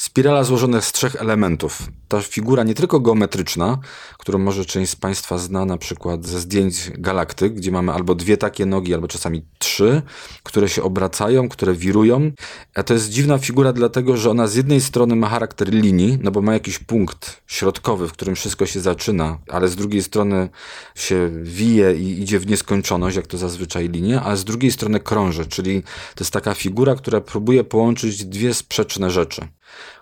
Spirala 0.00 0.44
złożona 0.44 0.80
z 0.80 0.92
trzech 0.92 1.16
elementów. 1.16 1.82
ta 2.08 2.22
figura 2.22 2.64
nie 2.64 2.74
tylko 2.74 3.00
geometryczna, 3.00 3.78
którą 4.18 4.38
może 4.38 4.64
część 4.64 4.92
z 4.92 4.96
Państwa 4.96 5.38
zna 5.38 5.64
na 5.64 5.78
przykład 5.78 6.26
ze 6.26 6.40
zdjęć 6.40 6.90
galaktyk, 6.98 7.54
gdzie 7.54 7.72
mamy 7.72 7.92
albo 7.92 8.14
dwie 8.14 8.36
takie 8.36 8.66
nogi, 8.66 8.94
albo 8.94 9.08
czasami 9.08 9.42
trzy, 9.58 10.02
które 10.42 10.68
się 10.68 10.82
obracają, 10.82 11.48
które 11.48 11.74
wirują. 11.74 12.32
A 12.74 12.82
to 12.82 12.94
jest 12.94 13.10
dziwna 13.10 13.38
figura, 13.38 13.72
dlatego 13.72 14.16
że 14.16 14.30
ona 14.30 14.46
z 14.46 14.54
jednej 14.54 14.80
strony 14.80 15.16
ma 15.16 15.28
charakter 15.28 15.68
linii, 15.68 16.18
no 16.22 16.30
bo 16.30 16.42
ma 16.42 16.52
jakiś 16.52 16.78
punkt 16.78 17.42
środkowy, 17.46 18.08
w 18.08 18.12
którym 18.12 18.34
wszystko 18.34 18.66
się 18.66 18.80
zaczyna, 18.80 19.38
ale 19.48 19.68
z 19.68 19.76
drugiej 19.76 20.02
strony 20.02 20.48
się 20.94 21.30
wije 21.42 21.94
i 21.94 22.22
idzie 22.22 22.38
w 22.38 22.46
nieskończoność, 22.46 23.16
jak 23.16 23.26
to 23.26 23.38
zazwyczaj 23.38 23.88
linie, 23.88 24.20
a 24.20 24.36
z 24.36 24.44
drugiej 24.44 24.72
strony 24.72 25.00
krąży, 25.00 25.46
czyli 25.46 25.82
to 26.14 26.24
jest 26.24 26.32
taka 26.32 26.54
figura, 26.54 26.94
która 26.94 27.20
próbuje 27.20 27.64
połączyć 27.64 28.24
dwie 28.24 28.54
sprzeczne 28.54 29.10
rzeczy 29.10 29.48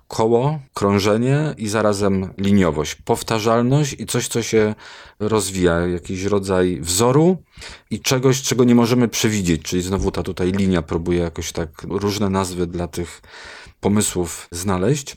koło, 0.09 0.59
krążenie 0.75 1.55
i 1.59 1.69
zarazem 1.69 2.35
liniowość, 2.39 2.95
powtarzalność 2.95 3.97
i 3.99 4.07
coś, 4.07 4.29
co 4.29 4.43
się 4.43 4.75
rozwija, 5.21 5.81
jakiś 5.81 6.25
rodzaj 6.25 6.81
wzoru 6.81 7.37
i 7.91 8.01
czegoś, 8.01 8.43
czego 8.43 8.65
nie 8.65 8.75
możemy 8.75 9.09
przewidzieć, 9.09 9.63
czyli 9.63 9.83
znowu 9.83 10.11
ta 10.11 10.23
tutaj 10.23 10.53
linia 10.53 10.83
próbuje 10.83 11.19
jakoś 11.19 11.53
tak 11.53 11.83
różne 11.83 12.31
nazwy 12.31 12.67
dla 12.67 12.87
tych 12.87 13.23
pomysłów 13.81 14.49
znaleźć. 14.51 15.17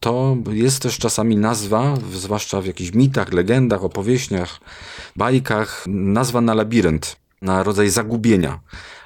To 0.00 0.36
jest 0.50 0.82
też 0.82 0.98
czasami 0.98 1.36
nazwa, 1.36 1.94
zwłaszcza 2.14 2.60
w 2.60 2.66
jakichś 2.66 2.92
mitach, 2.92 3.32
legendach, 3.32 3.84
opowieściach, 3.84 4.60
bajkach, 5.16 5.84
nazwa 5.86 6.40
na 6.40 6.54
labirynt, 6.54 7.16
na 7.42 7.62
rodzaj 7.62 7.90
zagubienia. 7.90 8.60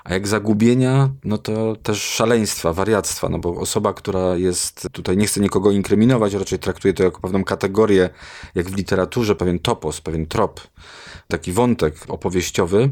A 0.05 0.15
jak 0.15 0.29
zagubienia, 0.29 1.11
no 1.25 1.39
to 1.39 1.77
też 1.77 2.03
szaleństwa, 2.03 2.73
wariactwa, 2.73 3.29
no 3.29 3.39
bo 3.39 3.61
osoba, 3.61 3.95
która 3.95 4.37
jest, 4.37 4.89
tutaj 4.93 5.17
nie 5.17 5.27
chcę 5.27 5.41
nikogo 5.41 5.71
inkryminować, 5.71 6.35
raczej 6.35 6.59
traktuje 6.59 6.95
to 6.95 7.03
jako 7.03 7.21
pewną 7.21 7.45
kategorię, 7.45 8.11
jak 8.55 8.71
w 8.71 8.77
literaturze, 8.77 9.35
pewien 9.35 9.59
topos, 9.59 10.01
pewien 10.01 10.27
trop, 10.27 10.61
taki 11.29 11.53
wątek 11.53 11.97
opowieściowy, 12.09 12.91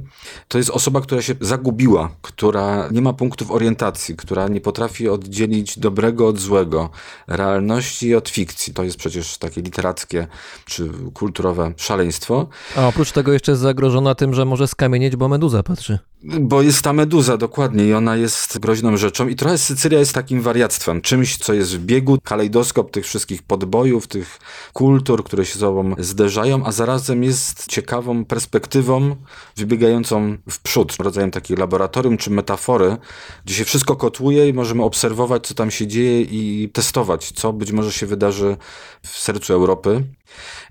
to 0.48 0.58
jest 0.58 0.70
osoba, 0.70 1.00
która 1.00 1.22
się 1.22 1.34
zagubiła, 1.40 2.10
która 2.22 2.88
nie 2.92 3.02
ma 3.02 3.12
punktów 3.12 3.50
orientacji, 3.50 4.16
która 4.16 4.48
nie 4.48 4.60
potrafi 4.60 5.08
oddzielić 5.08 5.78
dobrego 5.78 6.28
od 6.28 6.38
złego, 6.38 6.90
realności 7.26 8.14
od 8.14 8.28
fikcji. 8.28 8.74
To 8.74 8.82
jest 8.82 8.96
przecież 8.96 9.38
takie 9.38 9.62
literackie 9.62 10.26
czy 10.64 10.90
kulturowe 11.14 11.72
szaleństwo. 11.76 12.48
A 12.76 12.86
oprócz 12.86 13.12
tego 13.12 13.32
jeszcze 13.32 13.52
jest 13.52 13.62
zagrożona 13.62 14.14
tym, 14.14 14.34
że 14.34 14.44
może 14.44 14.68
skamienieć, 14.68 15.16
bo 15.16 15.28
meduza 15.28 15.62
patrzy. 15.62 15.98
Bo 16.40 16.62
jest 16.62 16.82
ta 16.82 16.92
meduza, 17.00 17.36
dokładnie, 17.36 17.86
i 17.86 17.94
ona 17.94 18.16
jest 18.16 18.58
groźną 18.58 18.96
rzeczą. 18.96 19.28
I 19.28 19.36
trochę 19.36 19.58
Sycylia 19.58 19.98
jest 19.98 20.12
takim 20.12 20.40
wariactwem, 20.40 21.00
czymś, 21.00 21.36
co 21.36 21.52
jest 21.52 21.76
w 21.76 21.84
biegu, 21.84 22.18
kalejdoskop 22.24 22.90
tych 22.90 23.04
wszystkich 23.04 23.42
podbojów, 23.42 24.06
tych 24.06 24.38
kultur, 24.72 25.24
które 25.24 25.46
się 25.46 25.54
ze 25.54 25.60
sobą 25.60 25.94
zderzają, 25.98 26.66
a 26.66 26.72
zarazem 26.72 27.24
jest 27.24 27.66
ciekawą 27.66 28.24
perspektywą 28.24 29.16
wybiegającą 29.56 30.36
w 30.50 30.58
przód, 30.62 30.96
rodzajem 30.98 31.30
takiej 31.30 31.56
laboratorium 31.56 32.16
czy 32.16 32.30
metafory, 32.30 32.96
gdzie 33.44 33.54
się 33.54 33.64
wszystko 33.64 33.96
kotłuje 33.96 34.48
i 34.48 34.52
możemy 34.52 34.82
obserwować, 34.82 35.46
co 35.46 35.54
tam 35.54 35.70
się 35.70 35.86
dzieje 35.86 36.20
i 36.22 36.68
testować, 36.72 37.32
co 37.32 37.52
być 37.52 37.72
może 37.72 37.92
się 37.92 38.06
wydarzy 38.06 38.56
w 39.02 39.08
sercu 39.08 39.52
Europy. 39.52 40.04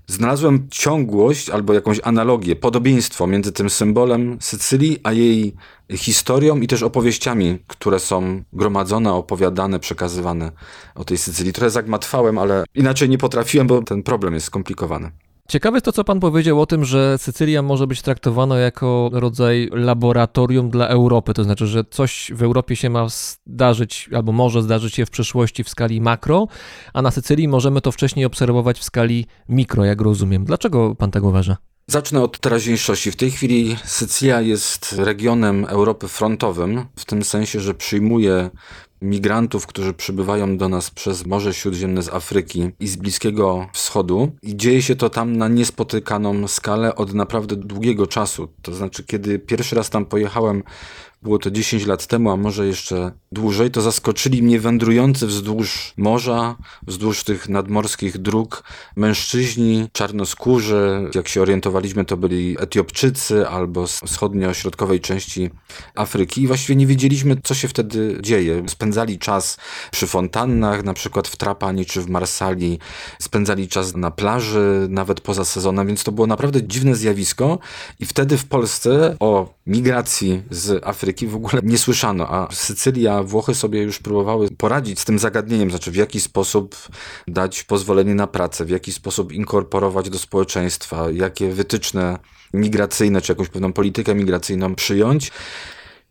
Znalazłem 0.06 0.68
ciągłość 0.70 1.50
albo 1.50 1.74
jakąś 1.74 2.00
analogię, 2.04 2.56
podobieństwo 2.56 3.26
między 3.26 3.52
tym 3.52 3.70
symbolem 3.70 4.38
Sycylii, 4.40 4.98
a 5.02 5.12
jej 5.12 5.54
historią 5.96 6.60
i 6.60 6.66
też 6.66 6.82
opowieściami, 6.82 7.58
które 7.66 7.98
są 7.98 8.42
gromadzone, 8.52 9.12
opowiadane, 9.12 9.78
przekazywane 9.78 10.52
o 10.94 11.04
tej 11.04 11.18
Sycylii. 11.18 11.52
Trochę 11.52 11.70
zagmatwałem, 11.70 12.38
ale 12.38 12.64
inaczej 12.74 13.08
nie 13.08 13.18
potrafiłem, 13.18 13.66
bo 13.66 13.82
ten 13.82 14.02
problem 14.02 14.34
jest 14.34 14.46
skomplikowany. 14.46 15.10
Ciekawe 15.50 15.76
jest 15.76 15.84
to, 15.84 15.92
co 15.92 16.04
pan 16.04 16.20
powiedział 16.20 16.60
o 16.60 16.66
tym, 16.66 16.84
że 16.84 17.18
Sycylia 17.18 17.62
może 17.62 17.86
być 17.86 18.02
traktowana 18.02 18.58
jako 18.58 19.10
rodzaj 19.12 19.68
laboratorium 19.72 20.70
dla 20.70 20.88
Europy. 20.88 21.34
To 21.34 21.44
znaczy, 21.44 21.66
że 21.66 21.84
coś 21.90 22.30
w 22.34 22.42
Europie 22.42 22.76
się 22.76 22.90
ma 22.90 23.06
zdarzyć, 23.08 24.08
albo 24.14 24.32
może 24.32 24.62
zdarzyć 24.62 24.94
się 24.94 25.06
w 25.06 25.10
przyszłości 25.10 25.64
w 25.64 25.68
skali 25.68 26.00
makro, 26.00 26.48
a 26.94 27.02
na 27.02 27.10
Sycylii 27.10 27.48
możemy 27.48 27.80
to 27.80 27.92
wcześniej 27.92 28.24
obserwować 28.24 28.78
w 28.78 28.84
skali 28.84 29.26
mikro, 29.48 29.84
jak 29.84 30.00
rozumiem. 30.00 30.44
Dlaczego 30.44 30.94
pan 30.94 31.10
tak 31.10 31.22
uważa? 31.22 31.56
Zacznę 31.86 32.22
od 32.22 32.40
teraźniejszości. 32.40 33.10
W 33.10 33.16
tej 33.16 33.30
chwili 33.30 33.76
Sycylia 33.84 34.40
jest 34.40 34.92
regionem 34.92 35.64
Europy 35.64 36.08
frontowym, 36.08 36.86
w 36.96 37.04
tym 37.04 37.24
sensie, 37.24 37.60
że 37.60 37.74
przyjmuje 37.74 38.50
migrantów, 39.02 39.66
którzy 39.66 39.92
przybywają 39.92 40.56
do 40.56 40.68
nas 40.68 40.90
przez 40.90 41.26
Morze 41.26 41.54
Śródziemne 41.54 42.02
z 42.02 42.08
Afryki 42.08 42.70
i 42.80 42.88
z 42.88 42.96
Bliskiego 42.96 43.66
Wschodu. 43.72 44.32
I 44.42 44.56
dzieje 44.56 44.82
się 44.82 44.96
to 44.96 45.10
tam 45.10 45.36
na 45.36 45.48
niespotykaną 45.48 46.48
skalę 46.48 46.94
od 46.94 47.14
naprawdę 47.14 47.56
długiego 47.56 48.06
czasu. 48.06 48.48
To 48.62 48.74
znaczy, 48.74 49.04
kiedy 49.04 49.38
pierwszy 49.38 49.76
raz 49.76 49.90
tam 49.90 50.06
pojechałem, 50.06 50.62
było 51.22 51.38
to 51.38 51.50
10 51.50 51.86
lat 51.86 52.06
temu, 52.06 52.30
a 52.30 52.36
może 52.36 52.66
jeszcze 52.66 53.12
dłużej, 53.32 53.70
to 53.70 53.80
zaskoczyli 53.80 54.42
mnie 54.42 54.60
wędrujący 54.60 55.26
wzdłuż 55.26 55.92
morza, 55.96 56.56
wzdłuż 56.86 57.24
tych 57.24 57.48
nadmorskich 57.48 58.18
dróg 58.18 58.64
mężczyźni 58.96 59.88
czarnoskórzy. 59.92 61.10
Jak 61.14 61.28
się 61.28 61.42
orientowaliśmy, 61.42 62.04
to 62.04 62.16
byli 62.16 62.56
Etiopczycy 62.60 63.48
albo 63.48 63.86
z 63.86 64.00
wschodnio-środkowej 64.00 65.00
części 65.00 65.50
Afryki. 65.94 66.42
I 66.42 66.46
właściwie 66.46 66.76
nie 66.76 66.86
wiedzieliśmy, 66.86 67.36
co 67.44 67.54
się 67.54 67.68
wtedy 67.68 68.18
dzieje. 68.20 68.62
Spędzali 68.68 69.18
czas 69.18 69.56
przy 69.90 70.06
fontannach, 70.06 70.84
na 70.84 70.94
przykład 70.94 71.28
w 71.28 71.36
Trapani 71.36 71.86
czy 71.86 72.00
w 72.00 72.08
Marsali. 72.08 72.78
Spędzali 73.18 73.68
czas 73.68 73.96
na 73.96 74.10
plaży, 74.10 74.86
nawet 74.90 75.20
poza 75.20 75.44
sezonem, 75.44 75.86
więc 75.86 76.04
to 76.04 76.12
było 76.12 76.26
naprawdę 76.26 76.62
dziwne 76.62 76.94
zjawisko. 76.94 77.58
I 77.98 78.06
wtedy 78.06 78.38
w 78.38 78.44
Polsce 78.44 79.16
o 79.20 79.54
migracji 79.66 80.42
z 80.50 80.84
Afryki 80.84 81.09
w 81.26 81.34
ogóle 81.34 81.62
nie 81.62 81.78
słyszano, 81.78 82.28
a 82.28 82.48
Sycylia, 82.52 83.22
Włochy 83.22 83.54
sobie 83.54 83.82
już 83.82 83.98
próbowały 83.98 84.48
poradzić 84.50 85.00
z 85.00 85.04
tym 85.04 85.18
zagadnieniem, 85.18 85.70
znaczy 85.70 85.90
w 85.90 85.96
jaki 85.96 86.20
sposób 86.20 86.76
dać 87.28 87.64
pozwolenie 87.64 88.14
na 88.14 88.26
pracę, 88.26 88.64
w 88.64 88.70
jaki 88.70 88.92
sposób 88.92 89.32
inkorporować 89.32 90.10
do 90.10 90.18
społeczeństwa, 90.18 91.10
jakie 91.10 91.50
wytyczne 91.50 92.18
migracyjne, 92.54 93.20
czy 93.20 93.32
jakąś 93.32 93.48
pewną 93.48 93.72
politykę 93.72 94.14
migracyjną 94.14 94.74
przyjąć. 94.74 95.32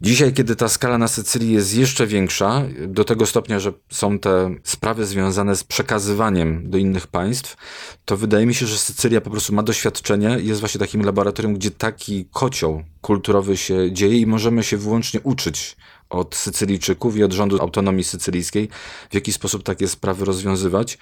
Dzisiaj, 0.01 0.33
kiedy 0.33 0.55
ta 0.55 0.69
skala 0.69 0.97
na 0.97 1.07
Sycylii 1.07 1.53
jest 1.53 1.75
jeszcze 1.75 2.07
większa, 2.07 2.63
do 2.87 3.03
tego 3.03 3.25
stopnia, 3.25 3.59
że 3.59 3.73
są 3.89 4.19
te 4.19 4.55
sprawy 4.63 5.05
związane 5.05 5.55
z 5.55 5.63
przekazywaniem 5.63 6.69
do 6.69 6.77
innych 6.77 7.07
państw, 7.07 7.57
to 8.05 8.17
wydaje 8.17 8.45
mi 8.45 8.53
się, 8.53 8.65
że 8.65 8.77
Sycylia 8.77 9.21
po 9.21 9.29
prostu 9.29 9.53
ma 9.53 9.63
doświadczenie, 9.63 10.37
jest 10.41 10.59
właśnie 10.59 10.79
takim 10.79 11.01
laboratorium, 11.01 11.53
gdzie 11.53 11.71
taki 11.71 12.25
kocioł 12.25 12.83
kulturowy 13.01 13.57
się 13.57 13.91
dzieje 13.91 14.17
i 14.17 14.25
możemy 14.25 14.63
się 14.63 14.77
wyłącznie 14.77 15.21
uczyć 15.21 15.75
od 16.09 16.35
Sycylijczyków 16.35 17.17
i 17.17 17.23
od 17.23 17.33
rządu 17.33 17.61
autonomii 17.61 18.03
sycylijskiej, 18.03 18.69
w 19.09 19.13
jaki 19.13 19.33
sposób 19.33 19.63
takie 19.63 19.87
sprawy 19.87 20.25
rozwiązywać. 20.25 20.97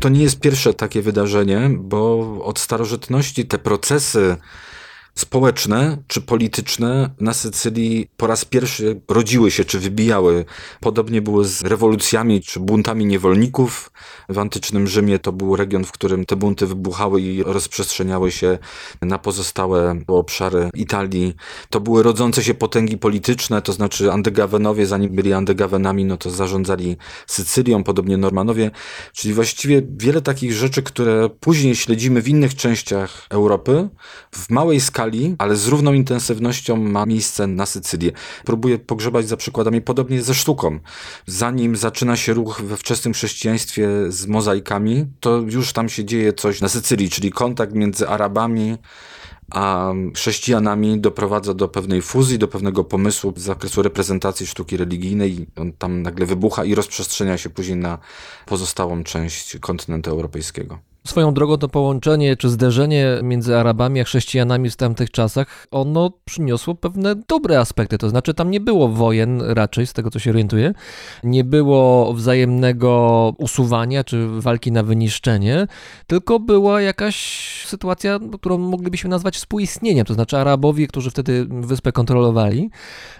To 0.00 0.08
nie 0.08 0.22
jest 0.22 0.40
pierwsze 0.40 0.74
takie 0.74 1.02
wydarzenie, 1.02 1.70
bo 1.78 2.20
od 2.44 2.58
starożytności 2.58 3.46
te 3.46 3.58
procesy 3.58 4.36
społeczne 5.14 5.98
czy 6.06 6.20
polityczne 6.20 7.10
na 7.20 7.34
Sycylii 7.34 8.08
po 8.16 8.26
raz 8.26 8.44
pierwszy 8.44 9.00
rodziły 9.08 9.50
się 9.50 9.64
czy 9.64 9.80
wybijały. 9.80 10.44
Podobnie 10.80 11.22
było 11.22 11.44
z 11.44 11.62
rewolucjami 11.62 12.40
czy 12.40 12.60
buntami 12.60 13.06
niewolników. 13.06 13.92
W 14.28 14.38
antycznym 14.38 14.86
Rzymie 14.86 15.18
to 15.18 15.32
był 15.32 15.56
region, 15.56 15.84
w 15.84 15.92
którym 15.92 16.24
te 16.24 16.36
bunty 16.36 16.66
wybuchały 16.66 17.20
i 17.20 17.42
rozprzestrzeniały 17.42 18.32
się 18.32 18.58
na 19.02 19.18
pozostałe 19.18 20.00
obszary 20.06 20.70
Italii. 20.74 21.34
To 21.70 21.80
były 21.80 22.02
rodzące 22.02 22.44
się 22.44 22.54
potęgi 22.54 22.98
polityczne, 22.98 23.62
to 23.62 23.72
znaczy 23.72 24.12
Andegawenowie, 24.12 24.86
zanim 24.86 25.14
byli 25.14 25.32
Andegawenami, 25.32 26.04
no 26.04 26.16
to 26.16 26.30
zarządzali 26.30 26.96
Sycylią, 27.26 27.84
podobnie 27.84 28.16
Normanowie. 28.16 28.70
Czyli 29.12 29.34
właściwie 29.34 29.82
wiele 29.96 30.22
takich 30.22 30.52
rzeczy, 30.52 30.82
które 30.82 31.28
później 31.40 31.76
śledzimy 31.76 32.22
w 32.22 32.28
innych 32.28 32.54
częściach 32.54 33.26
Europy, 33.30 33.88
w 34.34 34.50
małej 34.50 34.80
skali 34.80 35.01
skali, 35.02 35.34
ale 35.38 35.56
z 35.56 35.66
równą 35.66 35.92
intensywnością 35.92 36.76
ma 36.76 37.06
miejsce 37.06 37.46
na 37.46 37.66
Sycylię. 37.66 38.12
Próbuję 38.44 38.78
pogrzebać 38.78 39.28
za 39.28 39.36
przykładami 39.36 39.80
podobnie 39.80 40.22
ze 40.22 40.34
sztuką. 40.34 40.78
Zanim 41.26 41.76
zaczyna 41.76 42.16
się 42.16 42.32
ruch 42.32 42.62
we 42.62 42.76
wczesnym 42.76 43.14
chrześcijaństwie 43.14 43.88
z 44.08 44.26
mozaikami, 44.26 45.06
to 45.20 45.38
już 45.38 45.72
tam 45.72 45.88
się 45.88 46.04
dzieje 46.04 46.32
coś 46.32 46.60
na 46.60 46.68
Sycylii, 46.68 47.10
czyli 47.10 47.30
kontakt 47.30 47.74
między 47.74 48.08
Arabami 48.08 48.76
a 49.50 49.92
chrześcijanami 50.14 51.00
doprowadza 51.00 51.54
do 51.54 51.68
pewnej 51.68 52.02
fuzji, 52.02 52.38
do 52.38 52.48
pewnego 52.48 52.84
pomysłu 52.84 53.32
z 53.36 53.42
zakresu 53.42 53.82
reprezentacji 53.82 54.46
sztuki 54.46 54.76
religijnej. 54.76 55.46
On 55.56 55.72
tam 55.72 56.02
nagle 56.02 56.26
wybucha 56.26 56.64
i 56.64 56.74
rozprzestrzenia 56.74 57.38
się 57.38 57.50
później 57.50 57.76
na 57.76 57.98
pozostałą 58.46 59.04
część 59.04 59.56
kontynentu 59.60 60.10
europejskiego. 60.10 60.91
Swoją 61.06 61.34
drogą 61.34 61.56
to 61.56 61.68
połączenie 61.68 62.36
czy 62.36 62.48
zderzenie 62.48 63.06
między 63.22 63.56
Arabami 63.56 64.00
a 64.00 64.04
chrześcijanami 64.04 64.70
w 64.70 64.76
tamtych 64.76 65.10
czasach, 65.10 65.66
ono 65.70 66.10
przyniosło 66.24 66.74
pewne 66.74 67.14
dobre 67.28 67.60
aspekty. 67.60 67.98
To 67.98 68.08
znaczy, 68.08 68.34
tam 68.34 68.50
nie 68.50 68.60
było 68.60 68.88
wojen 68.88 69.42
raczej, 69.42 69.86
z 69.86 69.92
tego 69.92 70.10
co 70.10 70.18
się 70.18 70.30
orientuję, 70.30 70.74
nie 71.24 71.44
było 71.44 72.12
wzajemnego 72.14 73.32
usuwania 73.38 74.04
czy 74.04 74.28
walki 74.40 74.72
na 74.72 74.82
wyniszczenie, 74.82 75.66
tylko 76.06 76.40
była 76.40 76.80
jakaś 76.80 77.16
sytuacja, 77.66 78.18
którą 78.40 78.58
moglibyśmy 78.58 79.10
nazwać 79.10 79.36
współistnieniem. 79.36 80.06
To 80.06 80.14
znaczy, 80.14 80.36
Arabowie, 80.36 80.86
którzy 80.86 81.10
wtedy 81.10 81.46
wyspę 81.50 81.92
kontrolowali, 81.92 82.70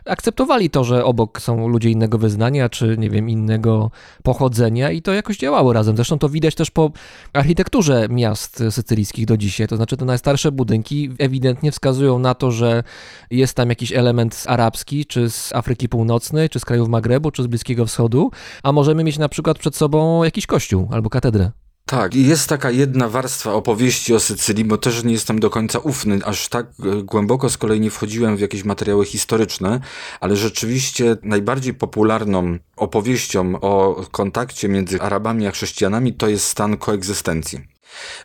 akceptowali 0.07 0.71
to, 0.71 0.85
że 0.85 1.05
obok 1.05 1.41
są 1.41 1.69
ludzie 1.69 1.91
innego 1.91 2.19
wyznania 2.19 2.69
czy 2.69 2.97
nie 2.99 3.11
wiem, 3.11 3.29
innego 3.29 3.91
pochodzenia 4.23 4.91
i 4.91 5.03
to 5.03 5.13
jakoś 5.13 5.37
działało 5.37 5.73
razem. 5.73 5.97
Zresztą 5.97 6.19
to 6.19 6.29
widać 6.29 6.55
też 6.55 6.71
po 6.71 6.91
architekturze 7.33 7.72
miast 8.09 8.63
sycylijskich 8.71 9.27
do 9.27 9.37
dzisiaj. 9.37 9.69
To 9.69 9.77
znaczy 9.77 9.97
te 9.97 10.05
najstarsze 10.05 10.53
budynki 10.53 11.11
ewidentnie 11.19 11.73
wskazują 11.73 12.19
na 12.19 12.35
to, 12.35 12.51
że 12.51 12.83
jest 13.31 13.55
tam 13.55 13.69
jakiś 13.69 13.93
element 13.93 14.45
arabski, 14.47 15.07
czy 15.07 15.31
z 15.31 15.55
Afryki 15.55 15.89
Północnej, 15.89 16.49
czy 16.49 16.61
z 16.61 16.65
krajów 16.65 16.89
Magrebu, 16.89 17.31
czy 17.31 17.43
z 17.43 17.47
Bliskiego 17.47 17.87
Wschodu, 17.87 18.31
a 18.63 18.73
możemy 18.73 19.05
mieć 19.05 19.19
na 19.19 19.29
przykład 19.29 19.59
przed 19.59 19.77
sobą 19.77 20.25
jakiś 20.25 20.47
kościół 20.47 20.89
albo 20.93 21.11
katedrę. 21.11 21.62
Tak, 21.87 22.15
jest 22.15 22.49
taka 22.49 22.71
jedna 22.71 23.09
warstwa 23.09 23.53
opowieści 23.53 24.15
o 24.15 24.21
Sycylii, 24.21 24.65
bo 24.65 24.79
też 24.79 25.05
nie 25.05 25.13
jestem 25.13 25.41
do 25.41 25.51
końca 25.51 25.79
ufny, 25.79 26.19
aż 26.25 26.49
tak 26.49 26.67
e, 26.67 27.03
głęboko 27.03 27.51
z 27.51 27.59
kolei 27.59 27.81
nie 27.81 27.91
wchodziłem 27.91 28.37
w 28.37 28.41
jakieś 28.41 28.65
materiały 28.65 29.05
historyczne, 29.05 29.81
ale 30.21 30.37
rzeczywiście 30.37 31.17
najbardziej 31.23 31.75
popularną 31.75 32.59
opowieścią 32.77 33.61
o 33.61 34.05
kontakcie 34.11 34.69
między 34.69 35.01
Arabami 35.01 35.47
a 35.47 35.51
chrześcijanami 35.51 36.15
to 36.15 36.29
jest 36.29 36.47
stan 36.47 36.77
koegzystencji. 36.77 37.73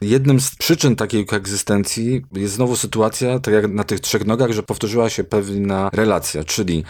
Jednym 0.02 0.40
z 0.40 0.56
przyczyn 0.56 0.96
takiej 0.96 1.26
koegzystencji 1.26 2.26
jest 2.34 2.54
znowu 2.54 2.76
sytuacja, 2.76 3.40
tak 3.40 3.54
jak 3.54 3.72
na 3.72 3.84
tych 3.84 4.00
trzech 4.00 4.26
nogach, 4.26 4.52
że 4.52 4.64
powtórzyła 4.64 5.10
się 5.10 5.24
pewna 5.24 5.90
relacja, 5.94 6.44
czyli 6.44 6.84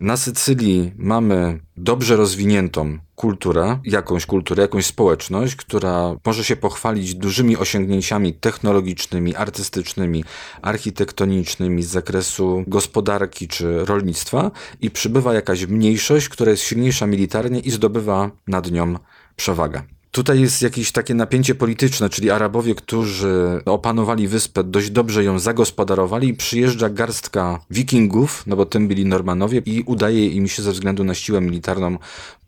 na 0.00 0.16
Sycylii 0.16 0.92
mamy 0.96 1.60
dobrze 1.76 2.16
rozwiniętą 2.16 2.98
kulturę, 3.14 3.78
jakąś 3.84 4.26
kulturę, 4.26 4.62
jakąś 4.62 4.86
społeczność, 4.86 5.56
która 5.56 6.16
może 6.26 6.44
się 6.44 6.56
pochwalić 6.56 7.14
dużymi 7.14 7.56
osiągnięciami 7.56 8.34
technologicznymi, 8.34 9.36
artystycznymi, 9.36 10.24
architektonicznymi 10.62 11.82
z 11.82 11.88
zakresu 11.88 12.64
gospodarki 12.66 13.48
czy 13.48 13.84
rolnictwa 13.84 14.50
i 14.80 14.90
przybywa 14.90 15.34
jakaś 15.34 15.66
mniejszość, 15.66 16.28
która 16.28 16.50
jest 16.50 16.62
silniejsza 16.62 17.06
militarnie 17.06 17.60
i 17.60 17.70
zdobywa 17.70 18.30
nad 18.46 18.70
nią 18.70 18.94
przewagę. 19.36 19.93
Tutaj 20.14 20.40
jest 20.40 20.62
jakieś 20.62 20.92
takie 20.92 21.14
napięcie 21.14 21.54
polityczne, 21.54 22.10
czyli 22.10 22.30
Arabowie, 22.30 22.74
którzy 22.74 23.60
opanowali 23.64 24.28
wyspę, 24.28 24.64
dość 24.64 24.90
dobrze 24.90 25.24
ją 25.24 25.38
zagospodarowali 25.38 26.34
przyjeżdża 26.34 26.90
garstka 26.90 27.60
wikingów, 27.70 28.42
no 28.46 28.56
bo 28.56 28.66
tym 28.66 28.88
byli 28.88 29.06
Normanowie 29.06 29.62
i 29.66 29.82
udaje 29.82 30.26
im 30.26 30.48
się 30.48 30.62
ze 30.62 30.72
względu 30.72 31.04
na 31.04 31.14
siłę 31.14 31.40
militarną 31.40 31.98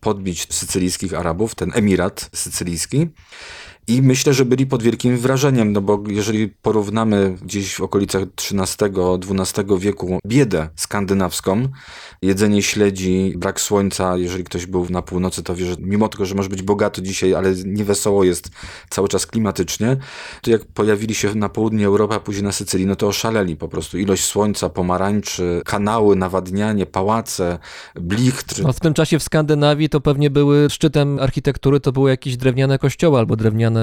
podbić 0.01 0.55
sycylijskich 0.55 1.15
Arabów, 1.15 1.55
ten 1.55 1.73
emirat 1.75 2.31
sycylijski. 2.35 3.09
I 3.89 4.03
myślę, 4.03 4.35
że 4.35 4.45
byli 4.45 4.67
pod 4.67 4.83
wielkim 4.83 5.17
wrażeniem, 5.17 5.73
no 5.73 5.81
bo 5.81 6.03
jeżeli 6.09 6.49
porównamy 6.49 7.37
gdzieś 7.43 7.75
w 7.75 7.81
okolicach 7.81 8.23
XIII-XII 8.23 9.79
wieku 9.79 10.19
biedę 10.27 10.69
skandynawską, 10.77 11.69
jedzenie 12.23 12.63
śledzi, 12.63 13.35
brak 13.37 13.61
słońca, 13.61 14.17
jeżeli 14.17 14.45
ktoś 14.45 14.67
był 14.67 14.87
na 14.91 15.03
północy, 15.03 15.43
to 15.43 15.55
wie, 15.55 15.67
że 15.67 15.77
mimo 15.79 16.09
tego, 16.09 16.27
że 16.27 16.35
może 16.35 16.49
być 16.49 16.63
bogato 16.63 17.03
dzisiaj, 17.03 17.35
ale 17.35 17.55
niewesoło 17.65 18.25
jest 18.25 18.51
cały 18.91 19.09
czas 19.09 19.27
klimatycznie, 19.27 19.97
to 20.43 20.51
jak 20.51 20.65
pojawili 20.65 21.15
się 21.15 21.35
na 21.35 21.49
południu 21.49 21.87
Europy, 21.87 22.15
a 22.15 22.21
później 22.21 22.45
na 22.45 22.53
Sycylii, 22.53 22.87
no 22.87 22.97
to 22.97 23.09
oszaleli 23.09 23.57
po 23.57 23.69
prostu. 23.69 23.99
Ilość 23.99 24.25
słońca, 24.25 24.69
pomarańczy, 24.69 25.63
kanały, 25.65 26.17
nawadnianie, 26.17 26.87
pałace, 26.87 27.59
blichtr. 27.95 28.63
No 28.63 28.73
w 28.73 28.81
tym 28.81 28.95
czasie 28.95 29.19
w 29.19 29.23
Skandynawii 29.23 29.89
to 29.89 30.01
pewnie 30.01 30.31
były 30.31 30.71
szczytem 30.71 31.19
architektury, 31.19 31.81
to 31.81 31.93
były 31.93 32.11
jakieś 32.11 32.37
drewniane 32.37 32.79
kościoły 32.79 33.19
albo 33.19 33.37
drewniane 33.37 33.76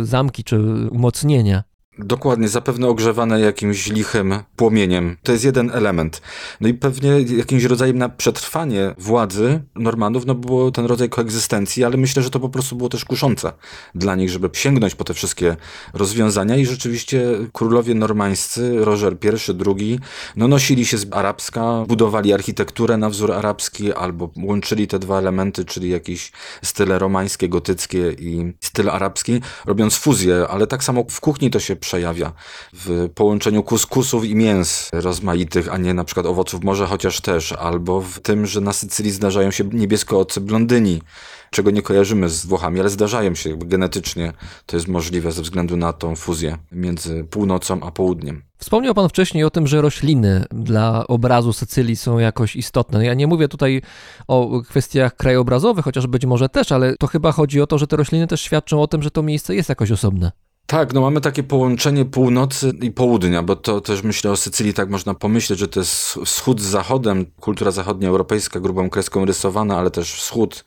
zamki 0.00 0.44
czy 0.44 0.58
umocnienia. 0.90 1.64
Dokładnie, 1.98 2.48
zapewne 2.48 2.88
ogrzewane 2.88 3.40
jakimś 3.40 3.86
lichym 3.86 4.34
płomieniem. 4.56 5.16
To 5.22 5.32
jest 5.32 5.44
jeden 5.44 5.70
element. 5.70 6.22
No 6.60 6.68
i 6.68 6.74
pewnie 6.74 7.20
jakimś 7.20 7.64
rodzajem 7.64 7.98
na 7.98 8.08
przetrwanie 8.08 8.94
władzy 8.98 9.60
Normanów, 9.74 10.26
no 10.26 10.34
było 10.34 10.70
ten 10.70 10.84
rodzaj 10.84 11.08
koegzystencji, 11.08 11.84
ale 11.84 11.96
myślę, 11.96 12.22
że 12.22 12.30
to 12.30 12.40
po 12.40 12.48
prostu 12.48 12.76
było 12.76 12.88
też 12.88 13.04
kuszące 13.04 13.52
dla 13.94 14.14
nich, 14.14 14.30
żeby 14.30 14.50
sięgnąć 14.52 14.94
po 14.94 15.04
te 15.04 15.14
wszystkie 15.14 15.56
rozwiązania 15.94 16.56
i 16.56 16.66
rzeczywiście 16.66 17.22
królowie 17.52 17.94
normańscy, 17.94 18.84
Roger 18.84 19.16
I, 19.24 19.28
II, 19.66 20.00
no 20.36 20.48
nosili 20.48 20.86
się 20.86 20.98
z 20.98 21.06
arabska, 21.10 21.84
budowali 21.88 22.32
architekturę 22.32 22.96
na 22.96 23.10
wzór 23.10 23.32
arabski 23.32 23.92
albo 23.92 24.30
łączyli 24.42 24.88
te 24.88 24.98
dwa 24.98 25.18
elementy, 25.18 25.64
czyli 25.64 25.90
jakieś 25.90 26.32
style 26.62 26.98
romańskie, 26.98 27.48
gotyckie 27.48 28.12
i 28.12 28.52
styl 28.60 28.90
arabski, 28.90 29.40
robiąc 29.66 29.96
fuzję, 29.96 30.46
ale 30.50 30.66
tak 30.66 30.84
samo 30.84 31.04
w 31.10 31.20
kuchni 31.20 31.50
to 31.50 31.60
się 31.60 31.76
przejawia 31.88 32.32
w 32.72 33.08
połączeniu 33.14 33.62
kuskusów 33.62 34.24
i 34.24 34.34
mięs 34.34 34.90
rozmaitych, 34.92 35.72
a 35.72 35.76
nie 35.76 35.94
na 35.94 36.04
przykład 36.04 36.26
owoców 36.26 36.64
morza, 36.64 36.86
chociaż 36.86 37.20
też, 37.20 37.52
albo 37.52 38.00
w 38.00 38.20
tym, 38.20 38.46
że 38.46 38.60
na 38.60 38.72
Sycylii 38.72 39.12
zdarzają 39.12 39.50
się 39.50 39.64
niebieskoocy 39.64 40.40
blondyni, 40.40 41.02
czego 41.50 41.70
nie 41.70 41.82
kojarzymy 41.82 42.28
z 42.28 42.46
Włochami, 42.46 42.80
ale 42.80 42.88
zdarzają 42.88 43.34
się 43.34 43.58
genetycznie. 43.58 44.32
To 44.66 44.76
jest 44.76 44.88
możliwe 44.88 45.32
ze 45.32 45.42
względu 45.42 45.76
na 45.76 45.92
tą 45.92 46.16
fuzję 46.16 46.58
między 46.72 47.24
północą 47.24 47.82
a 47.82 47.90
południem. 47.90 48.42
Wspomniał 48.58 48.94
Pan 48.94 49.08
wcześniej 49.08 49.44
o 49.44 49.50
tym, 49.50 49.66
że 49.66 49.82
rośliny 49.82 50.44
dla 50.50 51.06
obrazu 51.06 51.52
Sycylii 51.52 51.96
są 51.96 52.18
jakoś 52.18 52.56
istotne. 52.56 53.04
Ja 53.04 53.14
nie 53.14 53.26
mówię 53.26 53.48
tutaj 53.48 53.82
o 54.28 54.62
kwestiach 54.68 55.16
krajobrazowych, 55.16 55.84
chociaż 55.84 56.06
być 56.06 56.26
może 56.26 56.48
też, 56.48 56.72
ale 56.72 56.96
to 56.96 57.06
chyba 57.06 57.32
chodzi 57.32 57.60
o 57.60 57.66
to, 57.66 57.78
że 57.78 57.86
te 57.86 57.96
rośliny 57.96 58.26
też 58.26 58.40
świadczą 58.40 58.82
o 58.82 58.86
tym, 58.86 59.02
że 59.02 59.10
to 59.10 59.22
miejsce 59.22 59.54
jest 59.54 59.68
jakoś 59.68 59.90
osobne. 59.90 60.32
Tak, 60.70 60.94
no 60.94 61.00
mamy 61.00 61.20
takie 61.20 61.42
połączenie 61.42 62.04
północy 62.04 62.72
i 62.82 62.90
południa, 62.90 63.42
bo 63.42 63.56
to 63.56 63.80
też 63.80 64.02
myślę 64.02 64.30
o 64.30 64.36
Sycylii, 64.36 64.74
tak 64.74 64.90
można 64.90 65.14
pomyśleć, 65.14 65.58
że 65.58 65.68
to 65.68 65.80
jest 65.80 66.18
wschód 66.24 66.60
z 66.60 66.64
zachodem, 66.64 67.26
kultura 67.40 67.70
zachodnioeuropejska 67.70 68.60
grubą 68.60 68.90
kreską 68.90 69.24
rysowana, 69.24 69.78
ale 69.78 69.90
też 69.90 70.12
wschód 70.12 70.64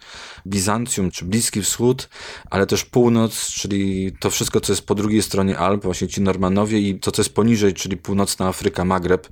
Bizancjum 0.48 1.12
czy 1.12 1.26
Bliski 1.26 1.62
Wschód, 1.62 2.10
ale 2.50 2.66
też 2.66 2.86
północ, 2.86 3.48
czyli 3.48 4.12
to 4.20 4.30
wszystko, 4.30 4.62
co 4.62 4.74
jest 4.74 4.86
po 4.86 4.96
drugiej 4.96 5.22
stronie 5.22 5.58
Alp, 5.58 5.84
właśnie 5.84 6.08
ci 6.08 6.22
Normanowie 6.22 6.80
i 6.80 7.00
to, 7.00 7.12
co 7.12 7.22
jest 7.22 7.34
poniżej, 7.34 7.74
czyli 7.74 7.98
północna 7.98 8.48
Afryka, 8.48 8.86
Magreb. 8.86 9.28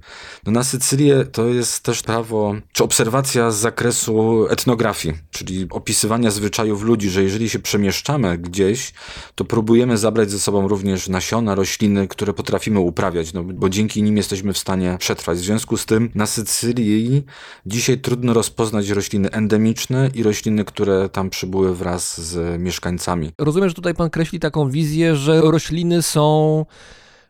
No 0.45 0.51
na 0.51 0.63
Sycylię 0.63 1.25
to 1.25 1.45
jest 1.45 1.83
też 1.83 2.01
prawo, 2.01 2.55
czy 2.71 2.83
obserwacja 2.83 3.51
z 3.51 3.57
zakresu 3.57 4.47
etnografii, 4.49 5.15
czyli 5.31 5.67
opisywania 5.69 6.31
zwyczajów 6.31 6.81
ludzi, 6.81 7.09
że 7.09 7.23
jeżeli 7.23 7.49
się 7.49 7.59
przemieszczamy 7.59 8.37
gdzieś, 8.37 8.93
to 9.35 9.45
próbujemy 9.45 9.97
zabrać 9.97 10.31
ze 10.31 10.39
sobą 10.39 10.58
również 10.67 11.09
nasiona, 11.09 11.55
rośliny, 11.55 12.07
które 12.07 12.33
potrafimy 12.33 12.79
uprawiać, 12.79 13.33
no, 13.33 13.43
bo 13.43 13.69
dzięki 13.69 14.03
nim 14.03 14.17
jesteśmy 14.17 14.53
w 14.53 14.57
stanie 14.57 14.95
przetrwać. 14.99 15.37
W 15.37 15.41
związku 15.41 15.77
z 15.77 15.85
tym 15.85 16.11
na 16.15 16.25
Sycylii 16.25 17.23
dzisiaj 17.65 17.97
trudno 17.97 18.33
rozpoznać 18.33 18.89
rośliny 18.89 19.31
endemiczne 19.31 20.09
i 20.15 20.23
rośliny, 20.23 20.65
które 20.65 21.09
tam 21.09 21.29
przybyły 21.29 21.75
wraz 21.75 22.21
z 22.21 22.61
mieszkańcami. 22.61 23.31
Rozumiem, 23.37 23.69
że 23.69 23.75
tutaj 23.75 23.95
pan 23.95 24.09
kreśli 24.09 24.39
taką 24.39 24.69
wizję, 24.69 25.15
że 25.15 25.41
rośliny 25.41 26.01
są 26.01 26.65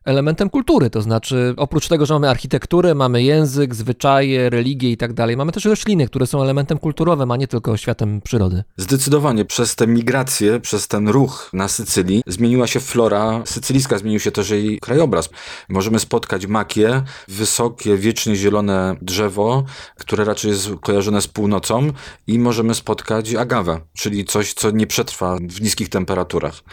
elementem 0.06 0.50
kultury, 0.50 0.90
to 0.90 1.02
znaczy 1.02 1.54
oprócz 1.58 1.88
tego, 1.88 2.06
że 2.06 2.14
mamy 2.14 2.30
architekturę, 2.30 2.96
mamy 2.96 3.24
język, 3.24 3.76
zwyczaje, 3.76 4.50
religię 4.50 4.92
i 4.92 4.98
tak 4.98 5.14
dalej, 5.14 5.38
mamy 5.38 5.52
też 5.52 5.66
rośliny, 5.66 6.08
które 6.08 6.28
są 6.28 6.42
elementem 6.42 6.78
kulturowym, 6.78 7.32
a 7.32 7.38
nie 7.38 7.48
tylko 7.48 7.78
światem 7.78 8.22
przyrody. 8.22 8.64
Zdecydowanie 8.78 9.46
przez 9.46 9.76
te 9.76 9.88
migracje, 9.88 10.60
przez 10.60 10.88
ten 10.88 11.10
ruch 11.10 11.50
na 11.54 11.68
Sycylii 11.68 12.24
zmieniła 12.28 12.68
się 12.68 12.80
flora 12.80 13.42
sycylijska, 13.46 13.98
zmienił 13.98 14.20
się 14.20 14.32
też 14.32 14.50
jej 14.50 14.80
krajobraz. 14.80 15.30
Możemy 15.70 16.00
spotkać 16.00 16.48
makie, 16.48 17.02
wysokie, 17.28 17.98
wiecznie 17.98 18.36
zielone 18.36 18.96
drzewo, 19.02 19.64
które 19.96 20.26
raczej 20.26 20.52
jest 20.52 20.70
kojarzone 20.82 21.22
z 21.22 21.28
północą 21.28 21.92
i 22.28 22.40
możemy 22.40 22.76
spotkać 22.76 23.34
agawę, 23.36 23.80
czyli 23.94 24.26
coś, 24.26 24.54
co 24.54 24.72
nie 24.72 24.88
przetrwa 24.88 25.36
w 25.36 25.62
niskich 25.62 25.90
temperaturach. 25.90 26.64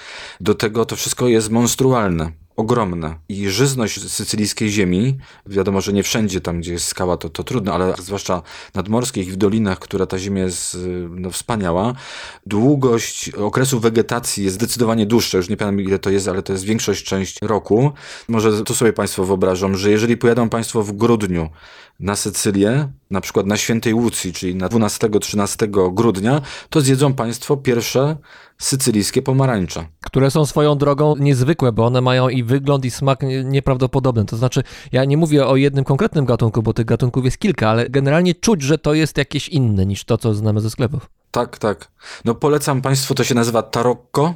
Do 0.41 0.55
tego 0.55 0.85
to 0.85 0.97
wszystko 0.97 1.29
jest 1.29 1.51
monstrualne 1.51 2.46
ogromne. 2.57 3.15
I 3.29 3.49
żyzność 3.49 4.11
sycylijskiej 4.11 4.71
ziemi, 4.71 5.17
wiadomo, 5.47 5.81
że 5.81 5.93
nie 5.93 6.03
wszędzie 6.03 6.41
tam, 6.41 6.61
gdzie 6.61 6.73
jest 6.73 6.87
skała, 6.87 7.17
to, 7.17 7.31
to 7.31 7.45
trudno, 7.45 7.75
ale 7.75 7.95
zwłaszcza 7.99 8.43
nadmorskich 8.75 9.29
i 9.29 9.31
w 9.31 9.37
dolinach, 9.37 9.79
która 9.79 10.07
ta 10.07 10.19
ziemia 10.19 10.43
jest 10.43 10.79
no, 11.11 11.31
wspaniała, 11.31 11.95
długość 12.47 13.29
okresu 13.29 13.81
wegetacji 13.81 14.45
jest 14.45 14.57
zdecydowanie 14.57 15.07
dłuższa. 15.07 15.39
Już 15.39 15.49
nie 15.49 15.57
pamiętam 15.57 15.87
ile 15.87 15.99
to 15.99 16.11
jest, 16.11 16.29
ale 16.29 16.43
to 16.43 16.53
jest 16.53 16.65
większość 16.65 17.05
część 17.05 17.43
roku. 17.43 17.93
Może 18.29 18.65
to 18.65 18.75
sobie 18.75 18.93
Państwo 18.93 19.25
wyobrażą, 19.25 19.75
że 19.75 19.91
jeżeli 19.91 20.17
pojadą 20.17 20.49
Państwo 20.49 20.83
w 20.83 20.93
grudniu 20.93 21.49
na 22.01 22.17
Sycylię, 22.17 22.89
na 23.11 23.21
przykład 23.21 23.47
na 23.47 23.57
Świętej 23.57 23.95
Łucji, 23.95 24.33
czyli 24.33 24.55
na 24.55 24.69
12-13 24.69 25.95
grudnia, 25.95 26.41
to 26.71 26.81
zjedzą 26.81 27.13
Państwo 27.15 27.57
pierwsze 27.57 28.17
sycylijskie 28.59 29.23
pomarańcze. 29.23 29.87
które 30.07 30.31
są 30.31 30.47
swoją 30.47 30.79
drogą 30.79 31.17
niezwykłe, 31.17 31.73
bo 31.73 31.87
one 31.87 32.01
mają 32.01 32.29
i 32.29 32.43
wygląd, 32.43 32.85
i 32.85 32.91
smak 32.91 33.23
nie- 33.23 33.45
nieprawdopodobny. 33.45 34.25
To 34.25 34.37
znaczy, 34.37 34.63
ja 34.93 35.05
nie 35.05 35.17
mówię 35.17 35.47
o 35.47 35.57
jednym 35.57 35.85
konkretnym 35.85 36.25
gatunku, 36.25 36.63
bo 36.63 36.73
tych 36.73 36.87
gatunków 36.87 37.25
jest 37.25 37.39
kilka, 37.39 37.71
ale 37.71 37.91
generalnie 37.91 38.35
czuć, 38.35 38.63
że 38.63 38.79
to 38.79 38.95
jest 38.95 39.19
jakieś 39.19 39.49
inne 39.49 39.87
niż 39.87 40.05
to, 40.05 40.19
co 40.19 40.35
znamy 40.35 40.61
ze 40.61 40.71
sklepów. 40.71 41.11
Tak, 41.31 41.59
tak. 41.59 41.89
No 42.25 42.35
polecam 42.35 42.83
Państwu, 42.83 43.15
to 43.15 43.25
się 43.25 43.35
nazywa 43.35 43.63
tarocco, 43.63 44.35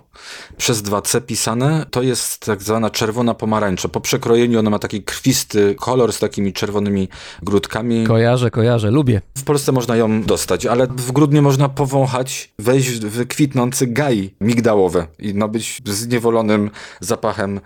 przez 0.57 0.83
2C 0.83 1.21
pisane. 1.21 1.87
To 1.91 2.03
jest 2.03 2.47
tak 2.47 2.63
zwana 2.63 2.91
czerwona 2.91 3.35
pomarańcza. 3.35 3.89
Po 3.89 4.01
przekrojeniu 4.01 4.59
ona 4.59 4.71
ma 4.71 4.79
taki 4.79 5.03
krwisty 5.03 5.75
kolor 5.79 6.13
z 6.13 6.19
takimi 6.19 6.53
czerwonymi 6.53 7.09
grudkami. 7.43 8.07
Kojarzę, 8.07 8.51
kojarzę, 8.51 8.91
lubię. 8.91 9.23
W 9.39 9.45
Polsce 9.45 9.73
można 9.73 9.97
ją 9.97 10.23
dostać, 10.23 10.67
ale 10.67 10.87
w 10.87 11.13
grudniu 11.13 11.43
można 11.43 11.69
powąchać, 11.69 12.53
wejść 12.59 12.91
w 12.91 13.27
kwitnący 13.27 13.87
gaj 13.87 14.35
migdałowy 14.41 15.07
i 15.19 15.35
no 15.35 15.49
być 15.49 15.83
zniewolonym 15.85 16.71
zapachem 17.01 17.61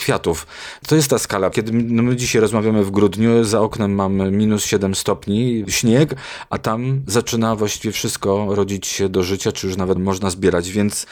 kwiatów. 0.00 0.46
To 0.86 0.96
jest 0.96 1.10
ta 1.10 1.18
skala. 1.18 1.50
Kiedy 1.50 1.72
no 1.72 2.02
my 2.02 2.16
dzisiaj 2.16 2.40
rozmawiamy 2.40 2.84
w 2.84 2.90
grudniu, 2.90 3.44
za 3.44 3.60
oknem 3.60 3.94
mamy 3.94 4.30
minus 4.30 4.64
7 4.64 4.94
stopni, 4.94 5.64
śnieg, 5.68 6.14
a 6.50 6.58
tam 6.58 7.02
zaczyna 7.06 7.56
właściwie 7.56 7.92
wszystko 7.92 8.54
rodzić 8.54 8.86
się 8.86 9.08
do 9.08 9.22
życia, 9.22 9.52
czy 9.52 9.66
już 9.66 9.76
nawet 9.76 9.98
można 9.98 10.30
zbierać, 10.30 10.70
więc 10.70 11.06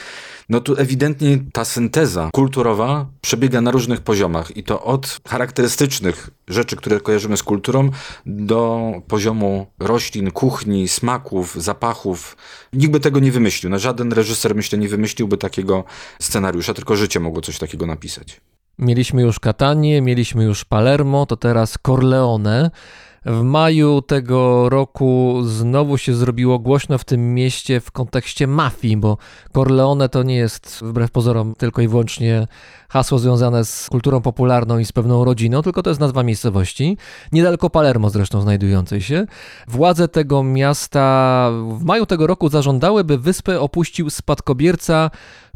no 0.49 0.61
tu 0.61 0.75
ewidentnie 0.77 1.39
ta 1.53 1.65
synteza 1.65 2.29
kulturowa 2.33 3.05
przebiega 3.21 3.61
na 3.61 3.71
różnych 3.71 4.01
poziomach 4.01 4.57
i 4.57 4.63
to 4.63 4.83
od 4.83 5.19
charakterystycznych 5.27 6.29
rzeczy, 6.47 6.75
które 6.75 6.99
kojarzymy 6.99 7.37
z 7.37 7.43
kulturą, 7.43 7.89
do 8.25 8.91
poziomu 9.07 9.67
roślin, 9.79 10.31
kuchni, 10.31 10.87
smaków, 10.87 11.55
zapachów. 11.55 12.37
Nikt 12.73 12.91
by 12.91 12.99
tego 12.99 13.19
nie 13.19 13.31
wymyślił. 13.31 13.69
No, 13.69 13.79
żaden 13.79 14.13
reżyser, 14.13 14.55
myślę, 14.55 14.77
nie 14.77 14.89
wymyśliłby 14.89 15.37
takiego 15.37 15.83
scenariusza, 16.19 16.73
tylko 16.73 16.95
życie 16.95 17.19
mogło 17.19 17.41
coś 17.41 17.57
takiego 17.57 17.85
napisać. 17.85 18.41
Mieliśmy 18.79 19.21
już 19.21 19.39
Catanię, 19.39 20.01
mieliśmy 20.01 20.43
już 20.43 20.65
Palermo, 20.65 21.25
to 21.25 21.37
teraz 21.37 21.77
Corleone. 21.85 22.71
W 23.25 23.41
maju 23.43 24.01
tego 24.01 24.69
roku 24.69 25.41
znowu 25.43 25.97
się 25.97 26.13
zrobiło 26.13 26.59
głośno 26.59 26.97
w 26.97 27.05
tym 27.05 27.33
mieście 27.33 27.79
w 27.79 27.91
kontekście 27.91 28.47
mafii, 28.47 28.97
bo 28.97 29.17
Corleone 29.53 30.09
to 30.09 30.23
nie 30.23 30.35
jest 30.35 30.79
wbrew 30.81 31.11
pozorom 31.11 31.53
tylko 31.57 31.81
i 31.81 31.87
wyłącznie 31.87 32.47
hasło 32.89 33.19
związane 33.19 33.65
z 33.65 33.87
kulturą 33.89 34.21
popularną 34.21 34.77
i 34.77 34.85
z 34.85 34.91
pewną 34.91 35.25
rodziną, 35.25 35.61
tylko 35.61 35.83
to 35.83 35.89
jest 35.89 35.99
nazwa 35.99 36.23
miejscowości, 36.23 36.97
niedaleko 37.31 37.69
Palermo 37.69 38.09
zresztą 38.09 38.41
znajdującej 38.41 39.01
się. 39.01 39.25
Władze 39.67 40.07
tego 40.07 40.43
miasta 40.43 41.49
w 41.77 41.83
maju 41.83 42.05
tego 42.05 42.27
roku 42.27 42.49
zażądały, 42.49 43.03
by 43.03 43.17
wyspę 43.17 43.59
opuścił 43.59 44.09
spadkobierca 44.09 45.11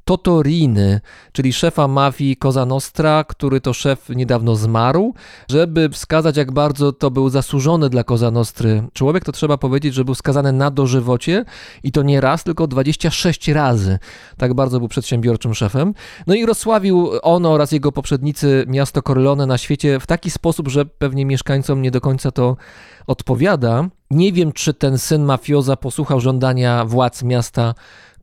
Totoriny, 0.05 1.01
czyli 1.31 1.53
szefa 1.53 1.87
mafii 1.87 2.37
Cosa 2.37 2.65
Nostra, 2.65 3.23
który 3.23 3.61
to 3.61 3.73
szef 3.73 4.09
niedawno 4.09 4.55
zmarł. 4.55 5.13
Żeby 5.49 5.89
wskazać, 5.89 6.37
jak 6.37 6.51
bardzo 6.51 6.91
to 6.91 7.11
był 7.11 7.29
zasłużony 7.29 7.89
dla 7.89 8.03
Cosa 8.03 8.31
Nostry 8.31 8.83
człowiek, 8.93 9.25
to 9.25 9.31
trzeba 9.31 9.57
powiedzieć, 9.57 9.93
że 9.93 10.05
był 10.05 10.15
skazany 10.15 10.51
na 10.51 10.71
dożywocie 10.71 11.45
i 11.83 11.91
to 11.91 12.03
nie 12.03 12.21
raz, 12.21 12.43
tylko 12.43 12.67
26 12.67 13.47
razy. 13.47 13.99
Tak 14.37 14.53
bardzo 14.53 14.79
był 14.79 14.87
przedsiębiorczym 14.87 15.53
szefem. 15.53 15.93
No 16.27 16.35
i 16.35 16.45
rozsławił 16.45 17.09
on 17.21 17.45
oraz 17.45 17.71
jego 17.71 17.91
poprzednicy 17.91 18.65
miasto 18.67 19.01
Corleone 19.01 19.45
na 19.45 19.57
świecie 19.57 19.99
w 19.99 20.07
taki 20.07 20.31
sposób, 20.31 20.67
że 20.67 20.85
pewnie 20.85 21.25
mieszkańcom 21.25 21.81
nie 21.81 21.91
do 21.91 22.01
końca 22.01 22.31
to 22.31 22.57
odpowiada. 23.07 23.89
Nie 24.11 24.33
wiem, 24.33 24.51
czy 24.51 24.73
ten 24.73 24.97
syn 24.97 25.23
mafioza 25.23 25.77
posłuchał 25.77 26.19
żądania 26.19 26.85
władz 26.85 27.23
miasta 27.23 27.73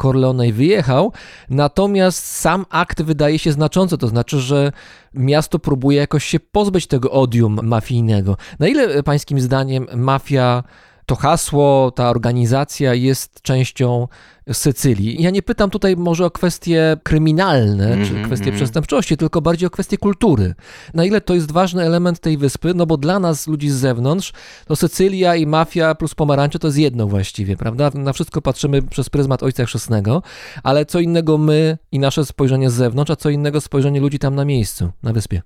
Corleone 0.03 0.53
wyjechał, 0.53 1.13
natomiast 1.51 2.27
sam 2.27 2.67
akt 2.71 3.03
wydaje 3.03 3.39
się 3.39 3.53
znaczący, 3.53 3.99
to 3.99 4.09
znaczy, 4.09 4.41
że 4.41 4.73
miasto 5.15 5.59
próbuje 5.59 5.99
jakoś 5.99 6.25
się 6.25 6.41
pozbyć 6.41 6.87
tego 6.87 7.11
odium 7.11 7.61
mafijnego. 7.63 8.37
Na 8.59 8.69
ile 8.69 8.83
e, 8.83 9.03
pańskim 9.03 9.41
zdaniem 9.41 9.87
mafia 9.97 10.63
to 11.07 11.17
hasło, 11.17 11.91
ta 11.91 12.11
organizacja 12.11 12.95
jest 12.95 13.43
częścią 13.43 14.09
Sycylii. 14.53 15.23
Ja 15.23 15.31
nie 15.31 15.43
pytam 15.43 15.71
tutaj 15.71 15.97
może 15.97 16.27
o 16.27 16.31
kwestie 16.31 16.97
kryminalne 17.03 17.89
czy 18.07 18.11
Mhm, 18.11 18.25
kwestie 18.25 18.45
mhm. 18.45 18.57
przestępczości, 18.57 19.17
tylko 19.17 19.41
bardziej 19.41 19.67
o 19.67 19.71
kwestie 19.71 19.99
kultury. 19.99 20.55
Na 20.95 21.05
ile 21.05 21.21
to 21.21 21.35
jest 21.35 21.53
ważny 21.53 21.83
element 21.83 22.21
tej 22.21 22.39
wyspy, 22.39 22.73
no 22.75 22.87
bo 22.87 22.97
dla 22.97 23.19
nas, 23.19 23.47
ludzi 23.47 23.71
z 23.71 23.75
zewnątrz, 23.75 24.33
to 24.67 24.77
Sycylia 24.77 25.37
i 25.37 25.47
mafia 25.47 25.95
plus 25.95 26.15
pomarańcze 26.15 26.59
to 26.59 26.69
jest 26.69 26.79
jedno 26.79 27.07
właściwie, 27.07 27.57
prawda? 27.57 27.91
Na 27.95 28.13
wszystko 28.13 28.43
patrzymy 28.43 28.83
przez 28.83 29.11
pryzmat 29.11 29.43
Ojca 29.43 29.65
Chrzestnego, 29.65 30.23
ale 30.63 30.87
co 30.87 31.01
innego 31.01 31.39
my 31.39 31.79
i 31.93 31.99
nasze 31.99 32.25
spojrzenie 32.25 32.71
z 32.71 32.75
zewnątrz, 32.75 33.11
a 33.11 33.17
co 33.17 33.31
innego 33.31 33.61
spojrzenie 33.61 34.01
ludzi 34.01 34.19
tam 34.19 34.35
na 34.35 34.45
miejscu, 34.45 34.91
na 35.03 35.13
wyspie. 35.13 35.43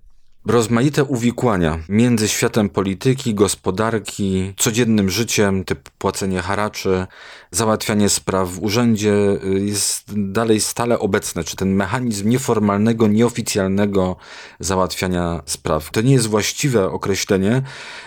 Rozmaite 0.47 1.05
uwikłania 1.05 1.79
między 1.89 2.29
światem 2.29 2.69
polityki, 2.69 3.35
gospodarki, 3.35 4.55
codziennym 4.57 5.11
życiem, 5.11 5.65
typ 5.65 5.91
płacenie 5.91 6.43
haraczy, 6.43 7.07
załatwianie 7.51 8.09
spraw 8.09 8.49
w 8.49 8.63
urzędzie 8.63 9.13
y, 9.45 9.61
jest 9.61 10.05
dalej 10.33 10.61
stale 10.61 10.99
obecne, 10.99 11.45
czy 11.45 11.57
ten 11.57 11.75
mechanizm 11.75 12.29
nieformalnego, 12.29 13.07
nieoficjalnego 13.07 14.17
załatwiania 14.61 15.43
spraw. 15.47 15.91
To 15.91 16.01
nie 16.01 16.13
jest 16.13 16.27
właściwe 16.27 16.91
określenie, 16.91 17.63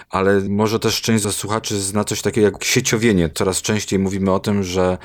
ale 0.09 0.41
może 0.49 0.79
też 0.79 1.01
część 1.01 1.23
ze 1.23 1.31
słuchaczy 1.31 1.81
zna 1.81 2.03
coś 2.03 2.21
takiego 2.21 2.47
jak 2.47 2.63
sieciowienie. 2.63 3.29
Coraz 3.29 3.61
częściej 3.61 3.99
mówimy 3.99 4.31
o 4.31 4.39
tym, 4.39 4.63
że 4.63 4.97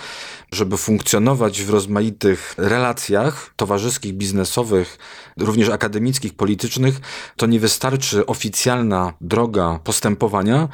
żeby 0.52 0.76
funkcjonować 0.76 1.62
w 1.62 1.70
rozmaitych 1.70 2.54
relacjach 2.58 3.54
towarzyskich, 3.56 4.14
biznesowych, 4.14 4.98
również 5.36 5.68
akademickich, 5.68 6.34
politycznych, 6.34 7.00
to 7.36 7.46
nie 7.46 7.60
wystarczy 7.60 8.26
oficjalna 8.26 9.12
droga 9.20 9.80
postępowania, 9.84 10.68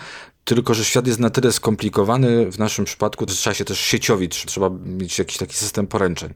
tylko 0.44 0.74
że 0.74 0.84
świat 0.84 1.06
jest 1.06 1.18
na 1.18 1.30
tyle 1.30 1.52
skomplikowany, 1.52 2.50
w 2.50 2.58
naszym 2.58 2.84
przypadku 2.84 3.24
że 3.28 3.34
trzeba 3.34 3.54
się 3.54 3.64
też 3.64 3.80
sieciowić, 3.80 4.44
trzeba 4.46 4.70
mieć 4.84 5.18
jakiś 5.18 5.36
taki 5.36 5.54
system 5.54 5.86
poręczeń. 5.86 6.34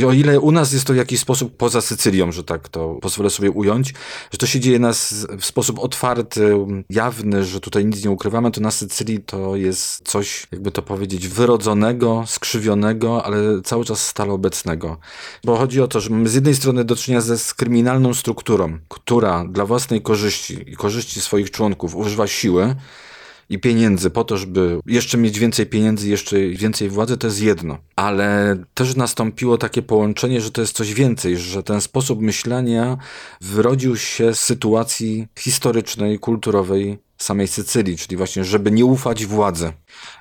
I 0.00 0.04
o 0.04 0.12
ile 0.12 0.40
u 0.40 0.52
nas 0.52 0.72
jest 0.72 0.84
to 0.84 0.92
w 0.92 0.96
jakiś 0.96 1.20
sposób 1.20 1.56
poza 1.56 1.80
Sycylią, 1.80 2.32
że 2.32 2.44
tak 2.44 2.68
to 2.68 2.98
pozwolę 3.02 3.30
sobie 3.30 3.50
ująć, 3.50 3.94
że 4.32 4.38
to 4.38 4.46
się 4.46 4.60
dzieje 4.60 4.78
nas 4.78 5.26
w 5.38 5.44
sposób 5.44 5.78
otwarty, 5.78 6.54
jawny, 6.90 7.44
że 7.44 7.60
tutaj 7.60 7.84
nic 7.84 8.04
nie 8.04 8.10
ukrywamy, 8.10 8.50
to 8.50 8.60
na 8.60 8.70
Sycylii 8.70 9.20
to 9.20 9.56
jest 9.56 10.08
coś, 10.08 10.46
jakby 10.52 10.70
to 10.70 10.82
powiedzieć, 10.82 11.28
wyrodzonego, 11.28 12.24
skrzywionego, 12.26 13.24
ale 13.24 13.38
cały 13.64 13.84
czas 13.84 14.06
stale 14.06 14.32
obecnego. 14.32 14.96
Bo 15.44 15.56
chodzi 15.56 15.80
o 15.80 15.88
to, 15.88 16.00
że 16.00 16.10
mamy 16.10 16.28
z 16.28 16.34
jednej 16.34 16.54
strony 16.54 16.84
do 16.84 16.96
czynienia 16.96 17.20
ze 17.20 17.38
z 17.38 17.54
kryminalną 17.54 18.14
strukturą, 18.14 18.78
która 18.88 19.44
dla 19.44 19.66
własnej 19.66 20.02
korzyści 20.02 20.70
i 20.70 20.76
korzyści 20.76 21.20
swoich 21.20 21.50
członków 21.50 21.96
używa 21.96 22.26
siły, 22.26 22.74
i 23.48 23.58
pieniędzy 23.58 24.10
po 24.10 24.24
to, 24.24 24.36
żeby 24.36 24.80
jeszcze 24.86 25.18
mieć 25.18 25.38
więcej 25.38 25.66
pieniędzy, 25.66 26.08
jeszcze 26.08 26.48
więcej 26.48 26.88
władzy, 26.88 27.16
to 27.16 27.26
jest 27.26 27.42
jedno. 27.42 27.78
Ale 27.96 28.56
też 28.74 28.96
nastąpiło 28.96 29.58
takie 29.58 29.82
połączenie, 29.82 30.40
że 30.40 30.50
to 30.50 30.60
jest 30.60 30.76
coś 30.76 30.94
więcej, 30.94 31.36
że 31.36 31.62
ten 31.62 31.80
sposób 31.80 32.20
myślenia 32.20 32.96
wyrodził 33.40 33.96
się 33.96 34.34
z 34.34 34.40
sytuacji 34.40 35.26
historycznej, 35.38 36.18
kulturowej 36.18 36.98
samej 37.18 37.48
Sycylii, 37.48 37.96
czyli 37.96 38.16
właśnie, 38.16 38.44
żeby 38.44 38.70
nie 38.70 38.84
ufać 38.84 39.26
władzy, 39.26 39.72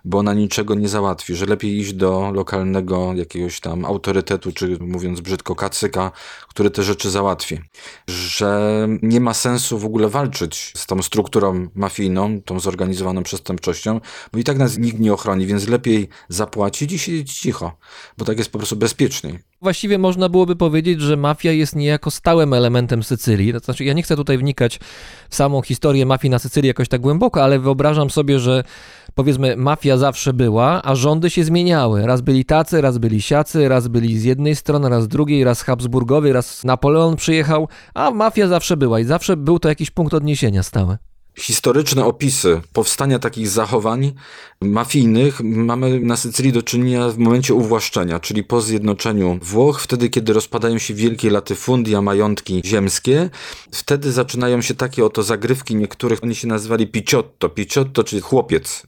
bo 0.06 0.18
ona 0.18 0.34
niczego 0.34 0.76
nie 0.76 0.90
załatwi, 0.90 1.36
że 1.36 1.46
lepiej 1.46 1.78
iść 1.78 1.94
do 1.94 2.32
lokalnego 2.32 3.14
jakiegoś 3.14 3.60
tam 3.60 3.86
autorytetu, 3.86 4.52
czy 4.52 4.78
mówiąc 4.80 5.22
brzydko, 5.22 5.56
kacyka, 5.56 6.12
który 6.48 6.70
te 6.70 6.84
rzeczy 6.84 7.10
załatwi. 7.10 7.60
Że 8.08 8.88
nie 9.02 9.20
ma 9.20 9.34
sensu 9.34 9.80
w 9.80 9.86
ogóle 9.86 10.10
walczyć 10.10 10.74
z 10.78 10.86
tą 10.86 11.02
strukturą 11.02 11.68
mafijną, 11.76 12.42
tą 12.42 12.60
zorganizowaną 12.60 13.24
przestępczością, 13.24 14.02
bo 14.34 14.40
i 14.40 14.44
tak 14.44 14.58
nas 14.58 14.78
nikt 14.78 15.00
nie 15.00 15.14
ochroni, 15.14 15.46
więc 15.46 15.68
lepiej 15.68 16.10
zapłacić 16.30 16.92
i 16.92 17.00
siedzieć 17.00 17.34
cicho, 17.34 17.78
bo 18.18 18.26
tak 18.26 18.38
jest 18.38 18.52
po 18.52 18.58
prostu 18.58 18.76
bezpieczniej. 18.76 19.40
Właściwie 19.62 19.98
można 19.98 20.30
byłoby 20.30 20.56
powiedzieć, 20.56 21.02
że 21.02 21.18
mafia 21.18 21.52
jest 21.52 21.76
niejako 21.76 22.12
stałym 22.12 22.54
elementem 22.54 23.04
Sycylii. 23.04 23.54
To 23.54 23.60
znaczy, 23.60 23.84
ja 23.84 23.94
nie 23.94 24.04
chcę 24.04 24.16
tutaj 24.16 24.38
wnikać 24.38 24.80
w 25.30 25.36
samą 25.36 25.62
historię 25.62 26.06
mafii 26.06 26.32
na 26.32 26.40
Sycylii 26.40 26.68
jakoś 26.68 26.88
tak 26.88 27.02
głęboko, 27.02 27.44
ale 27.44 27.60
wyobrażam 27.60 28.10
sobie, 28.10 28.40
że 28.40 28.64
powiedzmy 29.16 29.56
mafia 29.56 29.98
zawsze 29.98 30.34
była, 30.34 30.82
a 30.84 30.96
rządy 30.96 31.30
się 31.30 31.44
zmieniały. 31.44 32.06
Raz 32.06 32.22
byli 32.22 32.46
tacy, 32.46 32.82
raz 32.82 32.98
byli 32.98 33.22
siacy, 33.22 33.70
raz 33.70 33.88
byli 33.88 34.20
z 34.20 34.24
jednej 34.24 34.56
strony, 34.56 34.90
raz 34.90 35.04
z 35.04 35.08
drugiej, 35.08 35.44
raz 35.44 35.62
Habsburgowie, 35.62 36.34
raz 36.34 36.64
Napoleon 36.64 37.16
przyjechał, 37.16 37.68
a 37.94 38.12
mafia 38.12 38.48
zawsze 38.48 38.78
była 38.78 39.00
i 39.00 39.04
zawsze 39.04 39.38
był 39.38 39.60
to 39.60 39.70
jakiś 39.70 39.92
punkt 39.92 40.14
odniesienia 40.14 40.64
stały. 40.64 40.98
Historyczne 41.38 42.06
opisy 42.06 42.62
powstania 42.74 43.20
takich 43.20 43.50
zachowań 43.50 44.14
mafijnych 44.62 45.42
mamy 45.44 46.00
na 46.00 46.18
Sycylii 46.18 46.52
do 46.52 46.64
czynienia 46.64 47.10
w 47.10 47.18
momencie 47.18 47.54
uwłaszczenia, 47.54 48.20
czyli 48.20 48.44
po 48.44 48.62
zjednoczeniu 48.62 49.40
Włoch, 49.42 49.82
wtedy 49.82 50.10
kiedy 50.10 50.34
rozpadają 50.34 50.78
się 50.78 50.94
wielkie 50.94 51.30
latyfundia, 51.30 52.02
majątki 52.02 52.62
ziemskie, 52.66 53.30
wtedy 53.72 54.12
zaczynają 54.12 54.62
się 54.62 54.76
takie 54.76 55.06
oto 55.06 55.24
zagrywki 55.24 55.76
niektórych, 55.76 56.24
oni 56.24 56.36
się 56.36 56.48
nazywali 56.48 56.88
piciotto, 56.88 57.50
piciotto, 57.50 58.04
czyli 58.04 58.22
chłopiec. 58.22 58.84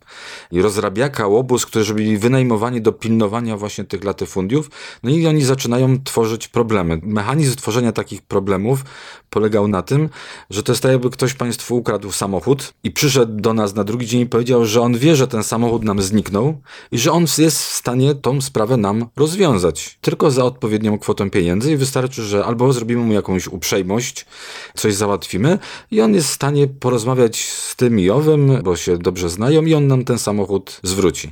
I 0.51 0.61
rozrabiaka, 0.61 1.27
łobuz, 1.27 1.65
którzy 1.65 1.93
byli 1.93 2.17
wynajmowani 2.17 2.81
do 2.81 2.91
pilnowania 2.91 3.57
właśnie 3.57 3.83
tych 3.83 4.03
latyfundiów, 4.03 4.69
no 5.03 5.09
i 5.09 5.27
oni 5.27 5.41
zaczynają 5.43 6.03
tworzyć 6.03 6.47
problemy. 6.47 6.99
Mechanizm 7.03 7.55
tworzenia 7.55 7.91
takich 7.91 8.21
problemów 8.21 8.83
polegał 9.29 9.67
na 9.67 9.81
tym, 9.81 10.09
że 10.49 10.63
to 10.63 10.71
jest 10.71 10.81
tak 10.81 10.91
jakby 10.91 11.09
ktoś 11.09 11.33
państwu 11.33 11.77
ukradł 11.77 12.11
samochód 12.11 12.38
i 12.83 12.91
przyszedł 12.91 13.41
do 13.41 13.53
nas 13.53 13.75
na 13.75 13.83
drugi 13.83 14.07
dzień 14.07 14.21
i 14.21 14.25
powiedział, 14.25 14.65
że 14.65 14.81
on 14.81 14.97
wie, 14.97 15.15
że 15.15 15.27
ten 15.27 15.43
samochód 15.43 15.83
nam 15.83 16.01
zniknął 16.01 16.61
i 16.91 16.97
że 16.99 17.11
on 17.11 17.25
jest 17.37 17.57
w 17.57 17.71
stanie 17.71 18.15
tą 18.15 18.41
sprawę 18.41 18.77
nam 18.77 19.05
rozwiązać. 19.17 19.97
Tylko 20.01 20.31
za 20.31 20.43
odpowiednią 20.43 20.99
kwotą 20.99 21.29
pieniędzy 21.29 21.71
i 21.71 21.77
wystarczy, 21.77 22.23
że 22.23 22.45
albo 22.45 22.73
zrobimy 22.73 23.03
mu 23.03 23.13
jakąś 23.13 23.47
uprzejmość, 23.47 24.25
coś 24.75 24.93
załatwimy 24.93 25.59
i 25.91 26.01
on 26.01 26.13
jest 26.13 26.27
w 26.27 26.33
stanie 26.33 26.67
porozmawiać 26.67 27.39
z 27.39 27.75
tym 27.75 27.99
i 27.99 28.09
owym, 28.09 28.61
bo 28.63 28.75
się 28.75 28.97
dobrze 28.97 29.29
znają 29.29 29.65
i 29.65 29.73
on 29.73 29.87
nam 29.87 30.05
ten 30.05 30.19
samochód 30.19 30.79
zwróci. 30.83 31.31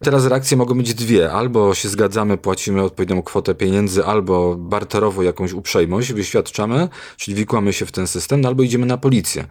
Teraz 0.00 0.26
reakcje 0.26 0.56
mogą 0.56 0.74
być 0.74 0.94
dwie. 0.94 1.32
Albo 1.32 1.74
się 1.74 1.88
zgadzamy, 1.88 2.38
płacimy 2.38 2.82
odpowiednią 2.82 3.22
kwotę 3.22 3.54
pieniędzy, 3.54 4.04
albo 4.04 4.56
barterowo 4.56 5.22
jakąś 5.22 5.52
uprzejmość 5.52 6.12
wyświadczamy, 6.12 6.88
czyli 7.16 7.34
wikłamy 7.34 7.72
się 7.72 7.86
w 7.86 7.92
ten 7.92 8.06
system, 8.06 8.40
no 8.40 8.48
albo 8.48 8.62
idziemy 8.62 8.86
na 8.86 8.98
policję. 8.98 9.44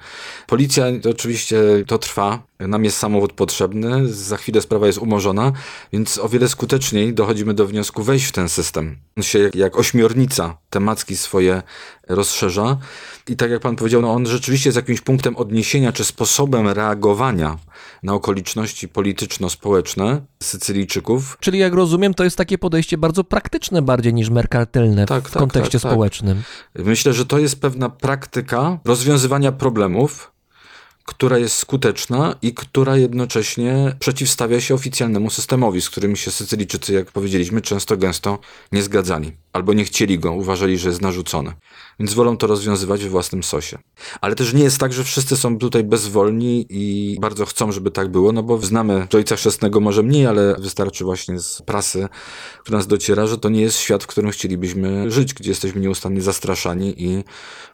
Policja 0.48 0.86
to 1.02 1.10
oczywiście 1.10 1.58
to 1.88 1.98
trwa, 1.98 2.44
nam 2.60 2.86
jest 2.86 2.98
samochód 2.98 3.34
potrzebny, 3.34 4.14
za 4.14 4.38
chwilę 4.38 4.62
sprawa 4.62 4.88
jest 4.88 5.00
umorzona, 5.00 5.52
więc 5.94 6.18
o 6.18 6.30
wiele 6.30 6.50
skuteczniej 6.50 7.14
dochodzimy 7.14 7.54
do 7.54 7.68
wniosku 7.68 8.04
wejść 8.04 8.26
w 8.26 8.32
ten 8.32 8.50
system. 8.50 8.98
On 9.18 9.24
się 9.24 9.40
jak, 9.40 9.56
jak 9.56 9.78
ośmiornica 9.78 10.58
te 10.70 10.80
macki 10.80 11.18
swoje 11.18 11.62
rozszerza 12.10 12.78
i 13.30 13.36
tak 13.36 13.52
jak 13.52 13.62
pan 13.62 13.76
powiedział, 13.76 14.02
no 14.02 14.12
on 14.14 14.26
rzeczywiście 14.26 14.70
jest 14.70 14.76
jakimś 14.76 15.02
punktem 15.02 15.36
odniesienia 15.36 15.92
czy 15.92 16.06
sposobem 16.06 16.68
reagowania 16.68 17.58
na 18.04 18.14
okoliczności 18.14 18.88
polityczno-społeczne 18.88 20.22
Sycylijczyków. 20.44 21.38
Czyli 21.40 21.60
jak 21.60 21.74
rozumiem, 21.74 22.14
to 22.14 22.24
jest 22.24 22.38
takie 22.38 22.58
podejście 22.58 22.98
bardzo 22.98 23.24
praktyczne 23.24 23.82
bardziej 23.82 24.14
niż 24.14 24.30
merkartylne 24.30 25.06
Tak, 25.06 25.30
w 25.30 25.32
tak, 25.32 25.40
kontekście 25.40 25.80
tak, 25.80 25.82
tak. 25.82 25.92
społecznym. 25.92 26.44
Myślę, 26.76 27.14
że 27.14 27.26
to 27.26 27.40
jest 27.40 27.62
pewna 27.62 27.90
praktyka 27.90 28.80
rozwiązywania 28.86 29.52
problemów, 29.52 30.35
która 31.06 31.38
jest 31.38 31.56
skuteczna 31.56 32.36
i 32.42 32.54
która 32.54 32.98
jednocześnie 32.98 33.96
przeciwstawia 34.00 34.62
się 34.62 34.76
oficjalnemu 34.76 35.30
systemowi, 35.30 35.82
z 35.82 35.90
którym 35.90 36.16
się 36.16 36.32
Sycylijczycy, 36.32 36.94
jak 36.94 37.12
powiedzieliśmy, 37.12 37.62
często 37.62 37.98
gęsto 37.98 38.40
nie 38.72 38.84
zgadzali. 38.84 39.32
Albo 39.54 39.74
nie 39.74 39.86
chcieli 39.86 40.20
go, 40.20 40.32
uważali, 40.32 40.78
że 40.78 40.90
jest 40.90 41.02
narzucony. 41.02 41.54
Więc 42.00 42.14
wolą 42.14 42.38
to 42.38 42.48
rozwiązywać 42.48 43.04
we 43.04 43.10
własnym 43.10 43.44
sosie. 43.44 43.78
Ale 44.22 44.36
też 44.36 44.54
nie 44.54 44.64
jest 44.64 44.78
tak, 44.78 44.94
że 44.94 45.04
wszyscy 45.04 45.38
są 45.38 45.58
tutaj 45.58 45.84
bezwolni 45.84 46.66
i 46.70 47.18
bardzo 47.22 47.46
chcą, 47.46 47.72
żeby 47.72 47.92
tak 47.92 48.12
było, 48.12 48.32
no 48.32 48.44
bo 48.44 48.58
znamy 48.58 49.08
Ojca 49.14 49.36
Chrzestnego 49.36 49.80
może 49.80 50.04
mniej, 50.04 50.28
ale 50.28 50.56
wystarczy 50.60 51.04
właśnie 51.04 51.40
z 51.40 51.62
prasy, 51.62 52.08
która 52.60 52.78
nas 52.78 52.88
dociera, 52.88 53.28
że 53.28 53.38
to 53.38 53.50
nie 53.50 53.62
jest 53.62 53.78
świat, 53.78 54.04
w 54.04 54.08
którym 54.08 54.32
chcielibyśmy 54.32 55.12
żyć, 55.12 55.34
gdzie 55.34 55.50
jesteśmy 55.50 55.82
nieustannie 55.82 56.22
zastraszani 56.22 57.04
i 57.04 57.24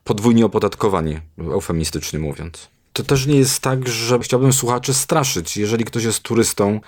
podwójnie 0.03 0.45
opodatkowani, 0.45 1.19
eufemistycznie 1.37 2.19
mówiąc. 2.19 2.69
To 2.93 3.03
też 3.03 3.25
nie 3.25 3.37
jest 3.37 3.59
tak, 3.59 3.87
że 3.87 4.19
chciałbym 4.19 4.53
słuchaczy 4.53 4.93
straszyć. 4.93 5.57
Jeżeli 5.57 5.85
ktoś 5.85 6.03
jest 6.03 6.19
turystą 6.19 6.79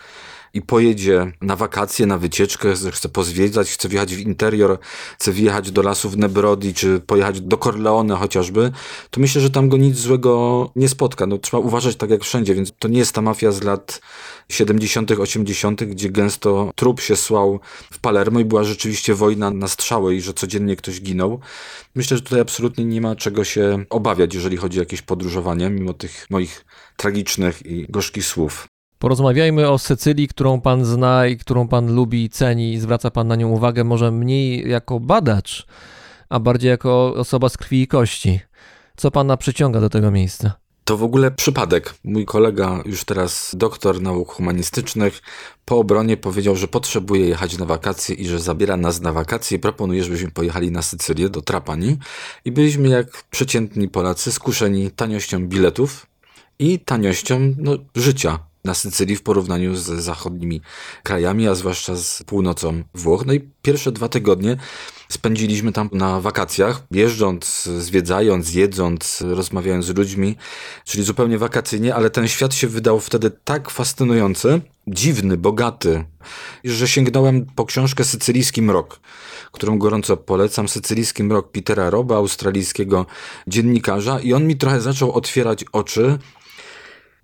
i 0.54 0.62
pojedzie 0.62 1.32
na 1.42 1.56
wakacje, 1.56 2.06
na 2.06 2.18
wycieczkę, 2.18 2.74
chce 2.92 3.10
pozwiedzać, 3.10 3.70
chce 3.70 3.90
wjechać 3.90 4.16
w 4.16 4.20
interior, 4.20 4.80
chce 5.20 5.32
wjechać 5.32 5.72
do 5.72 5.82
lasów 5.82 6.16
Nebrodi, 6.16 6.74
czy 6.74 7.00
pojechać 7.00 7.42
do 7.42 7.58
Corleone 7.58 8.16
chociażby, 8.16 8.72
to 9.10 9.22
myślę, 9.22 9.42
że 9.42 9.50
tam 9.50 9.70
go 9.70 9.78
nic 9.78 9.98
złego 9.98 10.72
nie 10.76 10.90
spotka. 10.90 11.26
No, 11.26 11.38
trzeba 11.38 11.64
uważać 11.64 11.96
tak 11.96 12.10
jak 12.10 12.24
wszędzie, 12.24 12.56
więc 12.56 12.74
to 12.80 12.88
nie 12.88 13.00
jest 13.00 13.16
ta 13.16 13.22
mafia 13.22 13.52
z 13.52 13.64
lat 13.64 14.02
70., 14.50 15.12
80., 15.12 15.84
gdzie 15.84 16.10
gęsto 16.10 16.72
trup 16.76 17.02
się 17.02 17.16
słał 17.16 17.60
w 17.92 18.00
Palermo 18.00 18.40
i 18.40 18.46
była 18.46 18.64
rzeczywiście 18.64 19.14
wojna 19.14 19.52
na 19.52 19.68
strzały 19.68 20.16
i 20.16 20.22
że 20.22 20.34
codziennie 20.34 20.76
ktoś 20.76 21.02
ginął. 21.02 21.40
Myślę, 21.96 22.18
że 22.18 22.24
tutaj 22.24 22.40
absolutnie 22.40 22.86
nie 22.86 23.02
ma 23.02 23.16
czego 23.16 23.44
się 23.44 23.86
obawiać, 23.90 24.34
jeżeli 24.34 24.58
chodzi 24.58 24.80
o 24.80 24.82
jakieś 24.82 25.02
podróżowanie, 25.02 25.70
mimo 25.70 25.94
tych 25.94 26.28
moich 26.30 26.66
tragicznych 26.98 27.66
i 27.66 27.86
gorzkich 27.90 28.26
słów. 28.26 28.68
Porozmawiajmy 29.04 29.70
o 29.70 29.78
Sycylii, 29.78 30.28
którą 30.28 30.62
pan 30.62 30.86
zna 30.86 31.28
i 31.28 31.38
którą 31.38 31.68
pan 31.68 31.96
lubi 31.96 32.30
ceni 32.30 32.74
i 32.74 32.80
zwraca 32.80 33.12
pan 33.12 33.28
na 33.28 33.36
nią 33.36 33.50
uwagę, 33.50 33.84
może 33.84 34.12
mniej 34.12 34.70
jako 34.70 35.00
badacz, 35.00 35.66
a 36.30 36.40
bardziej 36.40 36.70
jako 36.70 37.14
osoba 37.14 37.50
z 37.50 37.58
krwi 37.58 37.82
i 37.82 37.88
kości. 37.88 38.40
Co 38.98 39.12
pana 39.12 39.38
przyciąga 39.38 39.82
do 39.82 39.90
tego 39.90 40.12
miejsca? 40.12 40.54
To 40.84 40.98
w 40.98 41.04
ogóle 41.04 41.32
przypadek. 41.32 41.96
Mój 42.04 42.26
kolega, 42.26 42.84
już 42.86 43.06
teraz 43.06 43.52
doktor 43.58 44.02
nauk 44.02 44.32
humanistycznych, 44.32 45.22
po 45.66 45.78
obronie 45.78 46.18
powiedział, 46.18 46.56
że 46.56 46.68
potrzebuje 46.68 47.28
jechać 47.28 47.58
na 47.58 47.66
wakacje 47.66 48.16
i 48.16 48.28
że 48.28 48.40
zabiera 48.40 48.78
nas 48.78 49.02
na 49.02 49.14
wakacje. 49.14 49.60
Proponuje, 49.60 50.04
żebyśmy 50.04 50.32
pojechali 50.32 50.72
na 50.72 50.82
Sycylię 50.82 51.30
do 51.30 51.42
Trapani 51.42 51.98
i 52.46 52.52
byliśmy 52.52 52.90
jak 52.90 53.24
przeciętni 53.24 53.90
Polacy 53.90 54.32
skuszeni 54.32 54.92
taniością 54.92 55.48
biletów 55.48 56.08
i 56.60 56.80
taniością 56.80 57.54
no, 57.58 57.78
życia 57.96 58.53
na 58.64 58.74
Sycylii 58.74 59.16
w 59.16 59.24
porównaniu 59.24 59.76
z 59.76 59.86
zachodnimi 59.86 60.62
krajami, 61.04 61.48
a 61.48 61.56
zwłaszcza 61.56 61.96
z 61.96 62.24
północą 62.24 62.84
Włoch. 62.94 63.26
No 63.26 63.34
i 63.34 63.50
pierwsze 63.62 63.92
dwa 63.92 64.10
tygodnie 64.10 64.58
spędziliśmy 65.10 65.72
tam 65.72 65.90
na 65.92 66.22
wakacjach, 66.22 66.84
jeżdżąc, 66.92 67.64
zwiedzając, 67.64 68.54
jedząc, 68.54 69.24
rozmawiając 69.28 69.86
z 69.86 69.98
ludźmi, 69.98 70.36
czyli 70.86 71.04
zupełnie 71.04 71.38
wakacyjnie, 71.38 71.96
ale 71.96 72.10
ten 72.10 72.28
świat 72.28 72.54
się 72.54 72.68
wydał 72.68 73.00
wtedy 73.00 73.32
tak 73.44 73.70
fascynujący, 73.70 74.62
dziwny, 74.88 75.38
bogaty, 75.38 76.06
że 76.64 76.88
sięgnąłem 76.88 77.46
po 77.56 77.66
książkę 77.66 78.04
Sycylijski 78.04 78.62
Mrok, 78.62 79.00
którą 79.52 79.80
gorąco 79.80 80.18
polecam. 80.18 80.68
Sycylijski 80.68 81.24
Mrok 81.24 81.52
Petera 81.52 81.90
Roba, 81.90 82.16
australijskiego 82.16 83.06
dziennikarza 83.48 84.20
i 84.20 84.34
on 84.34 84.48
mi 84.48 84.56
trochę 84.56 84.82
zaczął 84.82 85.12
otwierać 85.12 85.66
oczy 85.72 86.20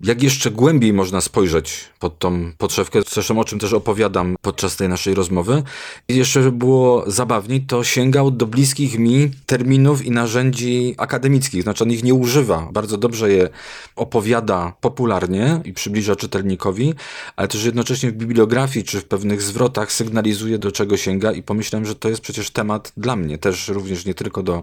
jak 0.00 0.22
jeszcze 0.22 0.50
głębiej 0.50 0.92
można 0.92 1.20
spojrzeć 1.20 1.90
pod 1.98 2.18
tą 2.18 2.52
podszewkę, 2.58 3.00
zresztą 3.08 3.40
o 3.40 3.44
czym 3.44 3.58
też 3.58 3.72
opowiadam 3.72 4.36
podczas 4.42 4.76
tej 4.76 4.88
naszej 4.88 5.14
rozmowy. 5.14 5.62
I 6.08 6.16
jeszcze, 6.16 6.52
było 6.52 7.04
zabawniej, 7.06 7.60
to 7.60 7.84
sięgał 7.84 8.30
do 8.30 8.46
bliskich 8.46 8.98
mi 8.98 9.30
terminów 9.46 10.04
i 10.04 10.10
narzędzi 10.10 10.94
akademickich, 10.98 11.62
znaczy 11.62 11.84
on 11.84 11.90
ich 11.90 12.04
nie 12.04 12.14
używa. 12.14 12.68
Bardzo 12.72 12.96
dobrze 12.96 13.32
je 13.32 13.48
opowiada 13.96 14.72
popularnie 14.80 15.60
i 15.64 15.72
przybliża 15.72 16.16
czytelnikowi, 16.16 16.94
ale 17.36 17.48
też 17.48 17.64
jednocześnie 17.64 18.10
w 18.10 18.14
bibliografii 18.14 18.84
czy 18.84 19.00
w 19.00 19.04
pewnych 19.04 19.42
zwrotach 19.42 19.92
sygnalizuje, 19.92 20.58
do 20.58 20.72
czego 20.72 20.96
sięga 20.96 21.32
i 21.32 21.42
pomyślałem, 21.42 21.86
że 21.86 21.94
to 21.94 22.08
jest 22.08 22.20
przecież 22.20 22.50
temat 22.50 22.92
dla 22.96 23.16
mnie, 23.16 23.38
też 23.38 23.68
również 23.68 24.04
nie 24.04 24.14
tylko 24.14 24.42
do 24.42 24.62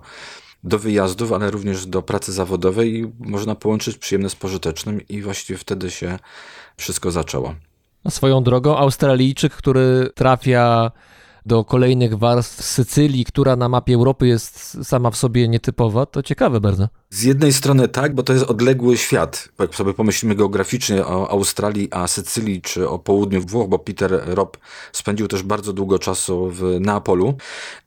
do 0.63 0.79
wyjazdów, 0.79 1.31
ale 1.31 1.51
również 1.51 1.85
do 1.85 2.01
pracy 2.01 2.33
zawodowej 2.33 2.95
i 2.95 3.11
można 3.19 3.55
połączyć 3.55 3.97
przyjemne 3.97 4.29
z 4.29 4.35
pożytecznym 4.35 5.07
i 5.07 5.21
właściwie 5.21 5.59
wtedy 5.59 5.91
się 5.91 6.19
wszystko 6.77 7.11
zaczęło. 7.11 7.55
Swoją 8.09 8.43
drogą 8.43 8.77
Australijczyk, 8.77 9.53
który 9.53 10.09
trafia 10.15 10.91
do 11.47 11.63
kolejnych 11.63 12.17
warstw 12.17 12.63
Sycylii, 12.63 13.25
która 13.25 13.55
na 13.55 13.69
mapie 13.69 13.95
Europy 13.95 14.27
jest 14.27 14.77
sama 14.83 15.11
w 15.11 15.17
sobie 15.17 15.47
nietypowa, 15.47 16.05
to 16.05 16.23
ciekawe 16.23 16.61
bardzo. 16.61 16.87
Z 17.09 17.23
jednej 17.23 17.53
strony 17.53 17.87
tak, 17.87 18.15
bo 18.15 18.23
to 18.23 18.33
jest 18.33 18.45
odległy 18.45 18.97
świat. 18.97 19.49
Jak 19.59 19.75
sobie 19.75 19.93
pomyślimy 19.93 20.35
geograficznie 20.35 21.05
o 21.05 21.29
Australii, 21.29 21.87
a 21.91 22.07
Sycylii, 22.07 22.61
czy 22.61 22.89
o 22.89 22.99
południu 22.99 23.41
Włoch, 23.41 23.69
bo 23.69 23.79
Peter 23.79 24.21
Rob 24.25 24.57
spędził 24.91 25.27
też 25.27 25.43
bardzo 25.43 25.73
długo 25.73 25.99
czasu 25.99 26.49
w 26.49 26.77
Neapolu, 26.79 27.33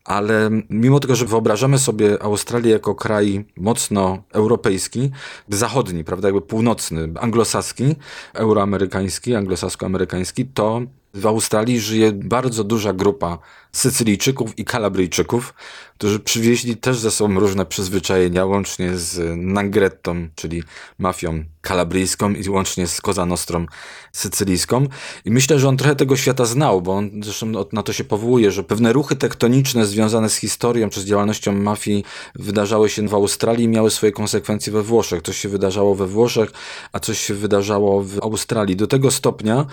ale 0.05 0.51
mimo 0.71 1.01
tego, 1.01 1.17
że 1.17 1.27
wyobrażamy 1.27 1.79
sobie 1.79 2.23
Australię 2.23 2.71
jako 2.71 2.95
kraj 2.95 3.45
mocno 3.57 4.23
europejski, 4.33 5.11
zachodni, 5.49 6.05
prawda, 6.05 6.29
jakby 6.29 6.41
północny, 6.41 7.09
anglosaski, 7.21 7.95
euroamerykański, 8.35 9.35
anglosasko-amerykański, 9.35 10.45
to 10.55 10.81
W 11.15 11.27
Australii 11.27 11.81
żyje 11.81 12.13
bardzo 12.13 12.65
duża 12.65 12.93
grupa 12.93 13.39
Sycylijczyków 13.73 14.59
i 14.59 14.65
Kalabryjczyków, 14.65 15.55
którzy 15.99 16.21
przywieźli 16.21 16.77
też 16.77 16.99
ze 16.99 17.11
sobą 17.11 17.41
różne 17.41 17.67
przyzwyczajenia, 17.67 18.45
łącznie 18.45 18.97
z 18.97 19.37
Nangrettą, 19.37 20.29
czyli 20.35 20.63
mafią 20.99 21.45
kalabryjską 21.61 22.31
i 22.31 22.49
łącznie 22.49 22.87
z 22.87 23.01
Cosa 23.01 23.27
Nostrą 23.27 23.67
sycylijską. 24.13 24.87
I 25.25 25.31
myślę, 25.31 25.59
że 25.59 25.69
on 25.69 25.77
trochę 25.77 25.97
tego 25.97 26.17
świata 26.17 26.45
znał, 26.45 26.83
bo 26.83 26.93
on 26.93 27.11
zresztą 27.23 27.53
na 27.73 27.83
to 27.83 27.93
się 27.93 28.05
powołuje, 28.05 28.51
że 28.51 28.63
pewne 28.63 28.93
ruchy 28.93 29.17
tektoniczne 29.17 29.87
związane 29.87 30.31
z 30.31 30.37
historią 30.37 30.91
czy 30.91 31.01
z 31.01 31.05
działalnością 31.05 31.53
mafii 31.53 32.05
wydarzały 32.35 32.89
się 32.91 33.09
w 33.09 33.15
Australii 33.15 33.65
i 33.65 33.69
miały 33.69 33.91
swoje 33.91 34.13
konsekwencje 34.13 34.73
we 34.73 34.83
Włoszech. 34.83 35.23
Coś 35.23 35.37
się 35.37 35.49
wydarzało 35.49 35.95
we 35.95 36.07
Włoszech, 36.07 36.51
a 36.93 37.01
coś 37.01 37.19
się 37.21 37.35
wydarzało 37.35 38.03
w 38.03 38.19
Australii. 38.23 38.77
Do 38.77 38.87
tego 38.87 39.11
stopnia, 39.11 39.67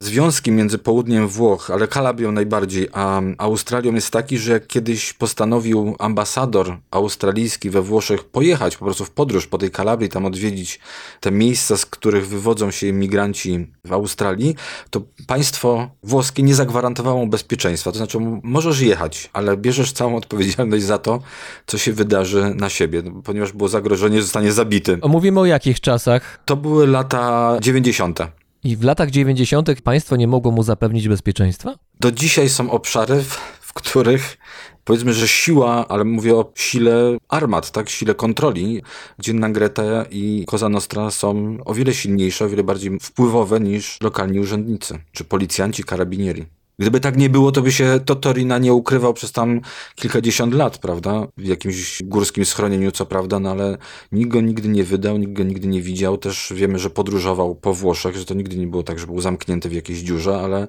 Związki 0.00 0.52
między 0.52 0.78
południem 0.78 1.28
Włoch, 1.28 1.70
ale 1.70 1.88
Kalabrią 1.88 2.32
najbardziej, 2.32 2.88
a 2.92 3.20
Australią 3.38 3.94
jest 3.94 4.10
taki, 4.10 4.38
że 4.38 4.52
jak 4.52 4.66
kiedyś 4.66 5.12
postanowił 5.12 5.96
ambasador 5.98 6.78
australijski 6.90 7.70
we 7.70 7.82
Włoszech 7.82 8.24
pojechać 8.24 8.76
po 8.76 8.84
prostu 8.84 9.04
w 9.04 9.10
podróż 9.10 9.46
po 9.46 9.58
tej 9.58 9.70
Kalabrii, 9.70 10.08
tam 10.08 10.24
odwiedzić 10.24 10.80
te 11.20 11.30
miejsca, 11.30 11.76
z 11.76 11.86
których 11.86 12.28
wywodzą 12.28 12.70
się 12.70 12.86
imigranci 12.86 13.66
w 13.84 13.92
Australii, 13.92 14.56
to 14.90 15.00
państwo 15.26 15.90
włoskie 16.02 16.42
nie 16.42 16.54
zagwarantowało 16.54 17.26
bezpieczeństwa. 17.26 17.92
To 17.92 17.98
znaczy, 17.98 18.18
możesz 18.42 18.80
jechać, 18.80 19.30
ale 19.32 19.56
bierzesz 19.56 19.92
całą 19.92 20.16
odpowiedzialność 20.16 20.84
za 20.84 20.98
to, 20.98 21.20
co 21.66 21.78
się 21.78 21.92
wydarzy 21.92 22.52
na 22.54 22.68
siebie, 22.68 23.02
ponieważ 23.24 23.52
było 23.52 23.68
zagrożenie, 23.68 24.16
że 24.16 24.22
zostanie 24.22 24.52
zabity. 24.52 24.98
A 25.02 25.08
Mówimy 25.08 25.40
o 25.40 25.46
jakich 25.46 25.80
czasach? 25.80 26.38
To 26.44 26.56
były 26.56 26.86
lata 26.86 27.56
90. 27.60 28.20
I 28.66 28.76
w 28.76 28.82
latach 28.84 29.10
90. 29.10 29.80
państwo 29.80 30.16
nie 30.16 30.28
mogło 30.28 30.52
mu 30.52 30.62
zapewnić 30.62 31.08
bezpieczeństwa? 31.08 31.74
Do 32.00 32.12
dzisiaj 32.12 32.48
są 32.48 32.70
obszary, 32.70 33.22
w, 33.60 33.72
których 33.72 34.38
powiedzmy, 34.84 35.14
że 35.14 35.28
siła, 35.28 35.88
ale 35.88 36.04
mówię 36.04 36.34
o 36.34 36.52
sile 36.54 37.16
armat, 37.28 37.70
tak, 37.70 37.88
sile 37.88 38.14
kontroli, 38.14 38.82
gdzie 39.18 39.32
Nangrete 39.34 40.06
i 40.10 40.44
Cosa 40.46 40.68
Nostra 40.68 41.10
są 41.10 41.56
o 41.64 41.74
wiele 41.74 41.94
silniejsze, 41.94 42.44
o 42.44 42.48
wiele 42.48 42.64
bardziej 42.64 42.98
wpływowe 43.00 43.60
niż 43.60 43.98
lokalni 44.00 44.40
urzędnicy, 44.40 44.98
czy 45.12 45.24
policjanci, 45.24 45.84
karabinieri. 45.84 46.46
Gdyby 46.78 47.00
tak 47.00 47.16
nie 47.16 47.30
było, 47.30 47.52
to 47.52 47.62
by 47.62 47.72
się 47.72 48.00
Totorina 48.04 48.58
nie 48.58 48.72
ukrywał 48.72 49.14
przez 49.14 49.32
tam 49.32 49.60
kilkadziesiąt 49.94 50.54
lat, 50.54 50.78
prawda? 50.78 51.26
W 51.36 51.44
jakimś 51.44 52.02
górskim 52.02 52.44
schronieniu, 52.44 52.92
co 52.92 53.06
prawda, 53.06 53.38
no 53.38 53.50
ale 53.50 53.78
nikt 54.12 54.30
go 54.30 54.40
nigdy 54.40 54.68
nie 54.68 54.84
wydał, 54.84 55.18
nikt 55.18 55.32
go 55.32 55.44
nigdy 55.44 55.68
nie 55.68 55.82
widział. 55.82 56.18
Też 56.18 56.52
wiemy, 56.56 56.78
że 56.78 56.90
podróżował 56.90 57.54
po 57.54 57.74
Włoszech, 57.74 58.16
że 58.16 58.24
to 58.24 58.34
nigdy 58.34 58.56
nie 58.56 58.66
było 58.66 58.82
tak, 58.82 58.98
że 58.98 59.06
był 59.06 59.20
zamknięty 59.20 59.68
w 59.68 59.72
jakiejś 59.72 59.98
dziurze, 59.98 60.38
ale 60.38 60.68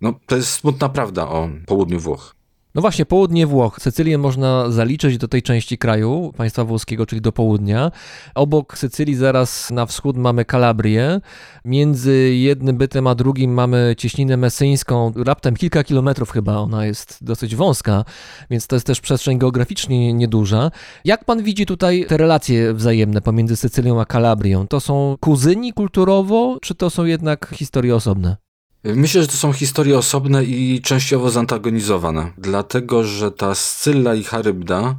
no, 0.00 0.14
to 0.26 0.36
jest 0.36 0.50
smutna 0.50 0.88
prawda 0.88 1.28
o 1.28 1.48
południu 1.66 2.00
Włoch. 2.00 2.39
No 2.74 2.80
właśnie, 2.80 3.06
południe 3.06 3.46
Włoch. 3.46 3.78
Sycylię 3.80 4.18
można 4.18 4.70
zaliczyć 4.70 5.18
do 5.18 5.28
tej 5.28 5.42
części 5.42 5.78
kraju, 5.78 6.32
państwa 6.36 6.64
włoskiego, 6.64 7.06
czyli 7.06 7.20
do 7.20 7.32
południa. 7.32 7.90
Obok 8.34 8.78
Sycylii, 8.78 9.14
zaraz 9.14 9.70
na 9.70 9.86
wschód, 9.86 10.16
mamy 10.16 10.44
Kalabrię. 10.44 11.20
Między 11.64 12.34
jednym 12.34 12.76
bytem 12.76 13.06
a 13.06 13.14
drugim 13.14 13.54
mamy 13.54 13.94
cieśninę 13.98 14.36
mesyńską. 14.36 15.12
Raptem 15.16 15.56
kilka 15.56 15.84
kilometrów 15.84 16.30
chyba, 16.30 16.56
ona 16.56 16.86
jest 16.86 17.18
dosyć 17.24 17.56
wąska, 17.56 18.04
więc 18.50 18.66
to 18.66 18.76
jest 18.76 18.86
też 18.86 19.00
przestrzeń 19.00 19.38
geograficznie 19.38 20.12
nieduża. 20.12 20.70
Jak 21.04 21.24
pan 21.24 21.42
widzi 21.42 21.66
tutaj 21.66 22.06
te 22.08 22.16
relacje 22.16 22.74
wzajemne 22.74 23.20
pomiędzy 23.20 23.56
Sycylią 23.56 24.00
a 24.00 24.04
Kalabrią? 24.04 24.66
To 24.66 24.80
są 24.80 25.16
kuzyni 25.20 25.72
kulturowo, 25.72 26.58
czy 26.62 26.74
to 26.74 26.90
są 26.90 27.04
jednak 27.04 27.50
historie 27.54 27.96
osobne? 27.96 28.49
Myślę, 28.84 29.22
że 29.22 29.28
to 29.28 29.36
są 29.36 29.52
historie 29.52 29.98
osobne 29.98 30.44
i 30.44 30.80
częściowo 30.82 31.30
zantagonizowane, 31.30 32.32
dlatego 32.38 33.04
że 33.04 33.30
ta 33.32 33.54
Scylla 33.54 34.14
i 34.14 34.24
Charybda, 34.24 34.96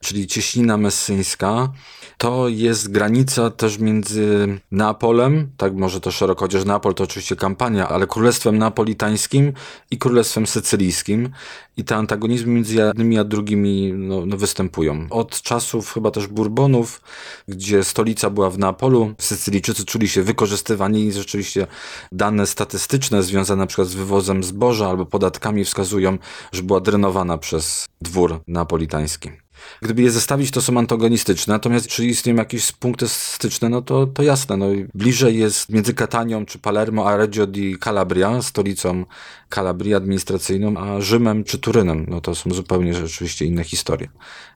czyli 0.00 0.26
cieśnina 0.26 0.76
messyńska, 0.76 1.72
to 2.18 2.48
jest 2.48 2.92
granica 2.92 3.50
też 3.50 3.78
między 3.78 4.58
Neapolem, 4.70 5.50
tak 5.56 5.74
może 5.74 6.00
to 6.00 6.10
szeroko, 6.10 6.44
chociaż 6.44 6.64
Neapol 6.64 6.94
to 6.94 7.04
oczywiście 7.04 7.36
kampania, 7.36 7.88
ale 7.88 8.06
Królestwem 8.06 8.58
Neapolitańskim 8.58 9.52
i 9.90 9.98
Królestwem 9.98 10.46
Sycylijskim 10.46 11.30
i 11.76 11.84
te 11.84 11.96
antagonizmy 11.96 12.52
między 12.52 12.74
jednymi 12.74 13.18
a 13.18 13.24
drugimi 13.24 13.92
no, 13.92 14.26
no 14.26 14.36
występują. 14.36 15.06
Od 15.10 15.42
czasów 15.42 15.92
chyba 15.92 16.10
też 16.10 16.26
Bourbonów, 16.26 17.00
gdzie 17.48 17.84
stolica 17.84 18.30
była 18.30 18.50
w 18.50 18.58
Neapolu, 18.58 19.14
Sycylijczycy 19.18 19.84
czuli 19.84 20.08
się 20.08 20.22
wykorzystywani 20.22 21.06
i 21.06 21.12
rzeczywiście 21.12 21.66
dane 22.12 22.46
statystyczne 22.46 23.22
związane 23.22 23.66
przykład 23.66 23.88
z 23.88 23.94
wywozem 23.94 24.44
zboża 24.44 24.88
albo 24.88 25.06
podatkami 25.06 25.64
wskazują, 25.64 26.18
że 26.52 26.62
była 26.62 26.80
drenowana 26.80 27.38
przez 27.38 27.86
dwór 28.00 28.40
neapolitański. 28.46 29.45
Gdyby 29.82 30.02
je 30.02 30.10
zestawić, 30.10 30.50
to 30.50 30.62
są 30.62 30.78
antagonistyczne, 30.78 31.54
natomiast 31.54 31.86
czy 31.86 32.06
istnieją 32.06 32.38
jakieś 32.38 32.72
punkty 32.72 33.08
styczne, 33.08 33.68
no 33.68 33.82
to, 33.82 34.06
to 34.06 34.22
jasne. 34.22 34.56
No, 34.56 34.66
bliżej 34.94 35.38
jest 35.38 35.68
między 35.68 35.94
Catanią 35.94 36.46
czy 36.46 36.58
Palermo 36.58 37.08
a 37.08 37.16
Reggio 37.16 37.46
di 37.46 37.78
Calabria, 37.84 38.42
stolicą 38.42 39.04
Kalabrii 39.48 39.94
administracyjną, 39.94 40.76
a 40.76 41.00
Rzymem 41.00 41.44
czy 41.44 41.58
Turynem. 41.58 42.06
No 42.08 42.20
to 42.20 42.34
są 42.34 42.50
zupełnie 42.50 42.94
rzeczywiście 42.94 43.44
inne 43.44 43.64
historie. 43.64 44.08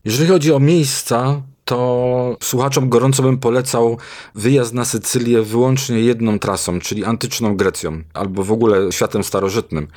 Jeżeli 0.05 0.29
chodzi 0.29 0.53
o 0.53 0.61
miejsca, 0.61 1.43
to 1.71 2.37
słuchaczom 2.43 2.89
gorąco 2.89 3.23
bym 3.23 3.39
polecał 3.39 3.99
wyjazd 4.35 4.75
na 4.75 4.85
Sycylię 4.85 5.43
wyłącznie 5.43 6.01
jedną 6.01 6.39
trasą, 6.39 6.81
czyli 6.81 7.05
antyczną 7.05 7.57
Grecją, 7.57 8.03
albo 8.15 8.45
w 8.45 8.53
ogóle 8.53 8.93
światem 8.93 9.25
starożytnym. 9.25 9.89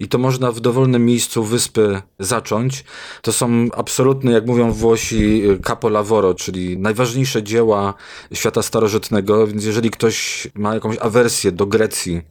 I 0.00 0.08
to 0.08 0.18
można 0.18 0.52
w 0.52 0.60
dowolnym 0.60 1.06
miejscu 1.06 1.44
wyspy 1.44 2.02
zacząć. 2.18 2.84
To 3.22 3.32
są 3.32 3.66
absolutne, 3.76 4.32
jak 4.32 4.46
mówią 4.46 4.72
Włosi, 4.72 5.42
capolavoro, 5.64 6.34
czyli 6.34 6.78
najważniejsze 6.78 7.42
dzieła 7.42 7.94
świata 8.32 8.62
starożytnego, 8.62 9.46
więc 9.46 9.64
jeżeli 9.64 9.90
ktoś 9.90 10.48
ma 10.54 10.74
jakąś 10.74 10.98
awersję 10.98 11.52
do 11.52 11.66
Grecji, 11.66 12.22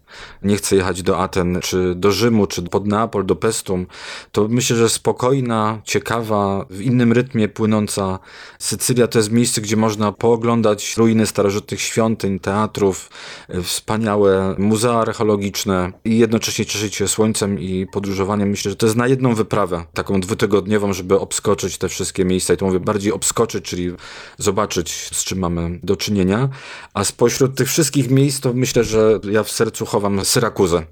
nie 0.43 0.55
chce 0.55 0.75
jechać 0.75 1.03
do 1.03 1.17
Aten, 1.17 1.59
czy 1.61 1.95
do 1.95 2.11
Rzymu, 2.11 2.47
czy 2.47 2.61
pod 2.61 2.87
Neapol, 2.87 3.25
do 3.25 3.35
Pestum, 3.35 3.85
to 4.31 4.47
myślę, 4.47 4.75
że 4.75 4.89
spokojna, 4.89 5.81
ciekawa, 5.83 6.65
w 6.69 6.81
innym 6.81 7.13
rytmie 7.13 7.47
płynąca 7.47 8.19
Sycylia 8.59 8.90
to 9.11 9.19
jest 9.19 9.31
miejsce, 9.31 9.61
gdzie 9.61 9.77
można 9.77 10.11
pooglądać 10.11 10.97
ruiny 10.97 11.25
starożytnych 11.25 11.81
świątyń, 11.81 12.39
teatrów, 12.39 13.09
e, 13.49 13.61
wspaniałe 13.61 14.55
muzea 14.57 14.99
archeologiczne 14.99 15.91
i 16.05 16.17
jednocześnie 16.17 16.65
cieszyć 16.65 16.95
się 16.95 17.07
słońcem 17.07 17.59
i 17.59 17.87
podróżowaniem. 17.91 18.49
Myślę, 18.49 18.71
że 18.71 18.75
to 18.75 18.85
jest 18.85 18.97
na 18.97 19.07
jedną 19.07 19.35
wyprawę, 19.35 19.85
taką 19.93 20.21
dwutygodniową, 20.21 20.93
żeby 20.93 21.19
obskoczyć 21.19 21.77
te 21.77 21.89
wszystkie 21.89 22.25
miejsca. 22.25 22.53
I 22.53 22.57
to 22.57 22.65
mówię 22.65 22.79
bardziej 22.79 23.11
obskoczyć, 23.11 23.65
czyli 23.65 23.91
zobaczyć, 24.37 25.09
z 25.13 25.23
czym 25.23 25.39
mamy 25.39 25.79
do 25.83 25.95
czynienia. 25.95 26.49
A 26.93 27.03
spośród 27.03 27.55
tych 27.55 27.67
wszystkich 27.67 28.09
miejsc, 28.09 28.39
to 28.39 28.53
myślę, 28.53 28.83
że 28.83 29.19
ja 29.31 29.43
w 29.43 29.51
sercu 29.51 29.85
chowam 29.85 30.25
Syrakuzę 30.25 30.85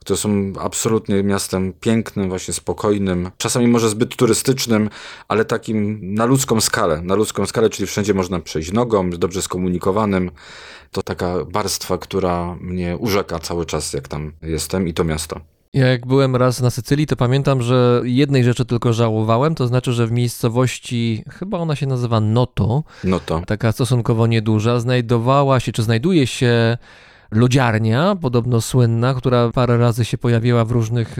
które 0.00 0.16
są 0.16 0.52
absolutnie 0.60 1.22
miastem 1.22 1.72
pięknym, 1.80 2.28
właśnie 2.28 2.54
spokojnym, 2.54 3.30
czasami 3.38 3.66
może 3.68 3.88
zbyt 3.88 4.16
turystycznym, 4.16 4.90
ale 5.28 5.44
takim 5.44 5.98
na 6.14 6.24
ludzką 6.24 6.60
skalę, 6.60 7.00
na 7.02 7.14
ludzką 7.14 7.46
skalę, 7.46 7.70
czyli 7.70 7.86
wszędzie 7.86 8.14
można 8.14 8.40
przejść 8.40 8.72
nogą, 8.72 9.10
dobrze 9.10 9.42
skomunikowanym. 9.42 10.30
To 10.90 11.02
taka 11.02 11.34
warstwa, 11.44 11.98
która 11.98 12.56
mnie 12.60 12.96
urzeka 12.96 13.38
cały 13.38 13.66
czas, 13.66 13.92
jak 13.92 14.08
tam 14.08 14.32
jestem 14.42 14.88
i 14.88 14.94
to 14.94 15.04
miasto. 15.04 15.40
Ja 15.74 15.86
jak 15.86 16.06
byłem 16.06 16.36
raz 16.36 16.60
na 16.60 16.70
Sycylii, 16.70 17.06
to 17.06 17.16
pamiętam, 17.16 17.62
że 17.62 18.02
jednej 18.04 18.44
rzeczy 18.44 18.64
tylko 18.64 18.92
żałowałem, 18.92 19.54
to 19.54 19.66
znaczy, 19.66 19.92
że 19.92 20.06
w 20.06 20.12
miejscowości, 20.12 21.24
chyba 21.30 21.58
ona 21.58 21.76
się 21.76 21.86
nazywa 21.86 22.20
Noto, 22.20 22.82
No 23.04 23.20
to. 23.20 23.42
taka 23.46 23.72
stosunkowo 23.72 24.26
nieduża, 24.26 24.80
znajdowała 24.80 25.60
się, 25.60 25.72
czy 25.72 25.82
znajduje 25.82 26.26
się 26.26 26.78
lodziarnia, 27.32 28.16
podobno 28.20 28.60
słynna, 28.60 29.14
która 29.14 29.50
parę 29.50 29.78
razy 29.78 30.04
się 30.04 30.18
pojawiła 30.18 30.64
w 30.64 30.70
różnych 30.70 31.16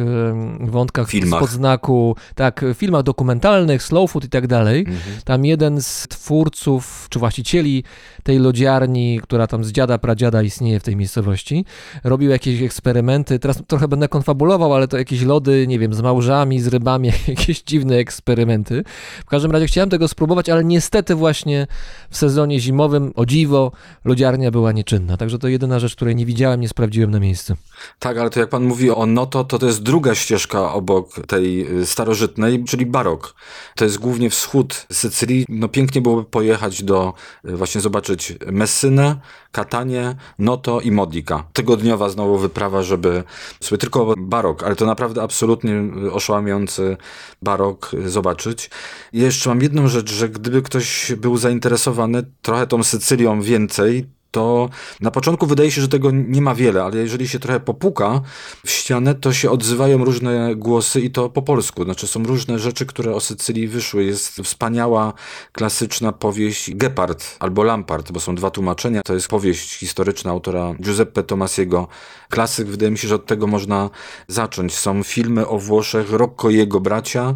wątkach 0.60 1.08
Filmach. 1.08 1.40
spod 1.40 1.50
znaku, 1.50 2.16
tak, 2.34 2.64
filmach 2.74 3.02
dokumentalnych, 3.02 3.82
slow 3.82 4.10
food 4.10 4.24
i 4.24 4.28
tak 4.28 4.46
dalej. 4.46 4.80
Mhm. 4.80 5.16
Tam 5.24 5.44
jeden 5.44 5.82
z 5.82 6.08
twórców, 6.08 7.06
czy 7.10 7.18
właścicieli 7.18 7.84
tej 8.22 8.38
lodziarni, 8.38 9.20
która 9.22 9.46
tam 9.46 9.64
z 9.64 9.72
dziada, 9.72 9.98
pradziada 9.98 10.42
istnieje 10.42 10.80
w 10.80 10.82
tej 10.82 10.96
miejscowości, 10.96 11.64
robił 12.04 12.30
jakieś 12.30 12.62
eksperymenty. 12.62 13.38
Teraz 13.38 13.62
trochę 13.66 13.88
będę 13.88 14.08
konfabulował, 14.08 14.74
ale 14.74 14.88
to 14.88 14.98
jakieś 14.98 15.22
lody, 15.22 15.66
nie 15.66 15.78
wiem, 15.78 15.94
z 15.94 16.00
małżami, 16.00 16.60
z 16.60 16.66
rybami, 16.66 17.10
jakieś 17.28 17.62
dziwne 17.62 17.96
eksperymenty. 17.96 18.84
W 19.20 19.28
każdym 19.28 19.50
razie 19.50 19.66
chciałem 19.66 19.90
tego 19.90 20.08
spróbować, 20.08 20.48
ale 20.48 20.64
niestety 20.64 21.14
właśnie 21.14 21.66
w 22.10 22.16
sezonie 22.16 22.60
zimowym, 22.60 23.12
o 23.14 23.26
dziwo, 23.26 23.72
lodziarnia 24.04 24.50
była 24.50 24.72
nieczynna. 24.72 25.16
Także 25.16 25.38
to 25.38 25.48
jedyna 25.48 25.78
rzecz, 25.78 25.96
której 26.02 26.16
nie 26.16 26.26
widziałem, 26.26 26.60
nie 26.60 26.68
sprawdziłem 26.68 27.10
na 27.10 27.20
miejscu. 27.20 27.56
Tak, 27.98 28.18
ale 28.18 28.30
to 28.30 28.40
jak 28.40 28.48
pan 28.48 28.64
mówi 28.64 28.90
o 28.90 29.06
Noto, 29.06 29.44
to 29.44 29.58
to 29.58 29.66
jest 29.66 29.82
druga 29.82 30.14
ścieżka 30.14 30.72
obok 30.72 31.26
tej 31.26 31.80
y, 31.80 31.86
starożytnej, 31.86 32.64
czyli 32.64 32.86
barok. 32.86 33.34
To 33.76 33.84
jest 33.84 33.98
głównie 33.98 34.30
wschód 34.30 34.86
Sycylii. 34.92 35.46
No 35.48 35.68
pięknie 35.68 36.00
byłoby 36.00 36.24
pojechać 36.24 36.82
do, 36.82 37.14
y, 37.44 37.56
właśnie 37.56 37.80
zobaczyć 37.80 38.34
Messynę, 38.46 39.16
Katanie, 39.52 40.14
Noto 40.38 40.80
i 40.80 40.90
Modica. 40.90 41.44
Tygodniowa 41.52 42.08
znowu 42.08 42.38
wyprawa, 42.38 42.82
żeby 42.82 43.24
sobie 43.60 43.78
tylko 43.78 44.14
barok, 44.18 44.62
ale 44.62 44.76
to 44.76 44.86
naprawdę 44.86 45.22
absolutnie 45.22 45.72
y, 46.06 46.12
oszałamiający 46.12 46.96
barok 47.42 47.90
zobaczyć. 48.06 48.70
I 49.12 49.18
jeszcze 49.20 49.48
mam 49.48 49.62
jedną 49.62 49.88
rzecz, 49.88 50.12
że 50.12 50.28
gdyby 50.28 50.62
ktoś 50.62 51.12
był 51.16 51.36
zainteresowany 51.36 52.22
trochę 52.42 52.66
tą 52.66 52.82
Sycylią 52.82 53.42
więcej, 53.42 54.06
to 54.32 54.68
na 55.00 55.10
początku 55.10 55.46
wydaje 55.46 55.70
się, 55.70 55.80
że 55.80 55.88
tego 55.88 56.10
nie 56.10 56.42
ma 56.42 56.54
wiele, 56.54 56.82
ale 56.84 56.96
jeżeli 56.96 57.28
się 57.28 57.38
trochę 57.38 57.60
popuka 57.60 58.20
w 58.66 58.70
ścianę, 58.70 59.14
to 59.14 59.32
się 59.32 59.50
odzywają 59.50 60.04
różne 60.04 60.56
głosy 60.56 61.00
i 61.00 61.10
to 61.10 61.28
po 61.28 61.42
polsku. 61.42 61.84
Znaczy 61.84 62.06
są 62.06 62.22
różne 62.22 62.58
rzeczy, 62.58 62.86
które 62.86 63.14
o 63.14 63.20
Sycylii 63.20 63.68
wyszły. 63.68 64.04
Jest 64.04 64.40
wspaniała, 64.44 65.12
klasyczna 65.52 66.12
powieść 66.12 66.74
Gepard 66.74 67.36
albo 67.40 67.62
Lampart, 67.62 68.12
bo 68.12 68.20
są 68.20 68.34
dwa 68.34 68.50
tłumaczenia. 68.50 69.02
To 69.02 69.14
jest 69.14 69.28
powieść 69.28 69.74
historyczna 69.74 70.30
autora 70.30 70.74
Giuseppe 70.82 71.22
Tomasiego. 71.22 71.88
Klasyk, 72.30 72.68
wydaje 72.68 72.90
mi 72.90 72.98
się, 72.98 73.08
że 73.08 73.14
od 73.14 73.26
tego 73.26 73.46
można 73.46 73.90
zacząć. 74.28 74.74
Są 74.74 75.02
filmy 75.02 75.46
o 75.48 75.58
Włoszech, 75.58 76.12
Rocco 76.12 76.50
i 76.50 76.56
jego 76.56 76.80
bracia. 76.80 77.34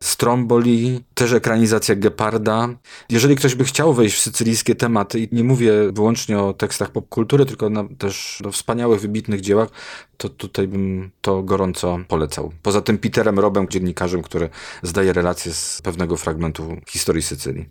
Stromboli, 0.00 1.00
też 1.14 1.32
ekranizacja 1.32 1.94
Geparda. 1.94 2.68
Jeżeli 3.10 3.36
ktoś 3.36 3.54
by 3.54 3.64
chciał 3.64 3.94
wejść 3.94 4.16
w 4.16 4.20
sycylijskie 4.20 4.74
tematy, 4.74 5.20
i 5.20 5.28
nie 5.32 5.44
mówię 5.44 5.72
wyłącznie 5.92 6.38
o 6.38 6.52
tekstach 6.52 6.90
popkultury, 6.90 7.46
tylko 7.46 7.70
na, 7.70 7.84
też 7.98 8.42
o 8.46 8.50
wspaniałych, 8.50 9.00
wybitnych 9.00 9.40
dziełach, 9.40 9.68
to 10.16 10.28
tutaj 10.28 10.68
bym 10.68 11.10
to 11.20 11.42
gorąco 11.42 11.98
polecał. 12.08 12.52
Poza 12.62 12.80
tym 12.80 12.98
Peterem 12.98 13.38
Robem, 13.38 13.68
dziennikarzem, 13.68 14.22
który 14.22 14.48
zdaje 14.82 15.12
relacje 15.12 15.52
z 15.52 15.80
pewnego 15.82 16.16
fragmentu 16.16 16.76
historii 16.88 17.22
Sycylii. 17.22 17.68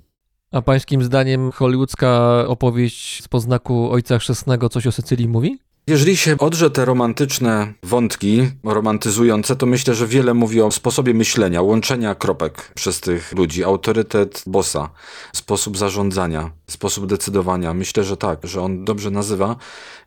A 0.52 0.61
pańskim 0.61 1.03
zdaniem 1.03 1.52
hollywoodzka 1.52 2.43
opowieść 2.47 3.23
z 3.23 3.27
poznaku 3.27 3.91
Ojca 3.91 4.19
Chrzestnego 4.19 4.69
coś 4.69 4.88
o 4.88 4.91
Sycylii 4.91 5.27
mówi? 5.27 5.60
Jeżeli 5.88 6.18
się 6.18 6.38
odrze 6.38 6.72
te 6.72 6.86
romantyczne 6.86 7.74
wątki, 7.84 8.52
romantyzujące, 8.64 9.56
to 9.56 9.66
myślę, 9.66 9.95
że 9.95 10.07
wiele 10.07 10.34
mówi 10.34 10.62
o 10.62 10.72
sposobie 10.72 11.14
myślenia, 11.14 11.62
łączenia 11.62 12.16
kropek 12.16 12.72
przez 12.76 12.99
tych 12.99 13.32
ludzi, 13.32 13.64
autorytet 13.64 14.44
bossa, 14.48 14.90
sposób 15.34 15.78
zarządzania, 15.78 16.52
sposób 16.70 17.06
decydowania. 17.06 17.74
Myślę, 17.74 18.03
że 18.03 18.18
tak, 18.18 18.40
że 18.48 18.62
on 18.62 18.86
dobrze 18.86 19.12
nazywa 19.12 19.56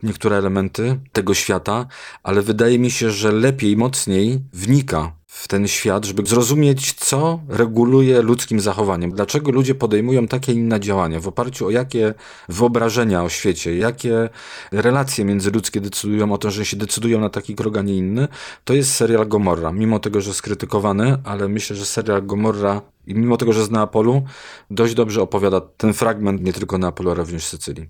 niektóre 0.03 0.37
elementy 0.37 1.01
tego 1.13 1.35
świata, 1.35 1.87
ale 2.23 2.43
wydaje 2.43 2.79
mi 2.79 2.91
się, 2.91 3.11
że 3.11 3.33
lepiej, 3.33 3.77
mocniej 3.77 4.41
wnika 4.53 5.18
w 5.31 5.49
ten 5.49 5.69
świat, 5.69 6.05
żeby 6.05 6.27
zrozumieć, 6.27 6.93
co 6.93 7.41
reguluje 7.49 8.23
ludzkim 8.23 8.61
zachowaniem. 8.61 9.11
Dlaczego 9.11 9.51
ludzie 9.51 9.75
podejmują 9.75 10.29
takie 10.29 10.53
inne 10.53 10.81
działania, 10.81 11.21
w 11.21 11.29
oparciu 11.29 11.67
o 11.67 11.71
jakie 11.71 12.15
wyobrażenia 12.49 13.25
o 13.25 13.29
świecie, 13.29 13.77
jakie 13.77 14.29
relacje 14.73 15.25
międzyludzkie 15.25 15.81
decydują 15.81 16.33
o 16.33 16.39
tym, 16.39 16.51
że 16.51 16.65
się 16.65 16.77
decydują 16.77 17.21
na 17.21 17.31
taki 17.31 17.55
krok, 17.55 17.77
a 17.77 17.83
nie 17.83 17.97
inny. 17.97 18.29
To 18.65 18.75
jest 18.75 18.93
serial 18.93 19.29
Gomorra. 19.29 19.73
Mimo 19.73 19.99
tego, 19.99 20.21
że 20.21 20.35
skrytykowany, 20.35 21.17
ale 21.25 21.49
myślę, 21.49 21.77
że 21.77 21.85
serial 21.85 22.27
Gomorra 22.27 22.83
i 23.07 23.15
mimo 23.15 23.37
tego, 23.37 23.53
że 23.53 23.65
z 23.65 23.71
Neapolu, 23.71 24.23
dość 24.71 24.95
dobrze 24.95 25.23
opowiada 25.23 25.61
ten 25.61 25.93
fragment 25.93 26.45
nie 26.45 26.53
tylko 26.53 26.79
Neapolu, 26.79 27.11
ale 27.11 27.21
również 27.21 27.45
Sycylii. 27.47 27.89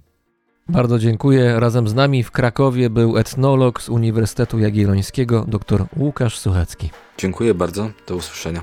Bardzo 0.69 0.98
dziękuję. 0.98 1.60
Razem 1.60 1.89
z 1.89 1.94
nami 1.94 2.23
w 2.23 2.31
Krakowie 2.31 2.90
był 2.90 3.19
etnolog 3.19 3.82
z 3.82 3.89
Uniwersytetu 3.89 4.59
Jagiellońskiego, 4.59 5.44
dr 5.48 5.86
Łukasz 5.97 6.39
Suchacki. 6.39 6.90
Dziękuję 7.18 7.54
bardzo. 7.54 7.90
Do 8.06 8.16
usłyszenia. 8.16 8.62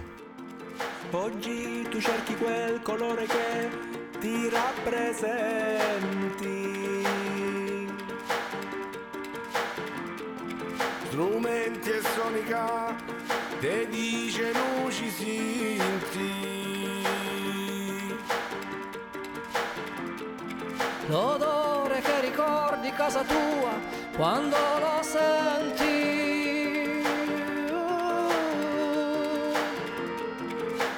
Oggi 1.13 1.85
tu 1.91 2.01
cerchi 2.01 2.33
quel 2.33 2.79
colore 2.83 3.27
che 3.27 3.69
ti 4.21 4.49
rappresenti. 4.49 6.23
Strumenti 11.07 11.89
e 11.89 12.01
sonica, 12.15 12.95
te 13.59 13.87
dice 13.91 14.51
non 14.53 14.91
ci 14.91 15.09
senti. 15.09 16.31
L'odore 21.09 22.01
che 22.01 22.21
ricordi 22.21 22.89
casa 22.91 23.23
tua 23.23 23.73
quando 24.15 24.57
lo 24.79 25.03
senti. 25.03 26.24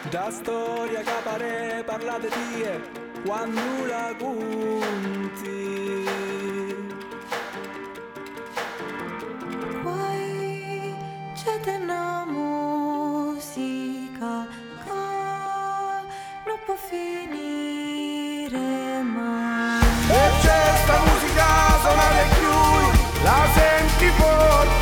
Da 0.09 0.31
storia 0.31 1.01
che 1.01 1.11
pare 1.21 1.83
parla 1.85 2.17
di 2.17 2.29
te 2.29 2.81
quando 3.25 3.85
la 3.87 4.15
conti. 4.17 6.05
Guai 9.83 10.95
c'è 11.33 11.59
della 11.59 12.23
musica 12.25 13.27
che 14.85 14.91
non 16.45 16.57
può 16.65 16.75
finire 16.75 18.59
mai. 19.01 19.83
E 20.09 20.29
c'è 20.41 20.61
sta 20.83 20.99
musica 21.03 21.79
suonare 21.81 22.23
più, 22.39 22.55
la 23.23 23.45
senti 23.55 24.07
forte. 24.15 24.76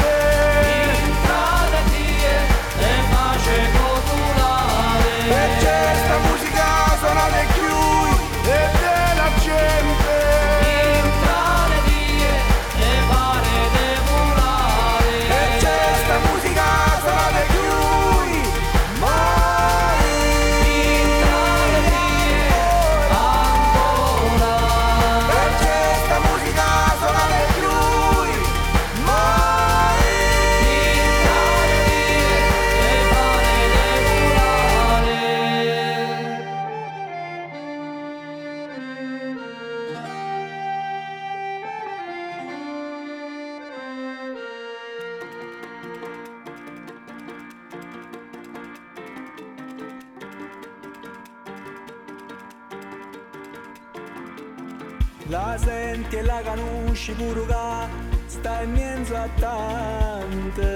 Conosci 57.26 57.34
pure 57.34 57.46
che 57.46 57.90
sta 58.28 58.62
in 58.62 58.72
mezzo 58.72 59.16
a 59.16 59.28
tante. 59.40 60.74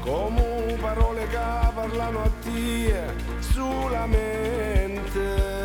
Come 0.00 0.78
parole 0.80 1.26
che 1.26 1.38
parlano 1.74 2.22
a 2.22 2.30
te 2.42 3.02
sulla 3.40 4.06
mente. 4.06 5.58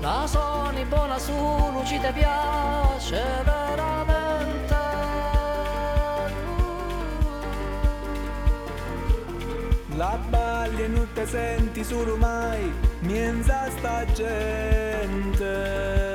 La 0.00 0.26
suoni 0.26 0.84
buona 0.84 1.18
su, 1.18 1.32
luci 1.72 1.98
ti 1.98 2.12
piace 2.12 3.22
veramente. 3.44 4.74
La 9.96 10.18
e 10.74 10.88
non 10.88 11.06
te 11.14 11.26
senti 11.26 11.84
solo 11.84 12.16
mai, 12.16 12.72
mienza 13.00 13.70
sta 13.70 14.04
gente. 14.12 16.05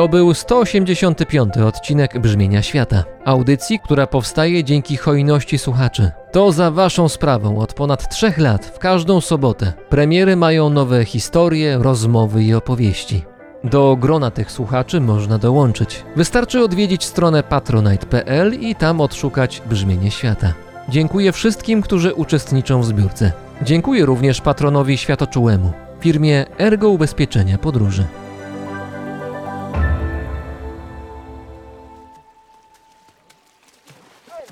To 0.00 0.08
był 0.08 0.34
185. 0.34 1.56
odcinek 1.56 2.18
Brzmienia 2.18 2.62
Świata. 2.62 3.04
Audycji, 3.24 3.80
która 3.80 4.06
powstaje 4.06 4.64
dzięki 4.64 4.96
hojności 4.96 5.58
słuchaczy. 5.58 6.10
To 6.32 6.52
za 6.52 6.70
Waszą 6.70 7.08
sprawą 7.08 7.58
od 7.58 7.74
ponad 7.74 8.08
trzech 8.08 8.38
lat 8.38 8.66
w 8.66 8.78
każdą 8.78 9.20
sobotę. 9.20 9.72
Premiery 9.88 10.36
mają 10.36 10.70
nowe 10.70 11.04
historie, 11.04 11.78
rozmowy 11.78 12.44
i 12.44 12.54
opowieści. 12.54 13.24
Do 13.64 13.96
grona 13.96 14.30
tych 14.30 14.52
słuchaczy 14.52 15.00
można 15.00 15.38
dołączyć. 15.38 16.04
Wystarczy 16.16 16.64
odwiedzić 16.64 17.04
stronę 17.04 17.42
patronite.pl 17.42 18.54
i 18.60 18.74
tam 18.74 19.00
odszukać 19.00 19.62
Brzmienie 19.66 20.10
Świata. 20.10 20.54
Dziękuję 20.88 21.32
wszystkim, 21.32 21.82
którzy 21.82 22.14
uczestniczą 22.14 22.80
w 22.80 22.86
zbiórce. 22.86 23.32
Dziękuję 23.62 24.06
również 24.06 24.40
patronowi 24.40 24.98
światoczułemu, 24.98 25.72
firmie 26.00 26.46
Ergo 26.58 26.88
Ubezpieczenia 26.88 27.58
Podróży. 27.58 28.04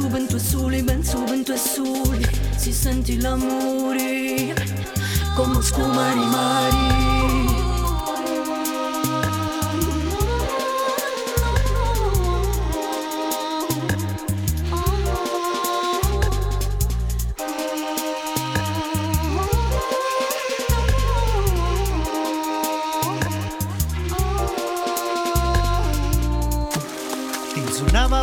su, 0.00 0.36
e 0.36 0.38
soli, 0.38 0.82
ben 0.82 1.04
su, 1.04 1.24
e 1.24 1.56
soli 1.56 2.26
Si 2.56 2.72
senti 2.72 3.20
l'amore 3.20 4.54
come 5.34 5.62
scuma 5.62 6.14
nei 6.14 6.26
mari 6.26 7.60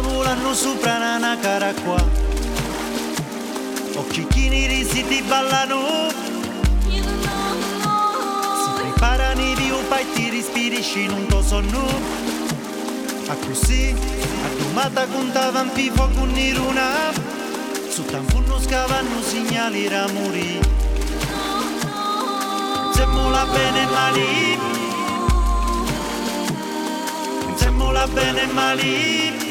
Volano 0.02 0.54
cara 1.68 1.74
qua 1.82 2.06
Occhi 3.96 4.28
chini 4.28 4.68
risi 4.68 5.04
ti 5.08 5.24
ballano. 5.24 6.10
Si 6.84 8.70
preparano 8.76 9.42
i 9.42 9.56
viupa 9.56 9.98
e 9.98 10.06
ti 10.14 10.30
respirisci 10.30 11.04
in 11.06 11.12
un 11.12 11.26
tuo 11.26 11.42
sonno. 11.42 11.86
A 13.28 13.36
così, 13.36 13.96
a 14.44 14.62
domata 14.62 15.08
contavan 15.08 15.72
pifo 15.74 16.08
con 16.16 16.30
niruna 16.30 17.12
Su 17.90 18.06
tanfunno 18.06 18.58
scavanno 18.62 19.22
segnali 19.22 19.90
ramuri 19.90 20.60
Semmola 22.94 23.46
bene 23.46 23.86
male 23.88 24.26
Semmola 27.56 28.08
bene 28.08 28.46
male 28.54 29.47